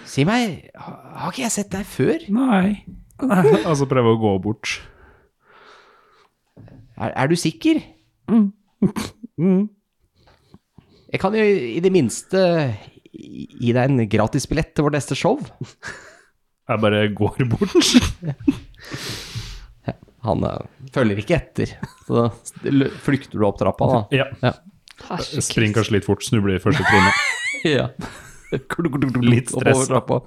Si, 0.07 0.21
meg, 0.23 0.69
har 0.77 1.31
ikke 1.33 1.41
jeg 1.43 1.51
sett 1.51 1.71
deg 1.73 1.85
før? 1.89 2.21
Nei. 2.31 2.85
altså 3.65 3.87
prøve 3.89 4.13
å 4.13 4.19
gå 4.21 4.31
bort. 4.43 4.75
Er, 6.95 7.09
er 7.09 7.27
du 7.27 7.35
sikker? 7.35 7.81
Jeg 11.11 11.19
kan 11.23 11.35
jo 11.37 11.43
i 11.43 11.81
det 11.83 11.91
minste 11.93 12.39
gi 13.17 13.47
gi 13.57 13.73
deg 13.73 13.89
en 13.89 14.05
gratisbillett 14.09 14.75
til 14.77 14.85
vårt 14.85 14.93
neste 14.99 15.17
show. 15.17 15.41
Jeg 16.69 16.83
bare 16.83 17.07
går 17.17 17.47
bort. 17.49 17.73
Han 20.27 20.45
eh, 20.47 20.87
følger 20.95 21.21
ikke 21.23 21.37
etter, 21.37 21.73
så 22.07 22.17
da 22.17 22.89
flykter 23.03 23.39
du 23.39 23.47
opp 23.47 23.59
trappa, 23.61 23.89
da. 23.93 24.01
Ja. 24.15 24.27
Ja. 24.43 24.53
Springer 25.23 25.79
kanskje 25.79 25.97
litt 25.97 26.07
fort, 26.07 26.25
snubler 26.25 26.57
i 26.57 26.63
første 26.63 26.85
trinnet. 26.87 27.25
ja. 27.77 27.89
Litt 28.51 29.51
Oppover 29.51 29.87
trappa. 29.89 30.21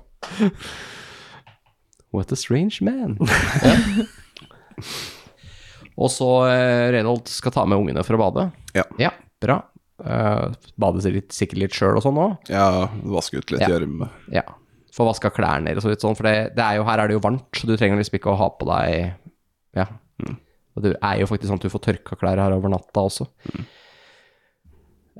What 2.14 2.32
a 2.32 2.36
strange 2.36 2.82
man. 2.84 3.16
ja. 3.64 3.74
Og 6.00 6.08
så 6.12 6.28
eh, 6.48 6.90
Reynold 6.94 7.28
skal 7.28 7.54
ta 7.54 7.66
med 7.68 7.80
ungene 7.80 8.04
for 8.06 8.16
å 8.16 8.22
bade. 8.22 8.46
Ja. 8.76 8.86
ja 9.00 9.12
bra. 9.40 9.60
Uh, 10.00 10.48
bade 10.80 11.02
seg 11.04 11.18
litt, 11.18 11.34
sikkert 11.36 11.60
litt 11.60 11.76
sjøl 11.76 11.98
og 11.98 12.04
sånn 12.04 12.18
òg. 12.20 12.50
Ja, 12.52 12.88
vaske 13.12 13.40
ut 13.40 13.52
litt 13.52 13.64
Ja. 13.66 13.80
Ja. 14.32 14.46
Få 14.96 15.06
vaska 15.06 15.30
klærne 15.30 15.70
deres 15.70 15.84
og 15.86 15.92
litt 15.92 16.02
sånn, 16.02 16.16
for 16.18 16.26
det, 16.26 16.52
det 16.56 16.64
er 16.64 16.80
jo, 16.80 16.86
her 16.88 17.02
er 17.02 17.10
det 17.10 17.18
jo 17.18 17.22
varmt, 17.22 17.46
så 17.54 17.68
du 17.68 17.76
trenger 17.76 18.00
liksom 18.00 18.16
ikke 18.18 18.32
å 18.32 18.38
ha 18.40 18.48
på 18.58 18.66
deg 18.66 19.12
Ja. 19.76 19.86
Og 20.76 20.84
det 20.84 20.94
er 20.96 21.20
jo 21.20 21.28
faktisk 21.30 21.50
sånn 21.50 21.60
at 21.60 21.66
du 21.66 21.72
får 21.72 21.84
tørka 21.88 22.18
klær 22.20 22.40
her 22.40 22.54
over 22.54 22.72
natta 22.72 23.02
også. 23.08 23.26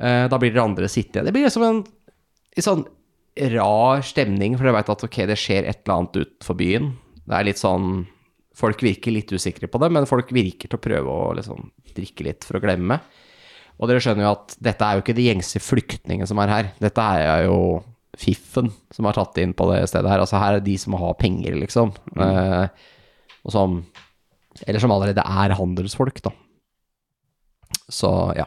Eh, 0.01 0.25
da 0.31 0.39
blir 0.39 0.55
dere 0.55 0.67
andre 0.69 0.89
sittende. 0.91 1.29
Det 1.29 1.35
blir 1.37 1.47
liksom 1.47 1.67
en, 1.67 1.83
en 2.57 2.67
sånn 2.67 2.87
rar 3.55 4.03
stemning, 4.07 4.57
for 4.57 4.67
dere 4.67 4.79
veit 4.79 4.93
at 4.93 5.05
ok, 5.07 5.19
det 5.31 5.39
skjer 5.39 5.69
et 5.69 5.83
eller 5.83 5.97
annet 5.97 6.21
utenfor 6.23 6.59
byen. 6.59 6.91
Det 7.25 7.37
er 7.37 7.51
litt 7.51 7.63
sånn 7.63 7.93
Folk 8.61 8.83
virker 8.83 9.15
litt 9.15 9.31
usikre 9.33 9.69
på 9.71 9.79
det, 9.81 9.89
men 9.95 10.05
folk 10.11 10.33
virker 10.35 10.69
til 10.69 10.77
å 10.77 10.83
prøve 10.83 11.09
å 11.09 11.29
liksom 11.39 11.71
drikke 11.97 12.25
litt 12.27 12.45
for 12.45 12.59
å 12.59 12.61
glemme. 12.61 12.99
Og 13.81 13.89
dere 13.89 14.03
skjønner 14.05 14.27
jo 14.27 14.33
at 14.35 14.57
dette 14.61 14.85
er 14.85 14.99
jo 14.99 15.05
ikke 15.05 15.15
de 15.17 15.25
gjengse 15.29 15.63
flyktningene 15.65 16.29
som 16.29 16.43
er 16.43 16.53
her. 16.53 16.69
Dette 16.83 17.07
er 17.15 17.47
jo 17.47 17.79
fiffen 18.21 18.69
som 18.93 19.07
har 19.09 19.17
tatt 19.17 19.39
inn 19.41 19.55
på 19.57 19.69
det 19.71 19.79
stedet 19.89 20.11
her. 20.13 20.21
Altså 20.21 20.43
her 20.43 20.59
er 20.59 20.67
de 20.67 20.75
som 20.83 20.99
har 20.99 21.17
penger, 21.23 21.57
liksom. 21.63 21.95
Eh, 22.21 22.91
og 23.47 23.55
som 23.55 23.79
Eller 24.67 24.83
som 24.83 24.93
allerede 24.95 25.25
er 25.25 25.57
handelsfolk, 25.57 26.23
da. 26.25 26.33
Så 27.91 28.11
ja. 28.39 28.47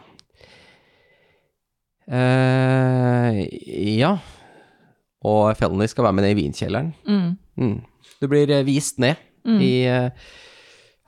Uh, 2.03 3.39
ja. 3.95 4.15
Og 5.23 5.53
Felony 5.57 5.87
skal 5.87 6.07
være 6.07 6.17
med 6.17 6.27
ned 6.27 6.35
i 6.35 6.41
vinkjelleren. 6.41 6.91
Mm. 7.07 7.29
Mm. 7.59 7.77
Du 8.19 8.27
blir 8.31 8.51
eh, 8.51 8.65
vist 8.67 8.99
ned 9.03 9.19
i 9.43 9.85
uh, 9.91 10.07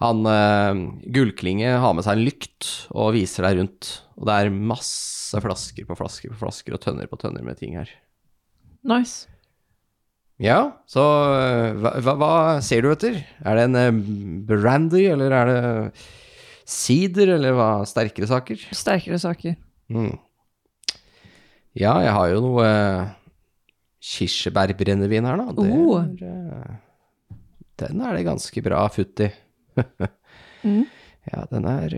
Han 0.03 0.27
uh, 0.27 0.79
Gullklinge 1.15 1.69
har 1.79 1.93
med 1.95 2.03
seg 2.03 2.17
en 2.17 2.25
lykt 2.27 2.69
og 2.95 3.13
viser 3.15 3.47
deg 3.47 3.59
rundt. 3.59 3.91
Og 4.19 4.27
det 4.27 4.39
er 4.39 4.55
masse 4.55 5.39
flasker 5.43 5.87
på 5.87 5.97
flasker 5.99 6.31
på 6.31 6.39
flasker 6.39 6.75
og 6.75 6.83
tønner 6.83 7.11
på 7.11 7.19
tønner 7.19 7.43
med 7.43 7.59
ting 7.59 7.75
her. 7.79 7.91
Nice. 8.87 9.27
Ja, 10.41 10.59
så 10.91 11.03
eh, 11.39 11.77
hva, 11.79 12.13
hva, 12.19 12.31
ser 12.65 12.83
du 12.83 12.89
etter? 12.91 13.21
Er 13.45 13.55
det 13.55 13.65
en 13.69 13.77
eh, 13.79 13.99
brandy, 14.49 15.05
eller 15.13 15.31
er 15.31 15.51
det 15.51 15.59
sider, 16.67 17.31
eller 17.37 17.55
hva? 17.55 17.69
Sterkere 17.87 18.27
saker? 18.27 18.65
Sterkere 18.75 19.19
saker. 19.21 19.55
Mm. 19.93 20.17
Ja, 21.75 21.93
jeg 22.03 22.11
har 22.15 22.33
jo 22.33 22.41
noe 22.43 22.65
eh, 22.67 23.13
kirsebærbrennevin 24.03 25.27
her, 25.29 25.39
da. 25.39 25.55
Det 25.55 25.69
Oh. 25.71 26.03
er, 26.03 26.75
den 27.79 28.03
er 28.03 28.15
det 28.19 28.27
ganske 28.27 28.63
bra 28.65 28.85
futt 28.91 29.25
i. 29.27 29.31
Mm. 30.65 30.87
Ja, 31.29 31.43
den 31.51 31.65
er 31.69 31.93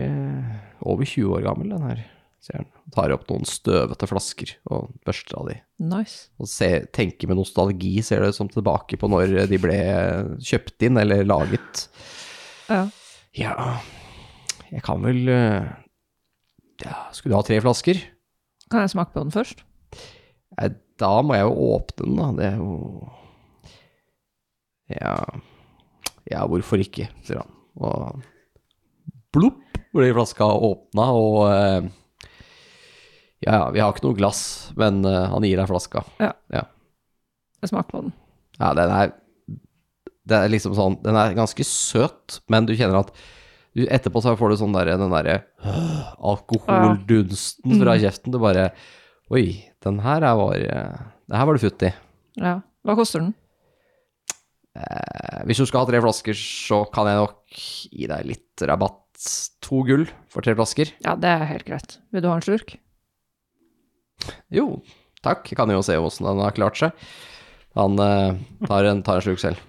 over 0.84 1.06
20 1.08 1.30
år 1.38 1.44
gammel, 1.46 1.70
den 1.72 1.84
her. 1.88 2.02
Ser 2.42 2.60
han. 2.60 2.68
Tar 2.94 3.12
opp 3.14 3.26
noen 3.30 3.46
støvete 3.48 4.06
flasker 4.08 4.54
og 4.70 4.92
børster 5.06 5.40
av 5.40 5.48
de. 5.50 5.56
Nice. 5.82 6.28
Og 6.38 6.50
se, 6.50 6.70
tenker 6.94 7.30
med 7.30 7.40
nostalgi, 7.40 7.96
ser 8.06 8.22
det 8.24 8.34
som 8.36 8.50
tilbake 8.50 8.98
på 9.00 9.10
når 9.10 9.50
de 9.50 9.58
ble 9.60 9.78
kjøpt 10.46 10.86
inn 10.86 11.00
eller 11.02 11.26
laget. 11.26 11.88
Ja. 12.70 12.84
Ja, 13.38 13.54
jeg 14.72 14.82
kan 14.86 15.04
vel 15.04 15.28
eh, 15.30 15.68
Ja, 16.82 16.94
skulle 17.14 17.34
du 17.34 17.38
ha 17.38 17.44
tre 17.46 17.58
flasker? 17.62 18.00
Kan 18.68 18.84
jeg 18.84 18.94
smake 18.94 19.14
på 19.14 19.22
den 19.22 19.34
først? 19.34 19.62
Nei, 20.58 20.72
da 21.00 21.12
må 21.22 21.36
jeg 21.36 21.46
jo 21.46 21.68
åpne 21.76 22.06
den, 22.06 22.18
da. 22.18 22.28
Det 22.38 22.48
er 22.48 22.58
jo 22.58 22.72
Ja, 24.96 25.14
ja 26.32 26.42
hvorfor 26.48 26.80
ikke, 26.82 27.10
sier 27.26 27.42
han. 27.42 27.54
Og 27.78 28.22
blopp 29.34 29.64
blir 29.94 30.14
flaska 30.16 30.46
åpna, 30.48 31.06
og 31.16 31.38
eh, 31.52 31.88
Ja, 33.46 33.52
ja, 33.54 33.64
vi 33.70 33.80
har 33.80 33.92
ikke 33.94 34.02
noe 34.08 34.16
glass, 34.18 34.40
men 34.78 35.00
uh, 35.06 35.28
han 35.30 35.44
gir 35.46 35.60
deg 35.60 35.68
flaska. 35.70 36.02
Ja. 36.18 36.32
Jeg 37.62 37.70
smaker 37.70 37.90
på 37.92 38.00
den. 38.06 38.12
Ja, 38.58 38.72
den 38.74 38.90
er 38.94 39.12
Det 40.28 40.36
er 40.36 40.50
liksom 40.50 40.74
sånn 40.76 40.96
Den 41.02 41.16
er 41.18 41.32
ganske 41.38 41.64
søt, 41.66 42.40
men 42.50 42.66
du 42.68 42.74
kjenner 42.76 43.00
at 43.04 43.12
du, 43.78 43.84
etterpå 43.86 44.20
så 44.24 44.32
får 44.38 44.50
du 44.50 44.56
sånn 44.58 44.74
der, 44.74 44.90
den 44.98 45.12
derre 45.12 45.36
øh, 45.62 46.08
alkoholdunsten 46.32 47.78
fra 47.78 47.94
Mm. 47.94 48.02
kjeften. 48.02 48.32
Du 48.34 48.38
bare 48.42 48.70
Oi, 49.30 49.44
den 49.84 49.98
her 50.02 50.24
er 50.24 50.34
var 50.40 50.54
eh, 50.56 50.98
Det 51.28 51.36
her 51.38 51.46
var 51.46 51.54
det 51.58 51.62
futt 51.62 51.82
i. 51.86 51.92
Ja. 52.40 52.54
Hva 52.86 52.94
koster 52.98 53.20
den? 53.22 53.34
Eh, 54.78 55.42
hvis 55.48 55.58
du 55.60 55.66
skal 55.68 55.82
ha 55.84 55.90
tre 55.90 56.00
flasker, 56.02 56.34
så 56.38 56.82
kan 56.94 57.08
jeg 57.10 57.20
nok 57.20 57.58
gi 57.92 58.06
deg 58.10 58.26
litt 58.30 58.66
rabatt. 58.68 59.04
To 59.66 59.82
gull 59.86 60.06
for 60.30 60.44
tre 60.46 60.54
flasker. 60.54 60.92
Ja, 61.04 61.16
det 61.18 61.28
er 61.32 61.48
helt 61.50 61.66
greit. 61.66 61.96
Vil 62.14 62.22
du 62.24 62.28
ha 62.30 62.36
en 62.38 62.44
slurk? 62.46 62.76
Jo, 64.54 64.80
takk. 65.24 65.48
Jeg 65.50 65.58
kan 65.58 65.70
jo 65.72 65.82
se 65.84 65.96
åssen 65.98 66.28
han 66.28 66.40
har 66.42 66.56
klart 66.56 66.78
seg. 66.80 67.08
Han 67.78 67.98
eh, 68.02 68.38
tar, 68.66 68.88
en, 68.88 69.02
tar 69.06 69.20
en 69.20 69.26
slurk 69.26 69.42
selv. 69.42 69.62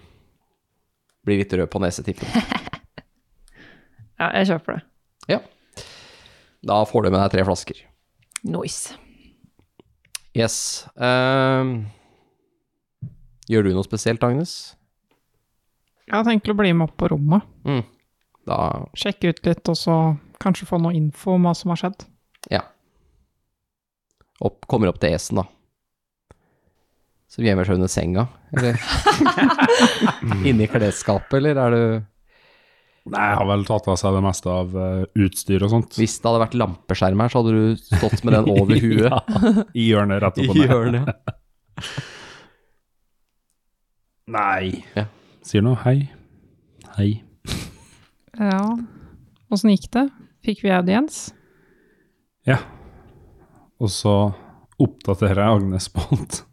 Blir 1.27 1.41
litt 1.43 1.53
rød 1.53 1.69
på 1.71 1.83
nesetippen. 1.83 2.27
Ja, 4.19 4.33
jeg 4.35 4.49
kjøper 4.49 4.75
det. 4.75 4.81
Ja. 5.31 5.37
Da 6.67 6.81
får 6.83 7.05
du 7.05 7.13
med 7.13 7.21
deg 7.21 7.29
tre 7.31 7.45
flasker. 7.47 7.77
Nice. 8.43 8.97
Yes. 10.35 10.57
Um, 10.99 11.87
gjør 13.47 13.69
du 13.69 13.71
noe 13.77 13.87
spesielt, 13.87 14.23
Agnes? 14.27 14.75
Jeg 16.09 16.17
har 16.17 16.27
tenkt 16.27 16.51
å 16.51 16.57
bli 16.57 16.73
med 16.73 16.89
opp 16.89 16.97
på 16.99 17.09
rommet. 17.13 17.47
Mm. 17.63 17.85
Da 18.49 18.59
Sjekke 18.97 19.31
ut 19.31 19.39
litt, 19.47 19.71
og 19.71 19.77
så 19.79 19.95
kanskje 20.43 20.67
få 20.67 20.79
noe 20.83 20.95
info 20.97 21.37
om 21.37 21.47
hva 21.47 21.55
som 21.55 21.71
har 21.71 21.79
skjedd. 21.83 22.03
Ja. 24.39 24.47
Opp, 24.47 24.59
kommer 24.71 24.87
opp 24.91 24.99
til 25.03 25.11
esen, 25.15 25.35
da. 25.41 25.45
Så 27.29 27.43
gjemmer 27.45 27.65
seg 27.67 27.75
under 27.77 27.91
senga, 27.91 28.23
eller? 28.55 28.75
Inni 30.49 30.65
klesskapet, 30.71 31.35
eller 31.41 31.55
er 31.61 31.69
du 31.75 31.83
Nei, 33.09 33.23
jeg 33.25 33.37
har 33.39 33.47
vel 33.49 33.63
tatt 33.65 33.87
av 33.89 33.95
seg 33.97 34.13
det 34.13 34.19
meste 34.21 34.49
av 34.53 34.73
uh, 34.75 35.05
utstyr 35.17 35.63
og 35.65 35.71
sånt. 35.71 35.95
Hvis 35.97 36.19
det 36.21 36.27
hadde 36.29 36.41
vært 36.43 36.57
lampeskjerm 36.59 37.21
her, 37.23 37.31
så 37.31 37.39
hadde 37.41 37.53
du 37.55 37.79
stått 37.81 38.21
med 38.27 38.35
den 38.35 38.49
over 38.53 38.75
huet. 38.83 39.09
Ja, 39.09 39.19
I 39.73 39.85
hjørnet 39.87 40.19
rett 40.21 40.37
opp 40.43 40.51
og 40.51 40.55
ned. 40.59 40.67
hjørnet. 40.67 41.07
Nei. 44.35 44.83
Ja. 44.97 45.05
Sier 45.47 45.63
noe. 45.65 45.77
Hei. 45.85 45.97
Hei. 46.99 47.09
Ja, 48.37 48.61
åssen 49.49 49.71
gikk 49.73 49.87
det? 49.95 50.05
Fikk 50.45 50.59
vi 50.67 50.71
audiens? 50.75 51.15
Ja. 52.47 52.57
Og 53.79 53.89
så 53.91 54.15
oppdaterer 54.79 55.43
jeg 55.43 55.59
Agnes 55.59 55.89
på 55.89 56.03
alt. 56.11 56.43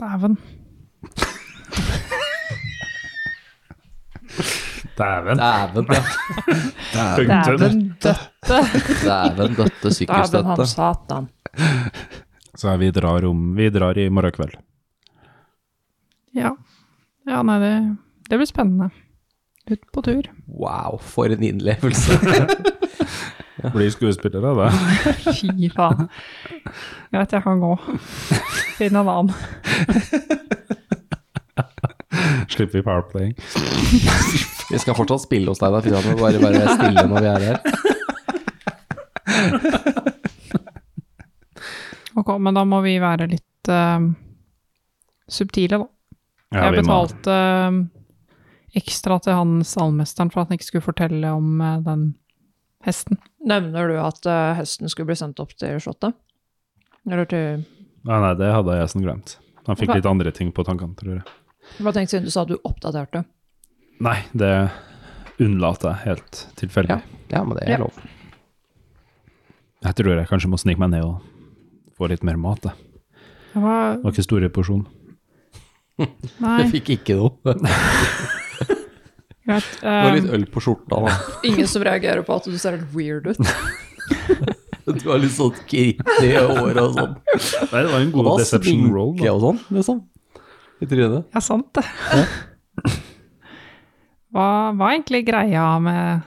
Dæven. 0.00 0.36
Dæven. 4.98 5.38
Dæven, 5.38 5.86
ja. 5.90 6.02
Dæven 6.94 7.94
døtte. 8.02 8.14
Dæven 9.04 9.54
døtte 9.54 9.90
Dæven 10.06 10.46
han 10.46 10.66
satan. 10.66 11.28
Så 12.54 12.76
vi 12.76 12.90
drar 12.90 13.24
om 13.24 13.56
Vi 13.56 13.70
drar 13.70 13.98
i 13.98 14.08
morgen 14.08 14.32
kveld. 14.32 14.56
Ja. 16.34 16.50
Ja, 17.28 17.42
nei, 17.42 17.58
det, 17.62 17.96
det 18.30 18.38
blir 18.38 18.46
spennende. 18.50 18.90
Ut 19.70 19.86
på 19.94 20.02
tur. 20.02 20.26
Wow, 20.48 20.98
for 21.00 21.30
en 21.30 21.42
innlevelse. 21.42 22.18
Blir 23.74 23.90
skuespiller 23.94 24.44
av 24.50 24.56
det. 24.60 24.70
Fy 25.38 25.68
faen. 25.74 26.08
Greit, 27.14 27.32
jeg 27.32 27.42
kan 27.44 27.60
gå. 27.62 27.72
Finn 28.78 28.96
en 29.00 29.08
annen. 29.08 29.34
Slipper 32.54 32.78
vi 32.78 32.82
powerplaying. 32.86 33.34
Vi 34.70 34.78
skal 34.78 34.94
fortsatt 34.98 35.24
spille 35.24 35.50
hos 35.50 35.58
deg, 35.62 35.72
da. 35.74 35.80
Fy 35.82 35.90
faen, 35.94 36.18
Bare 36.20 36.38
være 36.42 36.76
stille 36.76 37.04
når 37.10 37.18
vi 37.24 37.28
er 37.32 37.40
her. 37.48 37.58
Ok, 42.14 42.28
men 42.38 42.54
da 42.54 42.62
må 42.68 42.78
vi 42.84 42.94
være 43.02 43.26
litt 43.32 43.70
eh, 43.72 44.00
subtile, 45.34 45.80
da. 45.82 45.88
Ja, 46.54 46.68
jeg 46.68 46.76
vi 46.76 46.82
må- 46.86 47.00
betalte 47.02 47.34
eh, 47.34 47.72
ekstra 48.78 49.16
til 49.24 49.34
han 49.34 49.56
salmesteren 49.66 50.30
for 50.30 50.44
at 50.44 50.48
han 50.52 50.58
ikke 50.60 50.68
skulle 50.70 50.86
fortelle 50.86 51.32
om 51.34 51.58
eh, 51.64 51.80
den 51.88 52.04
hesten. 52.86 53.18
Nevner 53.44 53.90
du 53.92 53.96
at 54.00 54.24
uh, 54.26 54.54
hesten 54.58 54.88
skulle 54.88 55.10
bli 55.12 55.18
sendt 55.20 55.40
opp 55.42 55.52
til 55.60 55.76
slottet? 55.82 56.16
Eller 57.10 57.28
til 57.28 57.64
Nei, 58.04 58.18
nei, 58.20 58.34
det 58.36 58.50
hadde 58.52 58.76
jeg 58.76 58.88
som 58.92 59.04
glemt. 59.04 59.38
Han 59.64 59.78
fikk 59.80 59.88
okay. 59.88 60.00
litt 60.00 60.08
andre 60.08 60.32
ting 60.36 60.50
på 60.52 60.64
tankene, 60.66 60.92
tror 60.98 61.14
jeg. 61.18 61.22
Hva 61.80 61.92
tenkte 61.96 62.12
siden 62.12 62.26
du 62.28 62.32
sa 62.34 62.42
at 62.44 62.50
du 62.50 62.58
oppdaterte? 62.68 63.22
Nei, 64.04 64.18
det 64.36 64.50
unnlater 65.40 65.94
jeg 65.94 66.10
helt 66.10 66.42
tilfeldig. 66.60 66.98
Ja. 66.98 67.22
Ja, 67.32 67.40
men 67.44 67.56
det 67.56 67.64
Ja. 67.68 67.78
er 67.78 67.84
lov. 67.86 67.96
Jeg 69.84 69.94
tror 69.96 70.16
jeg 70.16 70.28
kanskje 70.28 70.50
må 70.52 70.60
snike 70.60 70.80
meg 70.80 70.90
ned 70.92 71.04
og 71.04 71.22
få 71.96 72.08
litt 72.08 72.22
mer 72.22 72.36
mat. 72.36 72.60
jeg. 72.62 72.72
Det 73.54 73.62
var 73.62 73.94
Det 73.96 74.04
var 74.04 74.12
ikke 74.12 74.28
store 74.28 74.48
porsjon. 74.48 74.86
Nei, 75.98 76.58
Jeg 76.60 76.70
fikk 76.70 76.90
ikke 76.98 77.16
noe. 77.16 77.30
greit. 79.46 79.70
Det 79.80 79.94
var 79.94 80.16
litt 80.16 80.28
eh, 80.28 80.36
øl 80.38 80.46
på 80.52 80.62
skjorta, 80.64 81.00
da. 81.04 81.16
Ingen 81.50 81.68
som 81.70 81.84
reagerer 81.86 82.24
på 82.26 82.36
at 82.36 82.48
du 82.50 82.58
ser 82.60 82.78
helt 82.78 82.94
weird 82.96 83.30
ut. 83.30 83.40
Du 84.84 85.06
har 85.08 85.16
litt 85.16 85.32
sånn 85.32 85.54
kritt 85.64 86.02
i 86.20 86.34
håret 86.36 86.76
og 86.76 86.90
sånn. 86.92 87.14
Nei, 87.24 87.78
det 87.78 87.88
var 87.88 88.02
en 88.02 88.10
god 88.12 88.26
deception 88.42 88.90
roll. 88.92 89.14
Da. 89.16 89.30
og 89.32 89.40
sånn, 89.40 89.60
liksom. 89.72 90.02
I 90.84 90.88
trynet. 90.90 91.30
Ja, 91.32 91.40
sant 91.40 91.70
det. 91.78 91.84
Hva 94.34 94.46
hva 94.74 94.88
er 94.90 94.96
egentlig 94.98 95.22
greia 95.28 95.64
med 95.80 96.26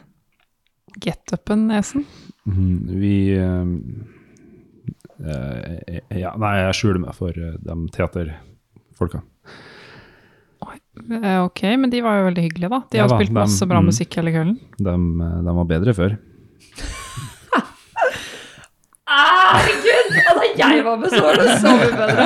get-upen, 1.04 1.68
Esen? 1.76 2.06
Mm, 2.48 2.78
Vi 3.02 3.14
eh, 3.36 3.66
uh, 5.28 5.66
Ja, 6.16 6.32
nei, 6.40 6.54
jeg 6.64 6.78
skjuler 6.80 7.04
meg 7.04 7.18
for 7.20 7.36
de 7.36 7.76
teaterfolka. 7.94 9.22
Eh, 11.18 11.38
Ok, 11.46 11.62
men 11.78 11.90
de 11.94 12.02
var 12.06 12.20
jo 12.20 12.28
veldig 12.30 12.44
hyggelige, 12.48 12.70
da. 12.74 12.80
De 12.92 12.98
Ja 13.00 13.08
har 13.08 13.14
spilt 13.18 13.32
men- 13.34 13.44
masse 13.44 13.68
bra 13.70 13.80
mm. 13.82 13.86
musikk 13.92 14.18
hele 14.20 14.32
kvelden. 14.36 14.58
De, 14.78 14.96
eh, 14.96 15.38
de 15.48 15.56
var 15.60 15.70
bedre 15.70 15.94
før. 15.98 16.18
Herregud! 19.08 20.10
da 20.38 20.48
jeg 20.58 20.84
var 20.86 20.98
med, 21.00 21.14
så 21.14 21.22
var 21.24 21.38
det 21.40 21.54
så 21.62 21.72
mye 21.78 21.94
bedre. 21.96 22.26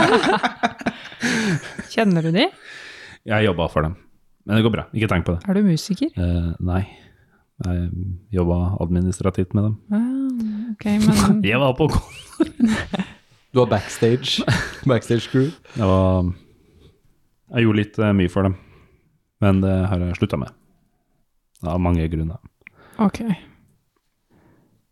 Kjenner 1.91 2.25
du 2.25 2.31
de? 2.33 2.47
Jeg 3.29 3.45
jobba 3.45 3.67
for 3.69 3.85
dem. 3.85 3.95
Men 4.47 4.57
det 4.57 4.63
går 4.65 4.73
bra, 4.73 4.85
ikke 4.97 5.09
tenk 5.11 5.27
på 5.27 5.35
det. 5.35 5.43
Er 5.45 5.53
du 5.59 5.61
musiker? 5.67 6.09
Uh, 6.17 6.53
nei, 6.65 6.81
jeg 7.61 7.91
jobba 8.33 8.57
administrativt 8.81 9.53
med 9.53 9.67
dem. 9.69 9.75
Ah, 9.93 10.71
ok, 10.73 10.87
men 11.05 11.43
Jeg 11.51 11.61
var 11.61 11.75
på 11.77 11.89
Du 13.51 13.59
var 13.61 13.69
backstage. 13.75 14.41
Backstage 14.89 15.27
crew. 15.29 15.51
Jeg 15.77 15.85
var 15.85 16.31
Jeg 17.51 17.65
gjorde 17.65 17.81
litt 17.81 17.97
uh, 17.99 18.11
mye 18.15 18.31
for 18.31 18.47
dem, 18.47 18.55
men 19.43 19.61
det 19.63 19.73
har 19.91 19.99
jeg 20.05 20.17
slutta 20.21 20.39
med. 20.39 20.53
Av 21.67 21.79
mange 21.83 22.05
grunner. 22.09 22.39
Ok. 23.01 23.19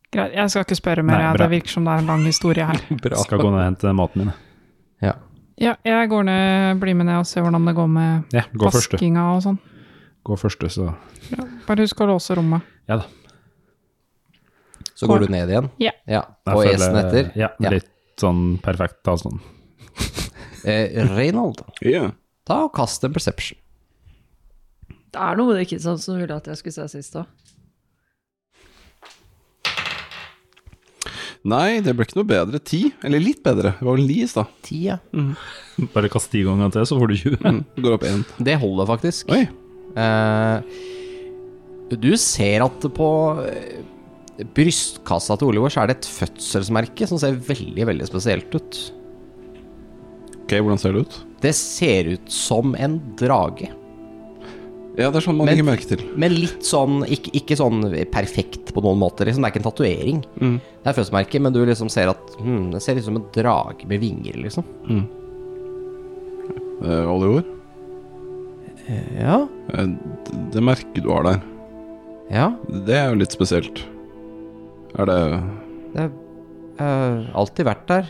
Greit, 0.09 0.33
jeg 0.33 0.49
skal 0.51 0.65
ikke 0.65 0.77
spørre 0.79 1.03
mer. 1.05 1.21
Nei, 1.21 1.37
det 1.39 1.47
virker 1.53 1.71
som 1.75 1.85
det 1.85 1.93
er 1.93 2.03
en 2.03 2.09
lang 2.09 2.23
historie 2.25 2.65
her. 2.65 2.79
Bra. 3.03 3.19
Skal 3.23 3.41
gå 3.41 3.49
ned 3.51 3.61
og 3.61 3.65
hente 3.67 3.93
maten 3.95 4.23
min. 4.25 4.31
Ja. 5.05 5.13
Ja, 5.59 5.73
jeg 5.83 6.09
går 6.11 6.23
ned, 6.27 6.79
blir 6.81 6.95
med 6.95 7.09
ned 7.09 7.19
og 7.21 7.27
ser 7.27 7.43
hvordan 7.43 7.65
det 7.67 7.73
går 7.75 7.87
med 7.91 8.35
Ja, 8.35 8.45
gå 8.55 8.69
første. 8.71 8.95
vaskinga 8.95 9.25
og 9.35 9.41
sånn. 9.43 9.57
Gå 10.27 10.37
første, 10.39 10.69
så 10.71 10.85
Ja, 11.33 11.45
bare 11.67 11.83
husk 11.85 11.99
å 12.03 12.07
låse 12.09 12.35
rommet. 12.39 12.63
Ja 12.89 12.99
da. 13.01 13.07
Så 14.99 15.07
går 15.07 15.25
du 15.27 15.31
ned 15.31 15.51
igjen? 15.51 15.67
Ja. 15.79 15.91
ja. 16.09 16.21
Og 16.51 16.65
esen 16.67 16.95
etter? 16.99 17.29
Ja, 17.39 17.51
Ja. 17.63 17.69
litt 17.75 17.91
sånn 18.19 18.57
perfekt 18.63 19.07
avstand. 19.07 19.39
Eh, 20.67 20.91
Reynold, 21.15 21.61
Ja. 21.87 22.09
Ta 22.49 22.63
og 22.65 22.73
kast 22.75 23.05
en 23.05 23.15
perception. 23.15 23.59
Det 25.09 25.21
er 25.21 25.37
noe 25.39 25.51
med 25.51 25.61
de 25.61 25.69
kidsa 25.69 25.95
som 26.01 26.19
ville 26.19 26.35
at 26.35 26.49
jeg 26.49 26.59
skulle 26.59 26.75
se 26.75 26.99
sist 26.99 27.17
òg. 27.17 27.29
Nei, 31.47 31.79
det 31.79 31.93
ble 31.95 32.03
ikke 32.03 32.17
noe 32.19 32.27
bedre. 32.27 32.59
Ti, 32.59 32.81
eller 33.07 33.23
litt 33.23 33.39
bedre. 33.45 33.71
Det 33.79 33.85
var 33.87 33.95
vel 33.95 34.09
ni 34.09 34.17
i 34.25 34.27
stad. 34.27 34.49
Ti, 34.65 34.81
ja. 34.89 34.97
Bare 35.95 36.11
kast 36.11 36.31
ti 36.33 36.43
ganger 36.43 36.73
til, 36.75 36.87
så 36.89 36.97
får 36.99 37.11
du 37.11 37.15
20. 37.21 37.39
Mm, 37.45 37.61
det 37.77 37.85
går 37.85 37.95
opp 37.95 38.07
én. 38.09 38.25
Det 38.49 38.57
holder 38.59 38.89
faktisk. 38.89 39.31
Oi. 39.31 39.45
Uh, 39.95 40.59
du 41.95 42.11
ser 42.21 42.61
at 42.61 42.83
på 42.93 43.09
eh, 43.41 43.79
brystkassa 44.53 45.39
til 45.39 45.49
Oliver 45.49 45.73
så 45.73 45.81
er 45.81 45.89
det 45.89 45.95
et 45.97 46.09
fødselsmerke 46.19 47.07
som 47.09 47.17
ser 47.21 47.39
veldig, 47.47 47.87
veldig 47.89 48.09
spesielt 48.11 48.53
ut. 48.53 48.81
Ok, 50.49 50.55
hvordan 50.65 50.79
ser 50.81 50.95
det 50.97 51.03
ut? 51.05 51.17
Det 51.43 51.51
ser 51.55 52.07
ut 52.15 52.31
som 52.33 52.73
en 52.75 52.95
drage. 53.19 53.69
Ja, 54.97 55.07
det 55.13 55.19
er 55.21 55.23
sånn 55.23 55.37
man 55.37 55.45
Men- 55.45 55.53
legger 55.55 55.67
merke 55.69 55.87
til. 55.87 56.01
Men 56.17 56.33
litt 56.35 56.65
sånn, 56.65 57.03
ikke, 57.07 57.31
ikke 57.37 57.55
sånn 57.55 57.83
perfekt 58.11 58.73
på 58.73 58.81
noen 58.83 58.97
måte. 58.99 59.23
Liksom. 59.23 59.43
Det 59.43 59.47
er 59.47 59.53
ikke 59.53 59.61
en 59.61 59.71
tatovering. 59.71 60.23
Mm. 60.41 60.57
Det 60.83 60.89
er 60.89 60.97
fødselsmerke, 60.97 61.39
men 61.41 61.53
du 61.53 61.61
liksom 61.65 61.87
ser 61.93 62.09
at 62.09 62.33
hmm, 62.41 62.71
det 62.73 62.81
ser 62.81 62.97
ut 62.97 63.05
som 63.05 63.15
en 63.15 63.27
drage 63.31 63.85
med 63.87 64.01
vinger, 64.01 64.33
liksom. 64.43 64.65
Eh, 66.83 67.05
Oliver, 67.13 67.43
Ja. 69.19 69.47
eh, 69.73 69.85
d- 69.85 70.49
det 70.51 70.61
merket 70.63 71.03
du 71.03 71.09
har 71.11 71.23
der, 71.23 71.41
Ja. 72.31 72.49
det 72.67 72.95
er 72.95 73.09
jo 73.09 73.15
litt 73.19 73.31
spesielt. 73.31 73.83
Er 74.97 75.05
det 75.05 75.43
Det 75.93 76.11
har 76.79 77.25
alltid 77.35 77.65
vært 77.65 77.87
der. 77.87 78.09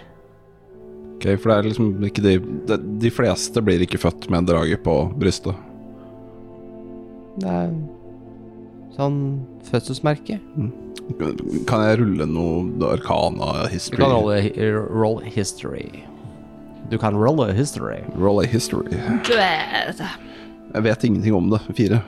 Ok, 1.19 1.25
for 1.35 1.51
det 1.51 1.55
er 1.57 1.65
liksom 1.67 1.87
ikke 2.07 2.23
de 2.23 2.33
de, 2.69 2.77
de 3.03 3.09
fleste 3.11 3.59
blir 3.59 3.81
ikke 3.83 3.99
født 3.99 4.29
med 4.31 4.39
en 4.39 4.45
drage 4.53 4.77
på 4.79 4.93
brystet. 5.19 5.57
Det 7.43 7.49
er 7.51 7.73
sånn 8.95 9.17
fødselsmerke. 9.67 10.39
Kan 11.67 11.83
jeg 11.83 11.99
rulle 11.99 12.27
noe 12.29 12.93
arcana 12.93 13.67
Du 13.67 13.97
kan 13.99 14.13
rolle 14.15 14.39
roll 14.87 15.19
history. 15.27 16.05
Du 16.89 16.97
kan 16.97 17.19
rolle 17.19 17.51
history. 17.53 17.99
Roll 18.15 18.39
a 18.43 18.47
history. 18.47 18.95
Jeg 19.27 20.83
vet 20.85 21.03
ingenting 21.03 21.35
om 21.35 21.49
det. 21.51 21.59
Fire. 21.75 21.99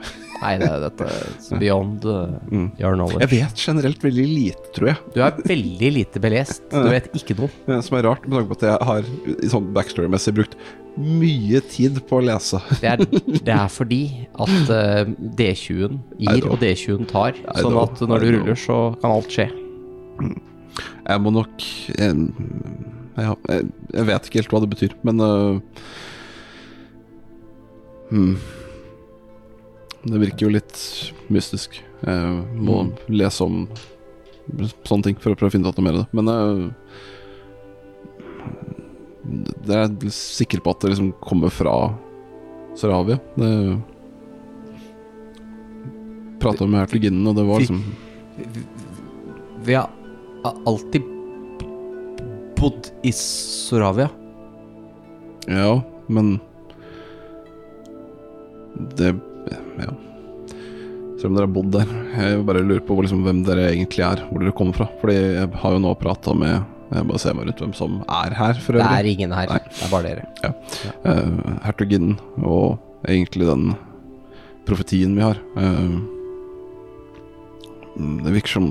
Nei, 0.42 0.52
det 0.60 0.70
dette 0.82 1.08
er 1.12 1.62
beyond 1.62 2.06
uh, 2.08 2.20
Mm. 2.52 2.68
your 2.78 2.98
Jeg 3.20 3.30
vet 3.30 3.62
generelt 3.62 4.02
veldig 4.02 4.26
lite, 4.26 4.70
tror 4.76 4.92
jeg. 4.92 4.98
Du 5.14 5.20
er 5.22 5.38
veldig 5.46 5.90
lite 5.94 6.20
belest. 6.20 6.64
Du 6.72 6.90
vet 6.90 7.08
ikke 7.16 7.36
noe. 7.38 7.50
Det 7.66 7.80
Som 7.86 7.98
er 7.98 8.06
rart, 8.08 8.26
med 8.26 8.38
tanke 8.38 8.52
på 8.52 8.58
at 8.58 8.66
jeg 8.68 8.88
har 8.90 9.10
i 9.32 9.50
sånn 9.52 9.72
backstory-messig 9.76 10.34
brukt 10.36 10.56
mye 10.98 11.62
tid 11.72 12.00
på 12.08 12.18
å 12.20 12.24
lese. 12.26 12.60
Det 12.82 12.90
er, 12.90 13.04
det 13.48 13.54
er 13.54 13.68
fordi 13.72 14.02
at 14.34 14.72
uh, 14.72 15.12
D20-en 15.38 16.00
gir, 16.20 16.48
og 16.48 16.58
D20-en 16.60 17.08
tar. 17.08 17.38
Sånn 17.56 17.78
at 17.80 18.02
når 18.04 18.26
du 18.26 18.32
ruller, 18.36 18.58
så 18.60 18.80
kan 19.00 19.16
alt 19.16 19.32
skje. 19.32 19.48
Jeg 21.02 21.20
må 21.20 21.32
nok 21.34 21.64
eh, 21.98 22.20
ja, 23.18 23.34
jeg, 23.48 23.68
jeg 23.92 24.08
vet 24.08 24.28
ikke 24.28 24.40
helt 24.40 24.54
hva 24.54 24.62
det 24.64 24.70
betyr, 24.72 24.96
men 25.06 25.20
uh, 25.20 25.84
hmm. 28.12 28.34
Det 30.04 30.18
virker 30.18 30.46
jo 30.46 30.52
litt 30.56 30.78
mystisk. 31.30 31.80
Jeg 32.02 32.44
må 32.58 32.80
Mm. 32.84 32.92
lese 33.08 33.40
om 33.44 33.68
sånne 34.84 35.02
ting 35.04 35.16
for 35.22 35.30
å 35.32 35.36
prøve 35.38 35.50
å 35.50 35.52
finne 35.54 35.68
ut 35.68 35.76
noe 35.78 35.84
mer 35.84 35.94
av 35.94 36.02
det. 36.02 36.08
Men 36.12 36.26
jeg, 36.26 36.74
det 39.66 39.74
er 39.76 39.86
jeg 39.88 40.10
sikker 40.10 40.60
på 40.60 40.70
at 40.74 40.80
det 40.80 40.90
liksom 40.90 41.12
kommer 41.22 41.50
fra 41.54 41.94
Saravia. 42.74 43.20
Det 43.36 43.82
Prata 46.42 46.66
med 46.66 46.80
hertuginnen, 46.82 47.26
og 47.28 47.36
det 47.36 47.44
var 47.46 47.60
liksom 47.62 47.82
Vi 49.62 49.74
har 49.74 49.90
alltid 50.66 51.02
bodd 52.58 52.90
i 53.06 53.12
Soravia. 53.14 54.08
Ja, 55.46 55.80
men 56.08 56.40
Det 58.96 59.12
Ja. 59.80 59.92
Selv 61.20 61.30
om 61.30 61.36
dere 61.36 61.46
har 61.46 61.54
bodd 61.54 61.72
der. 61.74 61.90
Jeg 62.18 62.44
bare 62.48 62.64
lurer 62.66 62.82
på 62.86 62.98
liksom, 62.98 63.22
hvem 63.26 63.42
dere 63.46 63.70
egentlig 63.70 64.04
er, 64.06 64.24
hvor 64.28 64.42
dere 64.42 64.54
kommer 64.58 64.76
fra. 64.76 64.88
Fordi 65.00 65.16
jeg 65.16 65.50
har 65.62 65.76
jo 65.76 65.82
nå 65.82 65.94
prata 66.00 66.34
med 66.36 66.54
Jeg 66.92 67.06
bare 67.08 67.20
ser 67.22 67.36
meg 67.36 67.46
rundt 67.48 67.60
hvem 67.62 67.74
som 67.76 67.92
er 68.04 68.34
her, 68.36 68.58
for 68.60 68.76
Det 68.76 68.84
er 68.84 69.06
ingen 69.08 69.32
her. 69.32 69.48
Nei. 69.48 69.60
Det 69.64 69.86
er 69.86 69.92
bare 69.92 70.10
dere. 70.10 70.50
Eh, 71.08 71.52
hertuginnen 71.64 72.18
og 72.44 72.76
egentlig 73.08 73.48
den 73.48 73.70
profetien 74.68 75.14
vi 75.16 75.24
har. 75.24 75.40
Uh, 75.56 76.02
det 77.96 78.34
virker 78.36 78.58
som 78.58 78.68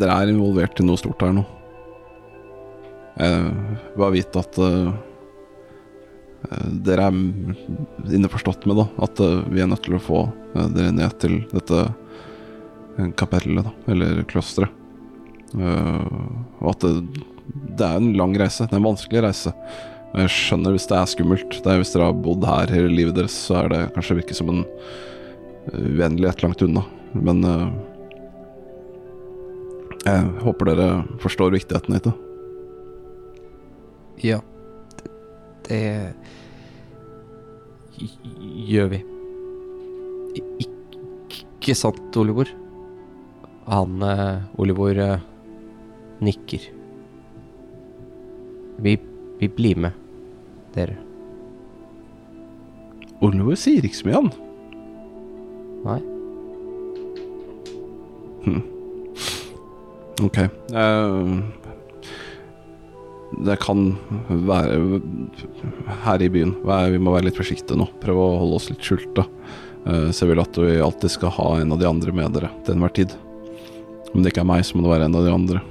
dere 0.00 0.16
er 0.22 0.32
involvert 0.32 0.80
i 0.80 0.86
noe 0.86 0.98
stort 1.00 1.22
her 1.22 1.34
nå. 1.36 1.44
Jeg 3.14 3.50
bare 3.94 4.14
vite 4.14 4.40
at 4.42 4.56
eh, 4.58 4.88
eh, 4.88 4.94
dere 6.84 7.08
er 7.08 8.14
innforstått 8.14 8.66
med 8.68 8.78
da, 8.82 8.88
at 9.06 9.20
eh, 9.22 9.44
vi 9.50 9.62
er 9.64 9.70
nødt 9.70 9.84
til 9.86 9.96
å 9.96 10.02
få 10.02 10.24
eh, 10.54 10.68
dere 10.74 10.92
ned 10.94 11.16
til 11.22 11.38
dette 11.52 11.80
eh, 11.86 13.10
kapellet, 13.18 13.64
da, 13.64 13.72
eller 13.92 14.22
klosteret. 14.30 14.82
Eh, 15.54 16.20
og 16.60 16.70
at 16.74 16.84
det, 16.84 17.24
det 17.78 17.88
er 17.88 17.98
en 18.00 18.14
lang 18.18 18.36
reise, 18.38 18.66
det 18.66 18.76
er 18.76 18.82
en 18.82 18.90
vanskelig 18.90 19.24
reise. 19.24 19.54
Jeg 20.14 20.30
skjønner 20.30 20.74
hvis 20.76 20.86
det 20.90 20.98
er 20.98 21.10
skummelt. 21.10 21.56
Det 21.64 21.70
er 21.70 21.80
Hvis 21.80 21.90
dere 21.94 22.06
har 22.10 22.20
bodd 22.22 22.44
her 22.46 22.70
hele 22.70 22.92
livet 22.92 23.16
deres, 23.16 23.34
så 23.48 23.64
er 23.64 23.72
det 23.72 23.80
kanskje 23.96 24.20
virker 24.20 24.38
som 24.38 24.52
en 24.52 24.62
eh, 24.62 25.88
uendelighet 25.96 26.44
langt 26.44 26.62
unna. 26.62 26.84
Men 27.14 27.42
eh, 27.48 27.66
jeg 30.04 30.28
håper 30.44 30.70
dere 30.70 30.88
forstår 31.22 31.56
viktigheten 31.56 31.96
i 31.96 32.02
det. 32.04 32.14
Ja. 34.22 34.40
Det 35.64 35.80
gjør 38.68 38.90
vi. 38.94 39.00
Ikke 40.64 41.76
sant, 41.78 42.16
Olivor? 42.20 42.50
Han 43.70 44.02
eh, 44.04 44.60
Olivor 44.60 44.98
eh, 45.00 45.22
nikker. 46.24 46.66
Vi, 48.84 48.96
vi 49.40 49.48
blir 49.48 49.80
med 49.86 49.92
dere. 50.74 50.98
Oliver 53.24 53.56
sier 53.56 53.86
ikke 53.86 54.00
så 54.02 54.08
mye, 54.10 54.20
han. 54.20 54.32
Nei? 55.84 56.00
Ok. 60.24 60.38
Eh, 60.38 61.63
det 63.44 63.56
kan 63.62 63.94
være 64.28 65.00
her 66.04 66.22
i 66.22 66.30
byen. 66.32 66.54
Vi 66.92 67.00
må 67.02 67.14
være 67.14 67.28
litt 67.28 67.38
forsiktige 67.38 67.78
nå. 67.80 67.88
Prøve 68.02 68.22
å 68.22 68.40
holde 68.42 68.58
oss 68.60 68.70
litt 68.70 68.84
skjulte. 68.84 69.26
Uh, 69.84 70.08
så 70.08 70.24
jeg 70.24 70.32
vil 70.32 70.42
at 70.44 70.58
vi 70.60 70.80
alltid 70.80 71.12
skal 71.12 71.34
ha 71.36 71.48
en 71.60 71.74
av 71.74 71.80
de 71.80 71.88
andre 71.88 72.14
med 72.16 72.36
dere 72.36 72.50
til 72.64 72.76
enhver 72.76 72.94
tid. 72.96 73.14
Om 74.14 74.22
det 74.22 74.32
ikke 74.32 74.44
er 74.44 74.48
meg, 74.48 74.64
så 74.64 74.78
må 74.78 74.86
det 74.86 74.94
være 74.94 75.08
en 75.10 75.18
av 75.18 75.26
de 75.26 75.34
andre. 75.34 75.64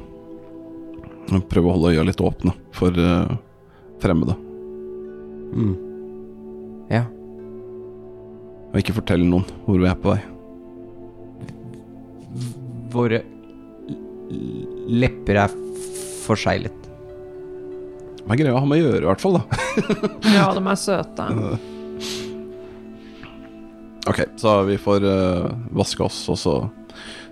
Prøve 1.50 1.70
å 1.70 1.76
holde 1.78 1.94
øya 1.96 2.04
litt 2.06 2.22
åpne 2.22 2.52
for 2.76 2.98
eh, 3.00 3.36
fremmede. 4.04 4.36
Mm. 5.56 5.74
Ja. 6.92 7.06
Og 8.74 8.82
ikke 8.82 8.98
fortelle 9.00 9.26
noen 9.26 9.48
hvor 9.64 9.80
vi 9.80 9.88
er 9.88 9.98
på 10.04 10.12
vei. 10.12 10.20
Våre 12.94 13.24
lepper 14.92 15.46
er 15.46 15.58
forseglet. 16.26 16.83
Hva 18.24 18.36
er 18.36 18.40
greia 18.40 18.56
å 18.56 18.62
ha 18.64 18.68
med 18.70 18.80
å 18.80 18.88
gjøre, 18.88 19.04
i 19.04 19.10
hvert 19.10 19.24
fall. 19.24 19.40
da 19.40 20.34
Ja, 20.38 20.48
de 20.56 20.64
er 20.64 20.80
søte. 20.80 21.30
Ok, 24.04 24.18
så 24.36 24.58
vi 24.68 24.76
får 24.76 25.06
uh, 25.08 25.46
vaske 25.72 26.04
oss, 26.04 26.18
og 26.28 26.36
så 26.36 26.54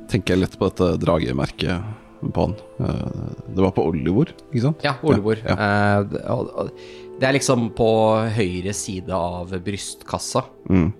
tenker 0.08 0.38
jeg 0.38 0.46
litt 0.46 0.54
på 0.56 0.70
dette 0.70 0.94
dragemerket 1.02 2.22
på 2.32 2.46
han. 2.46 2.54
Uh, 2.80 3.34
det 3.52 3.60
var 3.60 3.74
på 3.76 3.84
Olivor, 3.90 4.32
ikke 4.48 4.64
sant? 4.70 4.86
Ja, 4.88 4.94
Olivor. 5.04 5.42
Ja, 5.44 5.58
ja. 5.60 6.32
og 6.32 6.72
det 7.20 7.28
er 7.28 7.36
liksom 7.36 7.74
på 7.76 7.90
høyre 8.38 8.72
side 8.78 9.12
av 9.12 9.52
brystkassa. 9.66 10.46
Mm. 10.72 10.94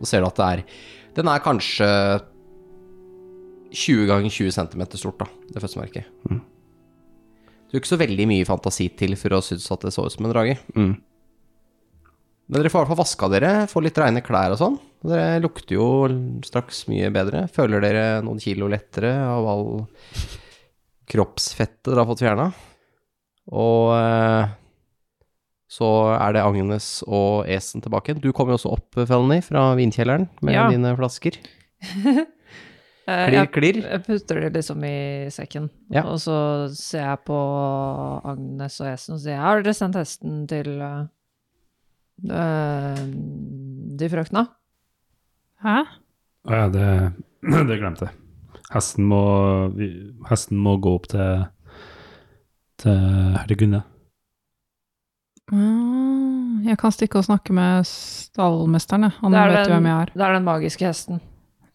Så 0.00 0.08
ser 0.08 0.24
du 0.24 0.30
at 0.30 0.40
det 0.40 0.48
er 0.48 0.64
Den 1.20 1.28
er 1.30 1.44
kanskje 1.44 1.90
20 3.74 4.08
ganger 4.08 4.32
20 4.32 4.56
cm 4.56 4.86
stort, 4.96 5.20
da, 5.20 5.28
det 5.52 5.60
fødselsmerket. 5.60 6.08
Mm. 6.30 6.40
Det 7.74 7.80
er 7.80 7.82
ikke 7.82 7.90
så 7.90 7.98
veldig 7.98 8.24
mye 8.30 8.46
fantasi 8.46 8.84
til 8.94 9.16
for 9.18 9.34
å 9.34 9.40
synes 9.42 9.64
at 9.74 9.82
det 9.82 9.90
så 9.96 10.04
ut 10.06 10.14
som 10.14 10.28
en 10.28 10.30
drage. 10.30 10.54
Mm. 10.78 10.92
Men 12.46 12.60
dere 12.60 12.70
får 12.70 12.76
i 12.76 12.84
hvert 12.84 12.90
fall 12.92 13.00
vaska 13.00 13.28
dere, 13.32 13.50
får 13.72 13.82
litt 13.88 13.98
reine 13.98 14.20
klær 14.22 14.52
og 14.54 14.60
sånn. 14.60 14.76
Dere 15.02 15.40
lukter 15.42 15.74
jo 15.74 15.86
straks 16.46 16.84
mye 16.92 17.08
bedre. 17.10 17.46
Føler 17.50 17.82
dere 17.82 18.04
noen 18.22 18.38
kilo 18.38 18.68
lettere 18.70 19.10
av 19.26 19.48
all 19.50 19.66
kroppsfettet 21.10 21.88
dere 21.90 22.04
har 22.04 22.08
fått 22.12 22.22
fjerna. 22.22 22.46
Og 23.50 23.90
eh, 23.96 24.52
så 25.74 25.88
er 26.14 26.36
det 26.36 26.44
Agnes 26.46 26.88
og 27.08 27.48
Esen 27.50 27.82
tilbake. 27.84 28.14
Du 28.22 28.30
kom 28.36 28.52
jo 28.52 28.58
også 28.60 28.76
opp, 28.76 29.02
Felny, 29.08 29.40
fra 29.44 29.72
vinkjelleren 29.78 30.28
med 30.46 30.54
Ja. 30.54 30.68
dine 30.70 30.94
flasker. 31.00 31.40
Eh, 33.06 33.26
Klirr, 33.28 33.34
jeg, 33.36 33.48
klirr. 33.52 33.78
jeg 33.84 34.02
putter 34.06 34.38
det 34.40 34.52
liksom 34.54 34.84
i 34.88 35.28
sekken, 35.30 35.66
Ja. 35.92 36.02
og 36.08 36.16
så 36.22 36.36
ser 36.72 37.02
jeg 37.04 37.18
på 37.26 37.36
Agnes 38.24 38.78
og 38.80 38.86
Esen 38.94 39.14
og 39.14 39.20
sier 39.20 39.36
Har 39.42 39.60
dere 39.62 39.74
sendt 39.76 39.98
hesten 40.00 40.46
til 40.48 40.70
eh, 40.80 41.02
eh, 42.32 43.02
de 44.00 44.08
frøkna? 44.08 44.46
Hæ? 45.64 45.76
Å 46.48 46.50
ja, 46.56 46.68
det, 46.72 46.86
det 47.68 47.76
glemte 47.82 48.08
jeg. 48.08 48.14
Hesten 48.72 49.04
må, 49.12 49.20
vi- 49.76 50.12
hesten 50.30 50.56
må 50.64 50.78
gå 50.80 50.94
opp 50.96 51.06
til, 51.12 51.44
til 52.80 52.96
hertugunne. 53.36 53.82
Ah, 55.52 56.64
Jeg 56.64 56.78
kan 56.80 56.92
stikke 56.94 57.20
og 57.20 57.26
snakke 57.28 57.52
med 57.52 57.84
stallmesteren, 57.84 59.04
jeg. 59.10 59.12
Han 59.20 59.32
vet 59.36 59.50
jo 59.52 59.56
den- 59.60 59.72
hvem 59.74 59.86
jeg 59.90 60.00
er. 60.00 60.12
Det 60.14 60.22
er 60.24 60.32
den 60.38 60.44
magiske 60.48 60.86
hesten. 60.88 61.20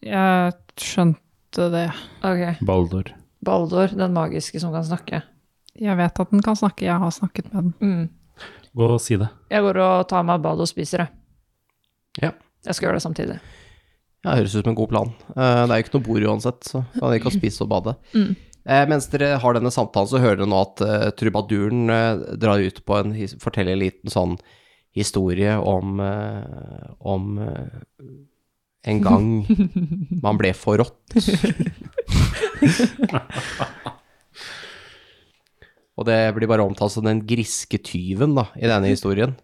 Jeg 0.02 0.52
skjønte 0.84 1.68
det. 1.72 1.86
Ok. 2.26 2.62
Baldur. 2.66 3.12
Baldor, 3.44 3.92
den 3.96 4.12
magiske 4.16 4.60
som 4.60 4.74
kan 4.74 4.84
snakke. 4.84 5.22
Jeg 5.80 5.96
vet 5.96 6.20
at 6.20 6.32
den 6.34 6.42
kan 6.44 6.58
snakke, 6.58 6.84
jeg 6.84 6.98
har 7.00 7.14
snakket 7.14 7.48
med 7.52 7.62
den. 7.62 7.72
Mm. 7.80 8.50
Gå 8.76 8.86
og 8.86 9.00
si 9.02 9.16
det. 9.18 9.30
Jeg 9.50 9.64
går 9.64 9.80
og 9.82 10.04
tar 10.10 10.26
meg 10.26 10.38
et 10.38 10.44
bad 10.44 10.60
og 10.62 10.68
spiser, 10.68 11.06
jeg. 11.06 12.26
Ja. 12.26 12.30
Jeg 12.66 12.76
skal 12.76 12.88
gjøre 12.88 13.00
det 13.00 13.06
samtidig. 13.06 13.40
Ja, 14.20 14.34
høres 14.36 14.52
ut 14.52 14.66
som 14.66 14.74
en 14.74 14.78
god 14.78 14.90
plan. 14.90 15.12
Eh, 15.32 15.62
det 15.64 15.72
er 15.72 15.80
jo 15.80 15.84
ikke 15.86 15.96
noe 15.96 16.06
bord 16.10 16.26
uansett, 16.28 16.64
så 16.68 16.82
kan 16.92 17.06
dere 17.06 17.20
ikke 17.22 17.32
spise 17.38 17.64
og 17.64 17.70
bade. 17.72 17.94
Mm. 18.12 18.34
Eh, 18.68 18.82
mens 18.90 19.08
dere 19.08 19.38
har 19.40 19.56
denne 19.56 19.72
samtalen, 19.72 20.10
så 20.10 20.20
hører 20.20 20.42
dere 20.42 20.50
nå 20.52 20.58
at 20.60 20.82
eh, 20.84 21.06
trubaduren 21.16 21.92
eh, 21.94 22.24
drar 22.42 22.60
ut 22.60 22.82
på 22.84 22.98
en 22.98 23.14
his 23.16 23.32
forteller 23.40 23.78
en 23.78 23.80
liten 23.80 24.12
sånn 24.12 24.36
historie 24.96 25.54
om 25.56 26.02
eh, 26.04 26.90
om 27.00 27.38
eh, 27.46 27.78
en 28.88 29.02
gang 29.04 29.26
man 30.24 30.40
ble 30.40 30.54
forrådt. 30.56 31.16
Og 36.00 36.06
det 36.08 36.32
blir 36.32 36.48
bare 36.48 36.64
omtalt 36.64 36.94
som 36.94 37.04
den 37.04 37.20
griske 37.28 37.76
tyven 37.84 38.32
da, 38.38 38.46
i 38.56 38.64
denne 38.70 38.88
historien. 38.88 39.34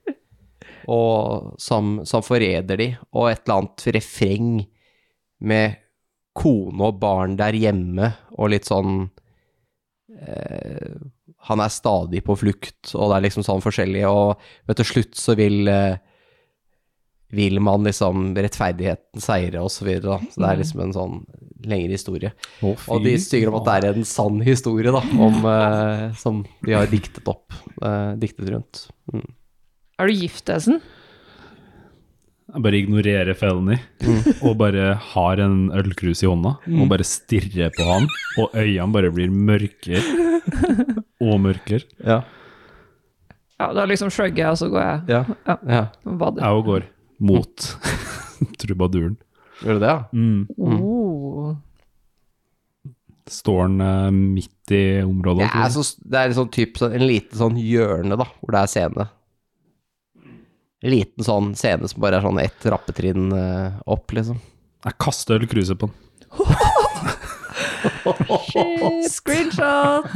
Og 0.89 1.53
som, 1.61 2.01
som 2.09 2.25
forræder 2.25 2.81
de, 2.81 2.87
og 3.13 3.29
et 3.29 3.45
eller 3.45 3.59
annet 3.59 3.85
refreng 3.99 4.49
med 5.45 5.77
kone 6.37 6.89
og 6.89 7.01
barn 7.03 7.37
der 7.37 7.57
hjemme, 7.57 8.13
og 8.37 8.53
litt 8.53 8.69
sånn 8.69 9.09
eh, 10.17 10.97
Han 11.51 11.63
er 11.63 11.73
stadig 11.73 12.23
på 12.25 12.37
flukt, 12.39 12.95
og 12.95 13.11
det 13.11 13.17
er 13.17 13.27
liksom 13.27 13.47
sånn 13.47 13.65
forskjellig, 13.65 14.05
og 14.09 14.37
vet, 14.67 14.79
til 14.81 14.91
slutt 14.95 15.19
så 15.19 15.37
vil 15.39 15.69
eh, 15.71 15.99
vil 17.35 17.59
man 17.61 17.87
liksom 17.87 18.31
rettferdigheten 18.37 19.23
seire, 19.23 19.63
og 19.65 19.71
så 19.75 19.87
videre, 19.87 20.17
da. 20.17 20.31
Så 20.31 20.43
det 20.43 20.51
er 20.51 20.61
liksom 20.61 20.83
en 20.85 20.95
sånn 20.95 21.17
lengre 21.67 21.97
historie. 21.97 22.31
Og 22.63 23.03
de 23.03 23.17
styrer 23.19 23.51
om 23.51 23.59
at 23.59 23.67
det 23.67 23.77
er 23.91 23.99
en 23.99 24.07
sann 24.07 24.39
historie, 24.47 24.93
da, 24.95 25.03
om, 25.27 25.41
uh, 25.43 26.05
som 26.19 26.45
de 26.67 26.77
har 26.77 26.91
diktet 26.93 27.27
opp, 27.33 27.45
Uh, 27.77 28.15
diktet 28.17 28.49
rundt. 28.49 28.87
Mm. 29.13 29.27
Er 30.01 30.09
du 30.09 30.15
gift, 30.17 30.49
Esen? 30.49 30.79
Jeg 32.47 32.63
bare 32.65 32.79
ignorerer 32.79 33.37
Felony, 33.37 33.77
og 34.41 34.55
bare 34.57 34.95
har 35.13 35.43
en 35.45 35.67
ølkrus 35.77 36.23
i 36.25 36.31
hånda, 36.31 36.55
og 36.65 36.89
bare 36.89 37.05
stirrer 37.05 37.75
på 37.77 37.85
han, 37.85 38.09
og 38.41 38.57
øynene 38.57 38.89
bare 38.95 39.13
blir 39.13 39.29
mørkere 39.29 40.01
og 41.21 41.37
mørkere. 41.45 41.85
Ja. 42.01 42.23
Ja, 43.61 43.71
da 43.77 43.85
liksom 43.89 44.09
shrugger 44.13 44.47
jeg, 44.47 44.51
og 44.55 44.61
så 44.61 44.73
går 44.73 44.83
jeg 44.87 45.13
Ja. 45.13 45.23
Ja. 45.49 45.57
ja. 45.69 45.85
og. 46.09 46.41
Jeg 46.41 46.49
òg 46.49 46.65
går 46.71 46.89
mot 47.19 47.69
trubaduren. 48.61 49.17
Gjør 49.63 49.79
du 49.79 49.85
det, 49.85 49.93
ja? 49.93 50.01
Mm. 50.13 50.43
Oh. 50.61 51.55
Står 53.31 53.67
den 53.67 53.81
uh, 53.81 54.11
midt 54.13 54.75
i 54.75 55.03
området? 55.03 55.47
Det 55.47 55.63
er, 55.65 55.71
så, 55.75 55.85
det 56.05 56.21
er 56.21 56.37
sånn 56.37 56.53
typ, 56.55 56.77
så, 56.79 56.91
en 56.93 57.07
liten 57.07 57.39
sånn 57.41 57.57
hjørne, 57.61 58.19
da, 58.21 58.29
hvor 58.41 58.55
det 58.55 58.63
er 58.63 58.73
scene. 58.73 59.09
En 60.85 60.93
liten 60.93 61.27
sånn 61.27 61.55
scene 61.59 61.89
som 61.91 62.05
bare 62.05 62.21
er 62.21 62.27
sånn 62.27 62.43
ett 62.43 62.69
rappetrinn 62.71 63.31
uh, 63.33 63.81
opp, 63.89 64.13
liksom. 64.15 64.39
Jeg 64.87 65.01
kaster 65.03 65.41
ølkruset 65.41 65.81
på 65.81 65.89
den. 65.89 66.03
Shit, 68.47 69.11
screenshot! 69.11 70.07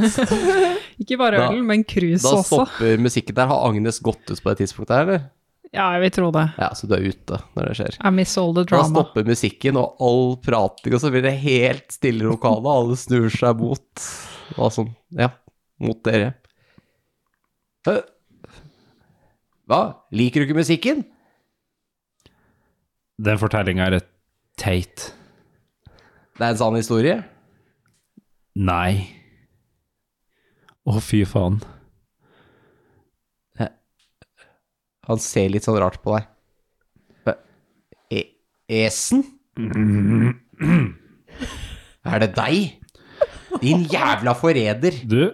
Ikke 1.03 1.19
bare 1.19 1.41
ølen, 1.41 1.61
øl, 1.61 1.67
men 1.67 1.85
cruise 1.89 2.23
Da 2.23 2.43
stopper 2.45 3.01
musikken 3.03 3.37
der. 3.37 3.51
Har 3.51 3.67
Agnes 3.69 4.01
gått 4.05 4.31
ut 4.31 4.43
på 4.43 4.53
det 4.53 4.61
tidspunktet 4.63 4.97
her, 4.97 5.07
eller? 5.07 5.29
Ja, 5.71 5.85
jeg 5.95 6.03
vil 6.03 6.11
tro 6.17 6.29
det. 6.35 6.43
Ja, 6.59 6.73
så 6.75 6.89
du 6.91 6.97
er 6.97 7.05
ute 7.07 7.37
når 7.55 7.69
det 7.69 7.75
skjer. 7.79 7.97
I 8.03 8.11
miss 8.15 8.33
all 8.41 8.51
the 8.57 8.65
Da 8.67 8.81
stopper 8.89 9.27
musikken 9.29 9.79
og 9.79 10.01
all 10.03 10.33
prating, 10.43 10.97
og 10.97 11.03
så 11.03 11.13
blir 11.15 11.23
det 11.23 11.37
helt 11.45 11.95
stille 11.95 12.25
i 12.25 12.27
lokalet, 12.27 12.67
og 12.67 12.73
alle 12.75 12.97
snur 12.99 13.29
seg 13.31 13.61
mot 13.63 14.09
Hva 14.57 14.71
som 14.75 14.91
Ja, 15.15 15.29
mot 15.79 16.01
dere. 16.07 16.33
Hva? 19.71 19.81
Liker 20.11 20.43
du 20.43 20.49
ikke 20.49 20.59
musikken? 20.59 21.05
Den 23.21 23.39
fortellinga 23.39 23.87
er 23.87 23.99
et 24.01 24.09
teit. 24.59 25.11
Det 26.35 26.47
er 26.47 26.55
en 26.55 26.59
sann 26.59 26.79
historie? 26.79 27.21
Nei. 28.59 29.07
Å, 30.89 30.97
fy 31.05 31.23
faen. 31.29 31.61
Han 35.11 35.19
ser 35.23 35.51
litt 35.51 35.67
sånn 35.67 35.81
rart 35.83 35.99
på 36.05 36.15
deg. 36.15 36.29
E 38.11 38.21
Esen? 38.87 39.25
Er 42.07 42.23
det 42.23 42.31
deg? 42.37 42.77
Din 43.59 43.83
jævla 43.91 44.37
forræder. 44.39 45.01
Du, 45.11 45.33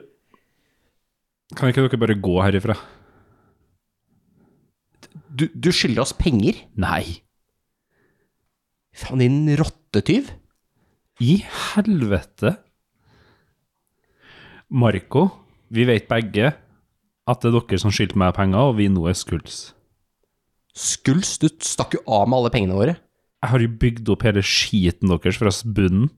kan 1.53 1.69
ikke 1.69 1.85
dere 1.85 2.01
bare 2.01 2.17
gå 2.17 2.39
herifra? 2.41 2.79
Du, 5.37 5.45
du 5.53 5.69
skylder 5.69 6.07
oss 6.07 6.17
penger? 6.17 6.57
Nei. 6.81 7.21
Faen, 8.97 9.21
din 9.21 9.45
rottetyv. 9.61 10.33
I 11.21 11.43
helvete. 11.45 12.57
Marco, 14.73 15.29
vi 15.69 15.85
vet 15.89 16.09
begge 16.09 16.55
at 17.27 17.43
det 17.43 17.51
er 17.51 17.57
dere 17.59 17.81
som 17.83 17.95
skyldte 17.95 18.19
meg 18.21 18.35
penger, 18.37 18.71
og 18.71 18.79
vi 18.79 18.87
nå 18.93 19.07
er 19.11 19.17
skulds. 19.19 19.73
Skuls, 20.77 21.37
du 21.43 21.49
stakk 21.65 21.97
jo 21.97 22.03
av 22.07 22.29
med 22.29 22.39
alle 22.39 22.53
pengene 22.55 22.77
våre. 22.77 22.95
Jeg 23.43 23.53
har 23.53 23.63
jo 23.63 23.73
bygd 23.83 24.13
opp 24.13 24.25
hele 24.27 24.43
skiten 24.45 25.11
deres 25.13 25.39
fra 25.41 25.53
bunnen. 25.65 26.11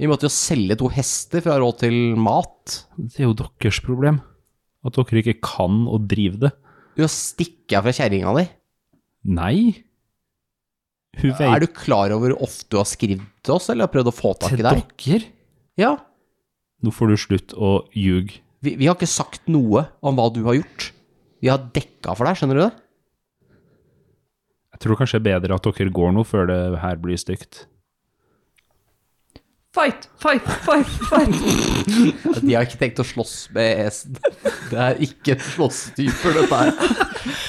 Vi 0.00 0.08
måtte 0.08 0.28
jo 0.28 0.32
selge 0.32 0.78
to 0.80 0.88
hester 0.92 1.42
for 1.44 1.52
å 1.52 1.56
ha 1.58 1.60
råd 1.60 1.78
til 1.82 1.96
mat. 2.16 2.78
Det 2.96 3.20
er 3.20 3.28
jo 3.28 3.36
deres 3.36 3.80
problem. 3.84 4.22
At 4.86 4.96
dere 4.96 5.20
ikke 5.20 5.42
kan 5.44 5.82
å 5.84 5.98
drive 6.00 6.40
det. 6.46 6.52
Du 6.96 7.04
har 7.04 7.12
stikket 7.12 7.76
av 7.78 7.86
fra 7.86 7.94
kjerringa 7.98 8.32
di. 8.38 8.46
Nei. 9.36 9.56
Hun 11.20 11.34
Er 11.42 11.60
du 11.60 11.66
klar 11.74 12.14
over 12.14 12.32
hvor 12.32 12.46
ofte 12.48 12.70
du 12.72 12.78
har 12.80 12.88
skrevet 12.88 13.26
til 13.44 13.56
oss, 13.56 13.68
eller 13.68 13.84
har 13.88 13.92
prøvd 13.92 14.08
å 14.08 14.14
få 14.14 14.32
tak 14.40 14.54
i 14.56 14.62
deg? 14.62 14.84
Til 14.96 15.18
dere. 15.18 15.32
Ja. 15.80 15.92
Nå 16.80 16.94
får 16.96 17.12
du 17.12 17.20
slutt 17.20 17.54
å 17.60 17.74
ljuge. 17.92 18.40
Vi, 18.60 18.74
vi 18.76 18.88
har 18.88 18.96
ikke 18.98 19.08
sagt 19.08 19.48
noe 19.48 19.86
om 20.04 20.18
hva 20.18 20.28
du 20.34 20.42
har 20.44 20.58
gjort. 20.58 20.90
Vi 21.40 21.48
har 21.48 21.62
dekka 21.72 22.12
for 22.16 22.28
deg, 22.28 22.36
skjønner 22.36 22.58
du 22.58 22.64
det? 22.66 22.72
Jeg 24.76 24.82
tror 24.84 24.98
kanskje 25.00 25.18
det 25.20 25.32
er 25.32 25.40
bedre 25.40 25.56
at 25.60 25.68
dere 25.68 25.92
går 25.96 26.12
nå, 26.16 26.24
før 26.28 26.48
det 26.48 26.60
her 26.80 27.00
blir 27.00 27.20
stygt. 27.20 27.66
Fight, 29.70 30.08
fight, 30.18 30.42
fight, 30.66 30.88
fight! 31.06 31.34
De 32.42 32.54
har 32.56 32.64
ikke 32.66 32.78
tenkt 32.80 32.98
å 32.98 33.04
slåss 33.06 33.34
med 33.54 33.84
Esen. 33.84 34.16
Det 34.66 34.80
er 34.82 34.98
ikke 35.06 35.36
slåsstyper, 35.46 36.40
dette 36.40 36.58
her. 36.58 36.72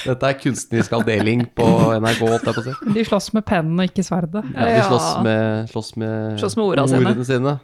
Dette 0.06 0.28
er 0.28 0.36
kunstnerisk 0.38 0.94
avdeling 1.00 1.42
på 1.58 1.66
NRK, 1.98 2.22
jeg 2.30 2.44
på 2.46 2.54
å 2.54 2.64
si. 2.68 2.76
De 2.94 3.04
slåss 3.08 3.32
med 3.34 3.46
pennen 3.48 3.74
og 3.82 3.90
ikke 3.90 4.04
sverdet. 4.06 4.44
Ja, 4.54 4.68
de 4.70 4.84
slåss 4.86 5.08
med, 5.26 5.72
slåss 5.74 5.90
med, 5.98 6.38
Slåss 6.44 6.56
med 6.60 6.68
ordene 6.68 6.94
sine. 6.94 7.26
sine. 7.26 7.56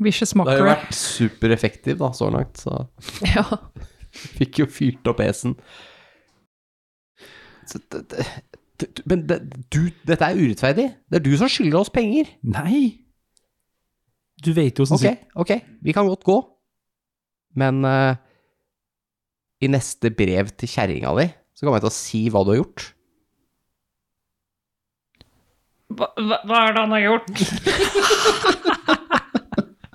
Vicious 0.00 0.32
Det 0.32 0.40
har 0.40 0.56
jo 0.56 0.64
mockery. 0.64 0.70
vært 0.72 0.96
supereffektiv 0.96 1.98
da, 2.00 2.10
så 2.16 2.30
langt, 2.32 2.60
så 2.62 2.86
Ja. 3.36 3.44
fikk 4.38 4.62
jo 4.62 4.66
fyrt 4.70 5.06
opp 5.10 5.20
esen. 5.22 5.56
Så 7.68 7.78
det, 7.92 8.00
det, 8.10 8.24
det, 8.80 8.88
men 9.06 9.26
det, 9.28 9.38
du, 9.70 9.84
dette 10.08 10.26
er 10.26 10.40
urettferdig. 10.40 10.88
Det 11.06 11.20
er 11.20 11.24
du 11.26 11.34
som 11.38 11.50
skylder 11.52 11.82
oss 11.82 11.92
penger. 11.94 12.32
Nei! 12.42 13.04
Du 14.40 14.54
vet 14.56 14.78
jo 14.80 14.86
Ok, 14.88 15.04
ok, 15.36 15.52
vi 15.84 15.92
kan 15.92 16.08
godt 16.08 16.24
gå. 16.24 16.38
Men 17.60 17.84
eh, 17.84 18.16
i 19.60 19.68
neste 19.68 20.10
brev 20.16 20.48
til 20.56 20.70
kjerringa 20.70 21.12
di, 21.18 21.26
så 21.52 21.66
kommer 21.66 21.78
jeg 21.78 21.84
til 21.84 21.92
å 21.92 21.98
si 21.98 22.22
hva 22.32 22.42
du 22.46 22.54
har 22.54 22.60
gjort. 22.62 22.86
Hva, 25.90 26.08
hva, 26.16 26.38
hva 26.46 26.62
er 26.64 26.74
det 26.76 26.84
han 26.86 26.94
har 26.96 27.04
gjort? 27.04 27.30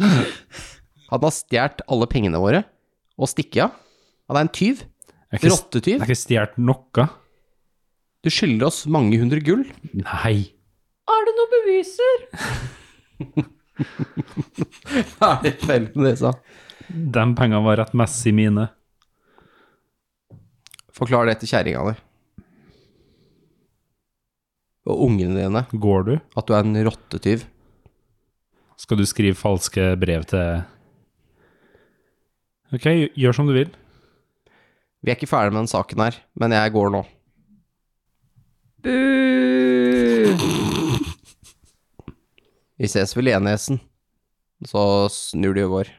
Han 0.05 1.21
har 1.21 1.33
stjålet 1.35 1.83
alle 1.91 2.07
pengene 2.11 2.41
våre 2.41 2.63
og 3.15 3.29
stikket 3.31 3.67
av. 3.67 3.75
Han 4.29 4.39
er 4.39 4.47
en 4.47 4.53
tyv. 4.55 4.81
Rottetyv. 5.35 5.97
jeg 5.97 6.01
har 6.01 6.09
ikke 6.09 6.21
stjålet 6.23 6.57
noe. 6.61 7.07
Du 8.25 8.31
skylder 8.33 8.69
oss 8.69 8.85
mange 8.89 9.19
hundre 9.21 9.41
gull. 9.45 9.65
Nei. 9.93 10.37
Er 11.05 11.27
det 11.27 11.35
noen 11.37 11.51
beviser? 11.59 12.23
Ferdig 15.19 15.53
feil 15.61 15.89
med 15.93 16.07
det, 16.07 16.15
sa 16.21 16.31
De 16.89 17.25
pengene 17.37 17.61
var 17.65 17.77
rettmessig 17.83 18.33
mine. 18.35 18.69
Forklar 20.95 21.27
det 21.29 21.37
til 21.41 21.51
kjerringa 21.51 21.83
di. 21.91 21.95
Og 24.85 25.01
ungene 25.07 25.35
dine 25.41 25.65
Går 25.81 26.03
du? 26.07 26.13
at 26.37 26.45
du 26.47 26.53
er 26.55 26.63
en 26.63 26.77
rottetyv. 26.87 27.43
Skal 28.77 28.99
du 28.99 29.05
skrive 29.07 29.37
falske 29.39 29.93
brev 29.99 30.25
til 30.29 30.63
Ok, 32.75 32.87
gjør 33.15 33.35
som 33.37 33.47
du 33.47 33.53
vil. 33.55 33.69
Vi 35.05 35.11
er 35.11 35.15
ikke 35.15 35.29
ferdig 35.29 35.53
med 35.53 35.63
den 35.63 35.71
saken 35.71 36.01
her, 36.01 36.17
men 36.35 36.55
jeg 36.55 36.73
går 36.73 36.89
nå. 36.91 37.03
Bu! 38.83 38.95
Vi 42.75 42.89
ses 42.91 43.13
vel 43.15 43.29
igjen, 43.31 43.47
Esen. 43.47 43.79
Så 44.65 44.81
snur 45.13 45.55
de 45.55 45.63
og 45.67 45.77
går. 45.77 45.91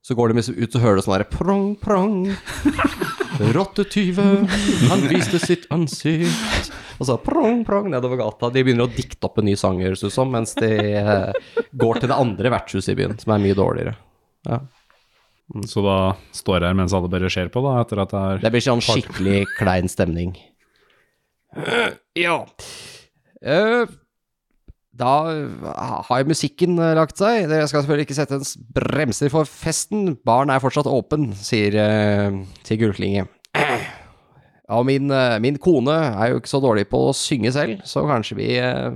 Så 0.00 0.16
går 0.16 0.30
de 0.32 0.40
liksom 0.40 0.56
ut 0.56 0.76
og 0.76 0.82
hører 0.82 0.98
det 0.98 1.04
sånn 1.04 1.14
herre 1.18 1.28
prong, 1.28 1.66
prong. 1.80 2.14
Rottetyve, 3.54 4.26
han 4.88 5.04
viste 5.10 5.40
sitt 5.42 5.66
ansikt. 5.72 6.70
Og 7.00 7.08
så 7.08 7.16
prong, 7.20 7.62
prong 7.68 7.88
nedover 7.92 8.20
gata. 8.20 8.50
De 8.52 8.64
begynner 8.64 8.88
å 8.88 8.92
dikte 8.92 9.28
opp 9.28 9.40
en 9.40 9.48
ny 9.48 9.54
sang, 9.60 9.80
høres 9.84 10.04
ut 10.04 10.12
som, 10.12 10.32
mens 10.32 10.52
de 10.58 10.70
eh, 11.00 11.54
går 11.80 12.00
til 12.00 12.12
det 12.12 12.18
andre 12.20 12.52
vertshuset 12.52 12.92
i 12.92 12.98
byen, 12.98 13.16
som 13.20 13.34
er 13.36 13.44
mye 13.44 13.56
dårligere. 13.56 13.94
Ja. 14.48 14.60
Så 15.68 15.82
da 15.84 15.96
står 16.36 16.60
jeg 16.60 16.70
her 16.70 16.76
mens 16.78 16.92
alle 16.96 17.10
bare 17.10 17.30
ser 17.32 17.48
på, 17.52 17.62
da, 17.64 17.78
etter 17.82 18.04
at 18.04 18.12
det 18.12 18.20
er 18.20 18.44
Det 18.44 18.52
blir 18.54 18.64
sånn 18.64 18.84
skikkelig 18.84 19.40
klein 19.56 19.88
stemning. 19.90 20.36
Ja. 22.14 22.36
Eh, 23.42 23.88
da 25.00 25.14
har 26.10 26.28
musikken 26.28 26.76
eh, 26.78 26.94
lagt 26.98 27.20
seg. 27.20 27.48
Dere 27.50 27.68
skal 27.70 27.84
selvfølgelig 27.84 28.08
ikke 28.08 28.18
sette 28.20 28.40
en 28.40 28.68
bremser 28.76 29.32
for 29.32 29.48
festen. 29.48 30.14
Baren 30.28 30.52
er 30.52 30.62
fortsatt 30.62 30.90
åpen, 30.90 31.30
sier, 31.40 31.76
uh, 31.80 32.42
sier 32.66 32.84
Gullklinge. 32.84 33.26
Ja, 34.70 34.82
min, 34.86 35.10
eh, 35.10 35.40
min 35.42 35.58
kone 35.58 35.94
er 35.98 36.30
jo 36.30 36.38
ikke 36.38 36.52
så 36.52 36.60
dårlig 36.62 36.84
på 36.92 37.00
å 37.08 37.14
synge 37.16 37.50
selv, 37.54 37.80
så 37.82 38.04
kanskje 38.06 38.36
vi 38.38 38.50
eh, 38.62 38.92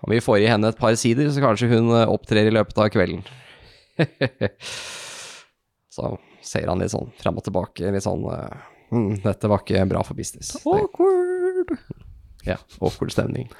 Om 0.00 0.14
vi 0.14 0.20
får 0.22 0.38
i 0.40 0.48
henne 0.48 0.70
et 0.70 0.78
par 0.78 0.94
sider, 0.96 1.26
så 1.28 1.42
kanskje 1.42 1.72
hun 1.72 1.90
eh, 1.90 2.06
opptrer 2.08 2.46
i 2.46 2.52
løpet 2.54 2.78
av 2.78 2.86
kvelden. 2.94 3.24
så 5.96 6.14
ser 6.46 6.70
han 6.70 6.80
litt 6.80 6.94
sånn 6.94 7.10
fram 7.18 7.42
og 7.42 7.44
tilbake, 7.48 7.90
litt 7.90 8.06
sånn 8.06 8.22
eh, 8.30 8.62
hm, 8.94 9.10
Dette 9.26 9.50
var 9.50 9.64
ikke 9.64 9.82
bra 9.90 10.04
for 10.06 10.14
business. 10.16 10.54
Awkward. 10.62 11.29
Ja, 12.46 12.56
awkward 12.80 13.12
stemning. 13.12 13.50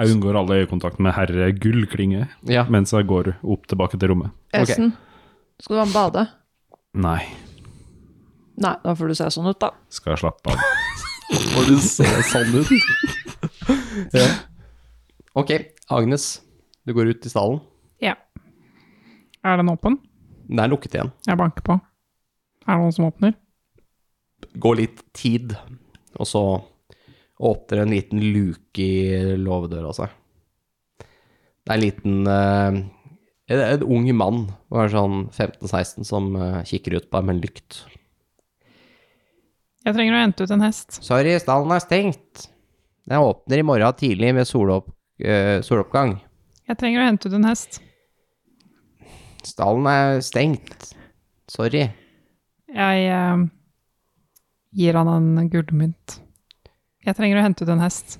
Jeg 0.00 0.14
unngår 0.14 0.38
alle 0.40 0.62
øyekontakt 0.62 0.98
med 1.02 1.12
herre 1.12 1.50
Gullklinge 1.52 2.28
Ja, 2.48 2.62
mens 2.72 2.92
jeg 2.96 3.04
går 3.10 3.34
opp 3.44 3.66
tilbake 3.68 3.98
til 4.00 4.08
rommet. 4.14 4.32
Esen, 4.56 4.94
skal 5.60 5.76
du 5.76 5.80
ha 5.82 5.86
en 5.86 5.92
bade? 5.94 6.26
Nei, 6.94 7.20
Nei, 8.60 8.74
da 8.84 8.92
får 8.96 9.08
du 9.08 9.14
se 9.16 9.26
sånn 9.32 9.46
ut, 9.48 9.56
da. 9.62 9.70
skal 9.88 10.12
jeg 10.12 10.20
slappe 10.20 10.52
av. 10.52 10.64
får 11.54 11.68
du 11.70 11.76
se 11.80 12.08
sånn 12.28 12.58
ut? 12.60 12.72
ja. 14.18 14.26
Ok, 15.38 15.52
Agnes, 15.88 16.26
du 16.84 16.92
går 16.96 17.12
ut 17.14 17.24
i 17.24 17.32
stallen. 17.32 17.62
Ja. 18.04 18.16
Er 19.46 19.56
den 19.62 19.70
åpen? 19.72 19.96
Den 20.50 20.60
er 20.64 20.68
lukket 20.72 20.96
igjen. 20.98 21.12
Jeg 21.28 21.38
banker 21.40 21.64
på. 21.64 21.78
Er 22.66 22.74
det 22.74 22.82
noen 22.82 22.92
som 22.96 23.06
åpner? 23.08 23.32
Gå 24.60 24.74
litt 24.76 25.00
tid, 25.16 25.54
og 26.18 26.28
så 26.28 26.42
åpner 27.40 27.82
en 27.82 27.92
liten 27.94 28.22
luke 28.34 28.84
i 28.84 29.36
låvedøra 29.40 29.92
seg. 29.96 30.16
Det 31.00 31.72
er 31.72 31.78
en 31.78 31.84
liten 31.84 32.28
eh, 32.28 32.80
en, 33.50 33.60
en 33.60 33.82
ung 33.82 34.06
mann, 34.14 34.44
kanskje 34.70 34.94
sånn 34.94 35.18
15-16, 35.34 36.06
som 36.06 36.30
eh, 36.38 36.60
kikker 36.68 36.98
ut 36.98 37.08
på 37.10 37.18
deg 37.18 37.26
med 37.26 37.36
en 37.36 37.42
lykt. 37.42 37.80
Jeg 39.80 39.96
trenger 39.96 40.16
å 40.16 40.22
hente 40.22 40.44
ut 40.44 40.54
en 40.54 40.64
hest. 40.64 41.00
Sorry, 41.02 41.34
stallen 41.40 41.72
er 41.74 41.82
stengt. 41.82 42.46
Den 43.08 43.24
åpner 43.24 43.62
i 43.62 43.66
morgen 43.66 43.96
tidlig 43.98 44.34
med 44.36 44.48
solopp, 44.48 44.92
eh, 45.18 45.58
soloppgang. 45.66 46.18
Jeg 46.68 46.78
trenger 46.78 47.02
å 47.02 47.08
hente 47.08 47.30
ut 47.30 47.38
en 47.40 47.48
hest. 47.48 47.80
Stallen 49.48 49.88
er 49.90 50.20
stengt. 50.22 50.92
Sorry. 51.50 51.88
Jeg 52.70 53.06
eh, 53.10 53.46
gir 54.78 55.00
han 55.00 55.10
en 55.10 55.48
gullmynt. 55.50 56.20
Jeg 57.06 57.16
trenger 57.16 57.40
å 57.40 57.44
hente 57.46 57.64
ut 57.64 57.72
en 57.72 57.82
hest. 57.84 58.18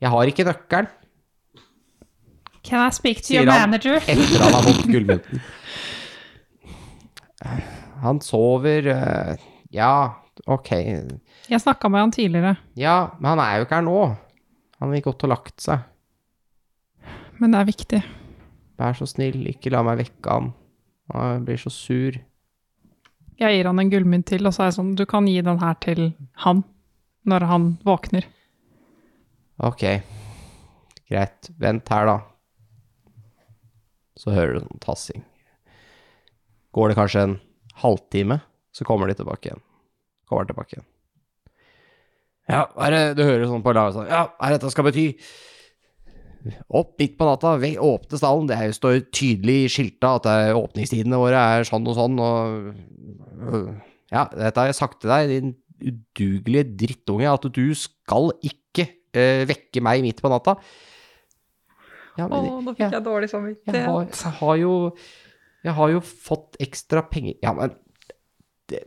Jeg 0.00 0.08
har 0.08 0.30
ikke 0.30 0.46
nøkkelen. 0.48 0.86
Can 2.64 2.80
I 2.86 2.92
speak 2.92 3.20
to 3.24 3.34
your 3.34 3.48
manager? 3.48 3.98
Etter 4.00 4.40
han 4.44 4.54
har 4.56 4.64
fått 4.64 4.86
gullmynten. 4.88 5.42
Han 8.00 8.20
sover 8.24 8.88
eh, 8.92 9.42
Ja, 9.72 9.92
ok. 10.46 10.70
Jeg 11.50 11.60
snakka 11.60 11.88
med 11.92 12.00
han 12.04 12.12
tidligere, 12.12 12.56
Ja, 12.76 13.10
men 13.18 13.32
han 13.34 13.42
er 13.44 13.58
jo 13.58 13.66
ikke 13.66 13.80
her 13.80 13.86
nå. 13.86 13.98
Han 14.80 14.92
vil 14.94 15.04
godt 15.04 15.24
og 15.28 15.32
lagt 15.34 15.60
seg. 15.60 15.84
men 17.40 17.52
det 17.52 17.60
er 17.60 17.68
viktig. 17.68 18.00
Vær 18.80 18.96
så 18.96 19.08
snill, 19.08 19.42
ikke 19.48 19.72
la 19.72 19.82
meg 19.84 20.00
vekke 20.00 20.32
han. 20.32 20.52
Han 21.12 21.44
blir 21.44 21.60
så 21.60 21.72
sur. 21.72 22.16
Jeg 23.40 23.56
gir 23.56 23.68
han 23.70 23.80
en 23.80 23.90
gullmynt 23.92 24.28
til, 24.28 24.44
og 24.44 24.52
så 24.52 24.64
er 24.64 24.68
jeg 24.70 24.76
sånn, 24.76 24.92
du 24.98 25.06
kan 25.08 25.28
gi 25.28 25.38
den 25.44 25.60
her 25.62 25.78
til 25.80 26.10
han 26.44 26.62
når 27.28 27.46
han 27.48 27.68
våkner. 27.86 28.26
Ok, 29.64 29.84
greit. 31.08 31.50
Vent 31.60 31.88
her, 31.92 32.08
da. 32.08 32.18
Så 34.20 34.32
hører 34.36 34.58
du 34.58 34.66
noen 34.66 34.82
tassing. 34.84 35.24
Går 36.76 36.92
det 36.92 36.98
kanskje 37.00 37.24
en 37.26 37.36
halvtime, 37.80 38.40
så 38.76 38.84
kommer 38.88 39.08
de 39.08 39.16
tilbake 39.18 39.50
igjen. 39.50 39.62
Kommer 40.28 40.48
tilbake 40.48 40.76
igjen. 40.76 40.88
Ja, 42.50 42.64
er 42.82 42.94
det 42.94 43.02
du 43.18 43.24
hører 43.24 43.46
sånn 43.46 43.62
på 43.62 43.72
laget 43.76 43.94
sånn 43.94 44.08
Ja, 44.10 44.24
hva 44.34 44.48
er 44.48 44.56
dette 44.56 44.70
skal 44.72 44.86
bety? 44.88 45.04
Opp 46.70 46.94
midt 46.98 47.16
på 47.18 47.26
natta, 47.28 47.54
åpne 47.84 48.18
stallen. 48.20 48.46
Det 48.48 48.56
jo- 48.56 48.72
står 48.76 49.00
tydelig 49.12 49.70
skilta 49.74 50.14
at 50.16 50.26
er 50.30 50.54
åpningstidene 50.56 51.18
våre 51.20 51.36
er 51.58 51.66
sånn 51.68 51.86
og 51.90 51.96
sånn, 51.98 52.18
og 52.18 52.74
øh, 53.40 53.74
Ja, 54.10 54.24
dette 54.32 54.56
har 54.58 54.66
jeg 54.70 54.74
sagt 54.80 55.00
til 55.02 55.10
deg, 55.12 55.28
din 55.30 55.52
udugelige 55.80 56.64
drittunge, 56.76 57.28
at 57.30 57.44
du 57.54 57.74
skal 57.78 58.32
ikke 58.42 58.88
eh, 59.14 59.44
vekke 59.48 59.80
meg 59.82 60.02
midt 60.02 60.20
på 60.22 60.28
natta. 60.32 60.56
Ja, 62.18 62.26
men 62.28 62.44
nå 62.66 62.74
jeg- 62.76 63.04
dårlig 63.04 63.30
jeg 63.30 63.84
har, 63.86 64.04
jeg 64.10 64.32
har 64.40 64.56
jo 64.56 64.72
Jeg 65.64 65.72
har 65.76 65.88
jo 65.92 66.00
fått 66.00 66.56
ekstra 66.60 67.02
penger 67.08 67.34
Ja, 67.42 67.52
men 67.52 67.70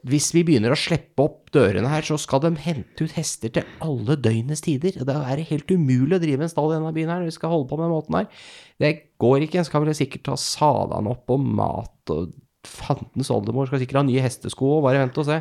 hvis 0.08 0.30
vi 0.36 0.44
begynner 0.48 0.74
å 0.74 0.80
slippe 0.80 1.26
opp 1.26 1.52
dørene 1.54 1.90
her, 1.92 2.06
så 2.08 2.18
skal 2.22 2.42
de 2.44 2.54
hente 2.64 3.06
ut 3.06 3.16
hester 3.18 3.52
til 3.54 3.68
alle 3.84 4.18
døgnets 4.20 4.64
tider. 4.66 4.96
Det 5.06 5.16
er 5.18 5.44
helt 5.50 5.74
umulig 5.74 6.18
å 6.18 6.22
drive 6.24 6.46
en 6.46 6.52
stall 6.52 6.72
i 6.72 6.78
denne 6.78 6.94
byen 6.96 7.12
her 7.12 7.22
når 7.22 7.32
vi 7.32 7.36
skal 7.36 7.54
holde 7.54 7.70
på 7.70 7.80
med 7.80 7.86
den 7.88 7.94
måten 7.94 8.18
her. 8.20 8.48
Det 8.82 8.94
går 9.22 9.46
ikke. 9.46 9.62
En 9.62 9.68
skal 9.68 9.84
vel 9.84 9.98
sikkert 9.98 10.26
ta 10.30 10.38
sadan 10.40 11.12
opp 11.12 11.34
og 11.34 11.46
mat 11.60 12.14
og 12.16 12.34
fantens 12.64 13.32
oldemor 13.34 13.68
skal 13.68 13.82
sikkert 13.82 14.02
ha 14.02 14.08
nye 14.08 14.24
hestesko 14.24 14.78
og 14.78 14.86
bare 14.88 15.04
vente 15.04 15.20
og 15.20 15.28
se. 15.28 15.40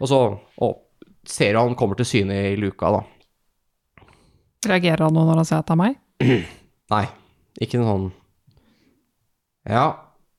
Og 0.00 0.10
så 0.10 0.20
og 0.66 0.78
ser 1.28 1.58
han 1.58 1.76
kommer 1.78 1.98
til 1.98 2.08
syne 2.08 2.36
i 2.50 2.54
luka, 2.58 2.90
da. 2.96 3.02
Reagerer 4.70 5.06
han 5.06 5.16
nå 5.16 5.24
når 5.24 5.40
han 5.40 5.48
ser 5.48 5.62
at 5.62 5.68
det 5.68 5.76
er 5.76 5.80
meg? 5.80 6.00
Nei, 6.94 7.04
ikke 7.62 7.80
noe 7.80 7.92
sånn 7.92 8.08
Ja, 9.70 9.84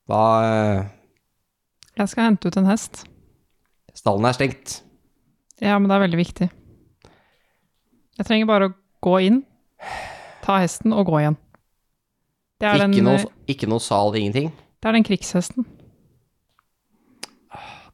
hva 0.10 0.24
eh, 0.46 0.90
Jeg 2.02 2.10
skal 2.10 2.26
hente 2.32 2.50
ut 2.50 2.58
en 2.58 2.66
hest. 2.70 3.04
Stallen 3.94 4.26
er 4.26 4.34
stengt. 4.34 4.80
Ja, 5.62 5.76
men 5.78 5.86
det 5.92 5.96
er 5.98 6.04
veldig 6.08 6.18
viktig. 6.20 6.48
Jeg 8.18 8.26
trenger 8.28 8.50
bare 8.50 8.70
å 8.72 8.74
gå 9.06 9.14
inn, 9.28 9.42
ta 10.42 10.58
hesten 10.64 10.94
og 10.98 11.06
gå 11.12 11.20
igjen. 11.22 11.38
Det 12.62 12.70
er, 12.70 12.82
den, 12.84 12.94
Ikke 12.98 13.06
noe, 13.06 13.22
eh, 13.22 13.54
ikke 13.54 13.70
noe 13.70 13.82
sal, 13.82 14.14
ingenting. 14.18 14.50
det 14.82 14.90
er 14.90 14.98
den 14.98 15.06
krigshesten. 15.06 15.66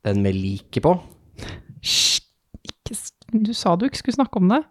Den 0.08 0.22
med 0.24 0.36
liket 0.38 0.84
på. 0.86 0.94
Hysj! 1.84 2.24
Du 3.36 3.52
sa 3.52 3.74
du 3.76 3.84
ikke 3.90 4.00
skulle 4.00 4.16
snakke 4.16 4.40
om 4.40 4.48
det. 4.52 4.62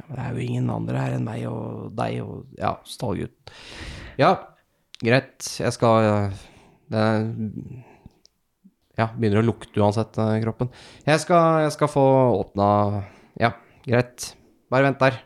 Ja, 0.00 0.04
men 0.08 0.16
det 0.18 0.22
er 0.24 0.32
jo 0.34 0.46
ingen 0.48 0.70
andre 0.74 0.98
her 0.98 1.14
enn 1.14 1.26
meg 1.26 1.44
og 1.46 1.92
deg 1.98 2.16
og 2.24 2.56
ja, 2.58 2.72
stallgutt. 2.86 3.52
Ja, 4.18 4.32
greit. 4.98 5.46
Jeg 5.62 5.74
skal 5.76 6.08
eh, 6.08 6.40
Det 6.90 6.98
er- 6.98 7.84
Ja, 8.98 9.08
begynner 9.14 9.42
å 9.42 9.46
lukte 9.46 9.78
uansett, 9.80 10.18
eh, 10.18 10.40
kroppen. 10.42 10.72
Jeg 11.06 11.22
skal, 11.22 11.62
jeg 11.66 11.74
skal 11.76 11.90
få 11.92 12.04
åpna 12.40 12.68
Ja, 13.38 13.52
greit. 13.86 14.32
Bare 14.68 14.88
vent 14.90 14.98
der. 15.00 15.20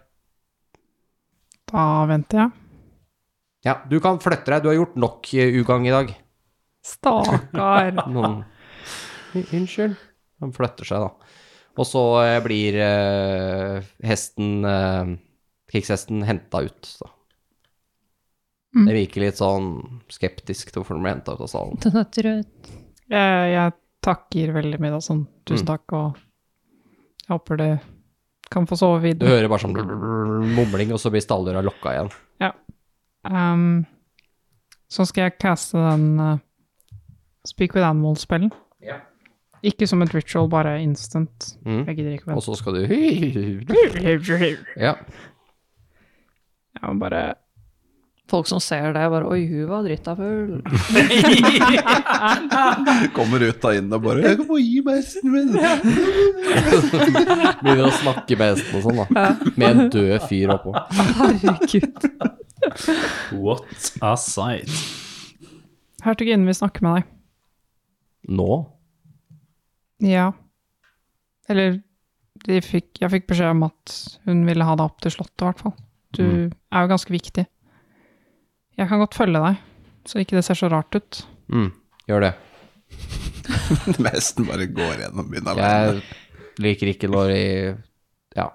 Da 1.73 2.05
venter 2.07 2.43
jeg. 2.43 2.51
Ja, 3.65 3.79
du 3.89 3.97
kan 4.03 4.21
flytte 4.21 4.51
deg. 4.53 4.63
Du 4.63 4.69
har 4.69 4.77
gjort 4.77 4.99
nok 5.01 5.33
eh, 5.35 5.55
ugagn 5.57 5.89
i 5.89 5.95
dag. 5.95 6.13
Stakkar. 6.85 7.95
Noen 8.13 8.43
Unnskyld. 9.33 9.97
Han 10.43 10.53
flytter 10.53 10.89
seg, 10.89 11.07
da. 11.07 11.39
Og 11.81 11.89
så 11.89 12.03
eh, 12.21 12.39
blir 12.45 12.77
eh, 12.85 13.91
hesten 14.05 14.67
eh, 14.69 15.17
Krigshesten 15.73 16.25
henta 16.29 16.61
ut, 16.67 16.91
da. 17.01 17.09
Mm. 18.77 18.87
Det 18.89 18.97
virker 18.97 19.25
litt 19.25 19.41
sånn 19.41 19.67
skeptisk 20.13 20.73
til 20.73 20.81
hvorfor 20.81 20.97
den 20.97 21.05
ble 21.05 21.15
henta 21.15 21.37
ut 21.37 21.45
av 21.45 21.49
salen. 21.53 21.81
Den 21.85 21.99
er 22.01 22.09
trøtt. 22.13 22.71
Jeg, 23.13 23.53
jeg 23.53 23.73
takker 24.03 24.53
veldig 24.57 24.79
mye, 24.83 24.95
da. 24.97 25.01
Sånn, 25.05 25.27
tusen 25.47 25.67
Mm. 25.67 25.69
takk, 25.69 25.93
og 25.93 26.17
jeg 27.23 27.31
håper 27.35 27.61
du 27.61 27.67
kan 28.53 28.67
få 28.69 28.77
sove 28.77 28.99
videre. 29.05 29.29
Du 29.29 29.33
hører 29.33 29.49
bare 29.53 29.63
sånn 29.63 29.77
mumling, 30.57 30.91
og 30.93 31.01
så 31.01 31.13
blir 31.13 31.23
stalldøra 31.25 31.63
lokka 31.65 31.93
igjen. 31.97 32.11
Um, 33.23 33.85
så 34.91 35.05
skal 35.07 35.29
jeg 35.29 35.37
caste 35.39 35.79
den 35.79 36.19
uh, 36.19 36.39
Speak 37.47 37.77
with 37.77 37.87
Animals-spillen. 37.87 38.51
Ikke 39.63 39.87
som 39.87 40.03
et 40.03 40.11
ritual, 40.11 40.49
bare 40.51 40.73
instant. 40.83 41.53
Mm. 41.63 41.85
Jeg 41.87 41.95
gidder 42.01 42.17
ikke 42.17 42.33
å 42.33 42.41
Og 42.41 42.43
så 42.43 42.57
skal 42.59 42.75
du 42.75 42.81
Ja. 44.83 44.97
Jeg 46.75 46.83
må 46.83 46.97
bare 46.99 47.21
Folk 48.33 48.47
som 48.49 48.61
ser 48.65 48.95
det, 48.97 49.03
bare 49.13 49.27
Oi, 49.29 49.43
hun 49.51 49.67
var 49.69 49.83
drita 49.85 50.15
full. 50.17 50.63
Kommer 53.17 53.43
ut 53.45 53.59
da 53.61 53.75
inn 53.77 53.93
og 53.93 54.01
bare 54.07 54.23
'Jeg 54.25 54.47
må 54.49 54.57
gi 54.63 54.79
meg 54.87 54.95
hesten 55.03 55.29
min'. 55.35 55.53
Begynner 57.63 57.87
å 57.89 57.93
snakke 57.99 58.39
med 58.41 58.47
hesten 58.57 58.75
og 58.79 58.83
sånn, 58.87 58.99
da. 59.03 59.07
Med 59.61 59.69
en 59.69 59.81
død 59.93 60.17
fyr 60.31 60.49
oppå. 60.57 60.71
Herregud. 60.97 62.01
What 63.37 63.69
a 64.01 64.15
sight. 64.17 64.73
Hertuginnen 66.03 66.47
vil 66.49 66.57
snakke 66.59 66.81
med 66.83 66.93
deg. 67.03 67.07
Nå? 68.33 68.49
Ja. 70.03 70.31
Eller 71.51 71.69
de 72.47 72.61
fikk, 72.65 72.89
jeg 73.03 73.11
fikk 73.13 73.27
beskjed 73.31 73.53
om 73.55 73.63
at 73.69 73.83
hun 74.27 74.39
ville 74.49 74.65
ha 74.67 74.75
deg 74.79 74.87
opp 74.89 74.99
til 75.05 75.13
slottet, 75.15 75.43
i 75.43 75.45
hvert 75.51 75.63
fall. 75.63 75.75
Du 76.13 76.23
Mm. 76.23 76.51
er 76.73 76.81
jo 76.83 76.89
ganske 76.97 77.11
viktig. 77.13 77.45
Jeg 78.79 78.89
kan 78.89 79.03
godt 79.03 79.17
følge 79.19 79.43
deg, 79.43 79.61
så 80.09 80.23
ikke 80.23 80.39
det 80.39 80.45
ser 80.47 80.59
så 80.59 80.71
rart 80.73 80.97
ut. 80.97 81.21
Mm, 81.53 81.71
gjør 82.09 82.27
det. 82.27 82.33
Nesten 84.05 84.49
bare 84.49 84.69
går 84.73 85.05
gjennom 85.05 85.29
byen 85.31 85.51
alene. 85.53 86.01
Jeg 86.01 86.65
liker 86.65 86.93
ikke 86.93 87.11
når 87.13 87.33
de 87.33 87.45
ja, 88.39 88.49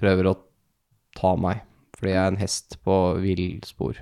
prøver 0.00 0.30
å 0.30 0.36
ta 1.16 1.34
meg, 1.40 1.62
fordi 1.98 2.14
jeg 2.14 2.22
er 2.22 2.32
en 2.32 2.40
hest 2.40 2.78
på 2.84 2.98
villspor. 3.22 4.00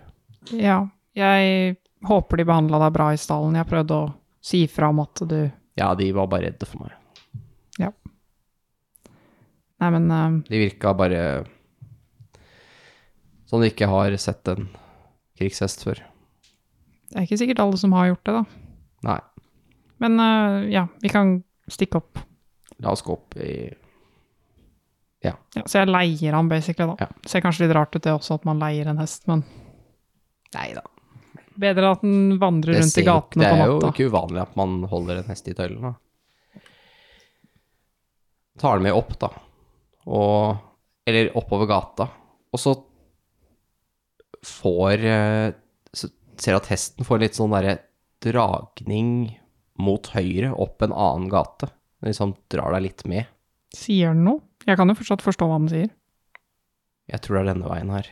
Ja, 0.55 0.85
jeg 1.17 1.77
håper 2.07 2.41
de 2.41 2.47
behandla 2.49 2.81
deg 2.85 2.95
bra 2.95 3.11
i 3.15 3.21
stallen. 3.21 3.59
Jeg 3.59 3.71
prøvde 3.71 3.99
å 3.99 4.11
si 4.43 4.65
fra 4.71 4.91
om 4.91 5.03
at 5.05 5.25
du 5.29 5.39
Ja, 5.79 5.95
de 5.99 6.11
var 6.15 6.31
bare 6.31 6.51
redde 6.51 6.69
for 6.69 6.85
meg. 6.85 6.95
Ja. 7.81 7.91
Nei, 9.83 9.91
men 9.95 10.11
uh... 10.11 10.39
De 10.47 10.61
virka 10.61 10.93
bare 10.95 11.23
sånn 13.51 13.65
de 13.65 13.73
ikke 13.73 13.91
har 13.91 14.15
sett 14.21 14.49
en 14.49 14.71
krigshest 15.43 15.85
før. 15.85 16.01
det 17.13 17.19
er 17.21 17.27
ikke 17.29 17.41
sikkert 17.43 17.61
alle 17.67 17.77
som 17.83 17.93
har 17.99 18.09
gjort 18.15 18.25
det, 18.31 18.35
da. 18.39 18.45
Nei, 19.11 19.21
Men 20.03 20.19
uh, 20.23 20.63
ja, 20.71 20.87
vi 21.03 21.11
kan 21.13 21.37
stikke 21.71 21.99
opp. 22.01 22.19
la 22.83 22.91
oss 22.95 23.03
gå 23.07 23.13
opp 23.19 23.37
i 23.43 23.53
Ja, 25.23 25.37
så 25.71 25.79
jeg 25.85 25.87
leier 25.93 26.35
han 26.35 26.49
basically, 26.51 26.89
da. 26.97 27.05
Ja. 27.07 27.29
Ser 27.31 27.43
kanskje 27.45 27.67
litt 27.69 27.75
rart 27.77 27.95
ut 27.95 28.03
det 28.03 28.11
også, 28.11 28.41
at 28.41 28.47
man 28.49 28.59
leier 28.59 28.89
en 28.91 28.99
hest, 28.99 29.29
men 29.31 29.45
Nei 30.57 30.73
da. 30.75 30.83
bedre 31.63 31.93
at 31.95 32.03
den 32.03 32.41
vandrer 32.43 32.81
rundt 32.81 32.99
i 32.99 33.05
gatene 33.07 33.45
på 33.47 33.55
natta. 33.55 33.69
det 33.69 33.69
er 33.69 33.87
jo 33.87 33.93
ikke 33.93 34.09
uvanlig 34.11 34.43
at 34.43 34.57
man 34.59 34.75
holder 34.91 35.21
en 35.21 35.31
hest 35.31 35.47
i 35.49 35.55
tøylene. 35.55 35.93
Tar 38.59 38.81
den 38.81 38.89
med 38.89 38.97
opp, 38.99 39.15
da. 39.23 39.31
Og 40.11 40.57
Eller 41.07 41.31
oppover 41.39 41.67
gata. 41.71 42.09
Og 42.53 42.61
så 42.61 42.75
får 44.47 45.05
eh, 45.07 45.55
ser 46.43 46.59
at 46.59 46.71
hesten 46.73 47.07
får 47.07 47.23
litt 47.23 47.39
sånn 47.39 47.55
derre 47.55 47.79
dragning 48.23 49.39
mot 49.83 50.13
høyre 50.15 50.53
opp 50.55 50.83
en 50.85 50.95
annen 50.95 51.29
gate. 51.33 51.71
Den 52.03 52.11
liksom 52.11 52.35
drar 52.53 52.75
deg 52.77 52.87
litt 52.89 53.05
med. 53.11 53.31
Sier 53.75 54.13
den 54.13 54.25
noe? 54.27 54.43
Jeg 54.67 54.79
kan 54.79 54.91
jo 54.91 54.99
fortsatt 54.99 55.25
forstå 55.25 55.49
hva 55.49 55.59
den 55.59 55.71
sier. 55.73 55.93
Jeg 57.11 57.23
tror 57.23 57.39
det 57.39 57.43
er 57.43 57.49
denne 57.53 57.71
veien 57.71 57.91
her. 57.91 58.11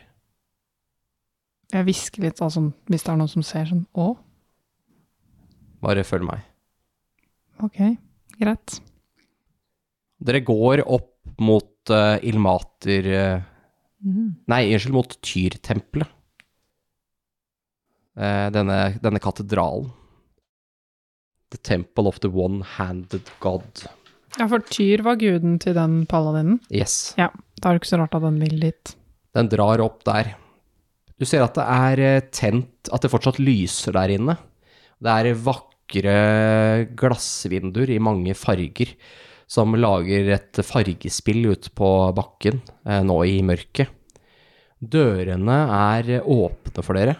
Jeg 1.71 1.87
hvisker 1.87 2.25
litt, 2.25 2.41
altså, 2.43 2.65
hvis 2.91 3.05
det 3.05 3.11
er 3.13 3.19
noen 3.21 3.31
som 3.31 3.45
ser 3.47 3.69
sånn 3.69 3.85
Å, 3.95 4.09
Bare 5.81 6.03
følg 6.05 6.27
meg. 6.27 6.41
ok, 7.63 7.79
greit. 8.37 8.75
Dere 10.21 10.41
går 10.45 10.83
opp 10.83 11.39
mot 11.41 11.89
uh, 11.89 12.19
Ilmater 12.21 13.07
eh, 13.09 13.47
Nei, 14.01 14.61
unnskyld, 14.73 14.93
mot 14.93 15.15
Tyrtempelet. 15.25 16.09
Eh, 18.19 18.47
denne, 18.51 18.79
denne 19.03 19.21
katedralen. 19.23 19.89
The 21.51 21.59
Temple 21.63 22.07
of 22.07 22.19
the 22.23 22.29
One-Handed 22.31 23.27
God. 23.43 23.85
Ja, 24.39 24.47
for 24.47 24.63
Tyr 24.71 25.03
var 25.03 25.17
guden 25.19 25.57
til 25.59 25.75
den 25.75 26.05
paladinen. 26.07 26.61
Yes. 26.71 27.13
Ja, 27.19 27.29
Da 27.61 27.69
er 27.69 27.75
det 27.75 27.81
ikke 27.83 27.91
så 27.91 27.99
rart 28.01 28.15
at 28.17 28.23
den 28.23 28.39
vil 28.41 28.59
dit. 28.63 28.93
Den 29.35 29.49
drar 29.51 29.83
opp 29.83 29.99
der. 30.07 30.31
Du 31.19 31.27
ser 31.29 31.43
at 31.45 31.53
det 31.59 31.65
er 31.67 31.99
eh, 32.01 32.23
tent, 32.33 32.89
at 32.91 33.03
det 33.03 33.11
fortsatt 33.11 33.37
lyser 33.43 33.93
der 33.93 34.15
inne. 34.15 34.37
Det 35.01 35.11
er 35.13 35.37
vakre 35.37 36.15
glassvinduer 36.97 37.91
i 37.93 37.99
mange 38.01 38.33
farger, 38.37 38.95
som 39.51 39.75
lager 39.75 40.31
et 40.37 40.61
fargespill 40.65 41.51
ute 41.51 41.69
på 41.77 41.89
bakken, 42.17 42.61
eh, 42.87 43.03
nå 43.05 43.19
i 43.27 43.41
mørket. 43.45 43.91
Dørene 44.81 45.59
er 45.77 46.23
åpne 46.25 46.81
for 46.81 46.97
dere, 46.97 47.19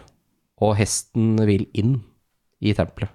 og 0.62 0.76
hesten 0.78 1.34
vil 1.48 1.66
inn 1.74 1.96
i 2.62 2.74
tempelet. 2.76 3.10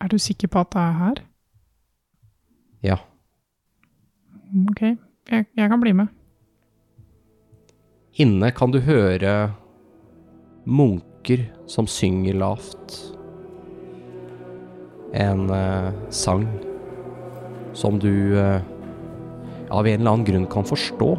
Er 0.00 0.12
du 0.12 0.18
sikker 0.20 0.50
på 0.52 0.62
at 0.62 0.72
det 0.74 0.82
er 0.82 0.96
her? 1.00 1.22
Ja. 2.84 2.96
Ok, 4.70 4.82
jeg, 4.82 5.46
jeg 5.56 5.70
kan 5.72 5.82
bli 5.82 5.94
med. 5.96 6.12
Inne 8.22 8.52
kan 8.54 8.72
du 8.72 8.78
høre 8.84 9.32
munker 10.66 11.46
som 11.68 11.88
synger 11.90 12.36
lavt. 12.38 13.00
En 15.16 15.48
eh, 15.50 15.90
sang 16.12 16.46
som 17.76 17.98
du 18.00 18.36
eh, 18.38 18.60
av 19.70 19.86
en 19.88 20.00
eller 20.00 20.12
annen 20.12 20.28
grunn 20.28 20.46
kan 20.52 20.68
forstå. 20.68 21.10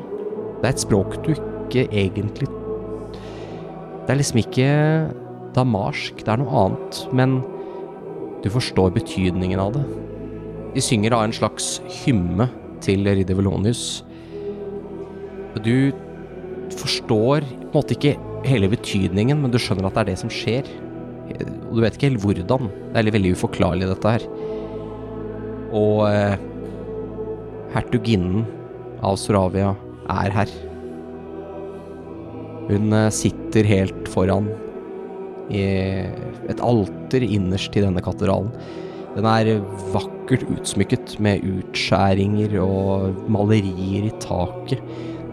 Det 0.62 0.70
er 0.70 0.74
et 0.74 0.86
språk 0.86 1.20
du 1.26 1.34
ikke 1.34 1.88
egentlig 1.92 2.50
Det 4.08 4.14
er 4.14 4.20
liksom 4.22 4.40
ikke 4.40 4.68
damarsk, 5.52 6.22
det 6.24 6.32
er 6.32 6.40
noe 6.40 6.60
annet, 6.62 7.00
men 7.12 7.42
du 8.40 8.48
forstår 8.54 8.94
betydningen 8.96 9.60
av 9.60 9.74
det. 9.76 9.84
De 10.78 10.84
synger 10.84 11.12
da 11.12 11.26
en 11.26 11.36
slags 11.36 11.82
hymme 12.06 12.48
til 12.86 13.04
Ridder 13.04 13.36
Velonius. 13.36 14.06
Du 15.60 15.92
forstår 16.78 17.44
på 17.44 17.68
en 17.68 17.76
måte 17.76 17.98
ikke 17.98 18.16
hele 18.48 18.70
betydningen, 18.72 19.42
men 19.42 19.52
du 19.52 19.60
skjønner 19.60 19.90
at 19.90 19.98
det 19.98 20.04
er 20.06 20.10
det 20.14 20.20
som 20.22 20.32
skjer. 20.32 20.70
Og 21.68 21.74
du 21.76 21.84
vet 21.84 21.98
ikke 21.98 22.12
helt 22.14 22.24
hvordan. 22.24 22.72
Det 22.94 23.02
er 23.02 23.12
veldig 23.18 23.34
uforklarlig, 23.36 23.90
dette 23.92 24.14
her. 24.16 24.28
Og 25.76 26.06
eh, 26.08 26.38
hertuginnen 27.76 28.48
av 29.04 29.20
Soravia 29.20 29.74
er 30.08 30.40
her. 30.40 30.58
Hun 32.68 32.92
eh, 32.94 33.10
sitter 33.14 33.68
helt 33.68 34.10
foran 34.12 34.50
i 35.48 35.64
et 36.52 36.60
alter 36.64 37.24
innerst 37.24 37.76
i 37.80 37.84
denne 37.84 38.04
katedralen. 38.04 38.52
Den 39.16 39.28
er 39.30 39.62
vakkert 39.94 40.44
utsmykket 40.52 41.16
med 41.24 41.46
utskjæringer 41.48 42.58
og 42.62 43.24
malerier 43.32 44.10
i 44.10 44.16
taket. 44.22 44.84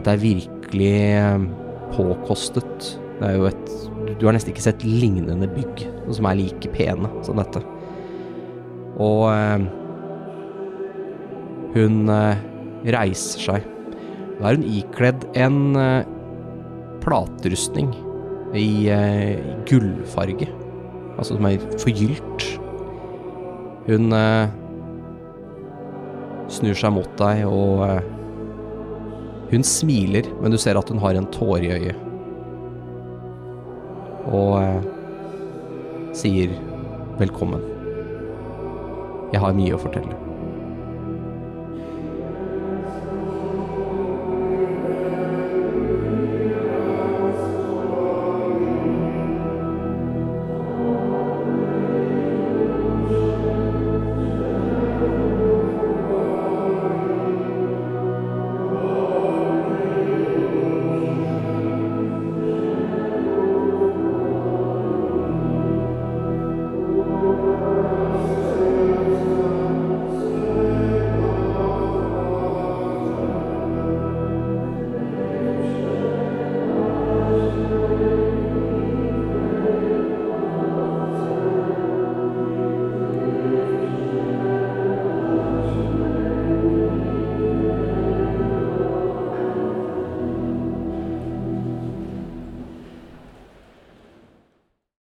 Det 0.04 0.14
er 0.14 0.22
virkelig 0.22 0.92
eh, 1.18 1.48
påkostet. 1.96 2.94
Det 3.18 3.30
er 3.30 3.38
jo 3.38 3.50
et 3.50 3.74
Du 4.20 4.26
har 4.28 4.34
nesten 4.36 4.52
ikke 4.52 4.62
sett 4.62 4.82
lignende 4.86 5.48
bygg 5.50 5.80
som 6.14 6.26
er 6.28 6.36
like 6.38 6.70
pene 6.74 7.08
som 7.26 7.38
dette. 7.40 7.62
Og 9.02 9.26
eh, 9.32 9.64
hun 11.74 12.04
reiser 12.94 13.40
seg. 13.42 13.64
Da 14.38 14.50
er 14.50 14.58
hun 14.60 14.66
ikledd 14.68 15.24
en 15.34 15.56
platerustning 17.04 17.92
i 18.56 18.88
eh, 18.90 19.40
gullfarge. 19.68 20.48
Altså 21.18 21.36
som 21.36 21.46
er 21.48 21.62
forgylt. 21.82 22.48
Hun 23.86 24.14
eh, 24.16 24.48
snur 26.54 26.78
seg 26.78 26.94
mot 26.96 27.14
deg 27.20 27.44
og 27.48 27.84
eh, 27.88 28.10
hun 29.52 29.66
smiler, 29.66 30.26
men 30.40 30.54
du 30.54 30.58
ser 30.58 30.78
at 30.80 30.90
hun 30.90 31.02
har 31.02 31.18
en 31.18 31.28
tåre 31.34 31.62
i 31.62 31.72
øyet. 31.76 32.00
Og 34.34 34.56
eh, 34.62 34.90
sier 36.16 36.54
velkommen. 37.20 37.62
Jeg 39.34 39.42
har 39.42 39.56
mye 39.56 39.74
å 39.76 39.82
fortelle. 39.82 40.23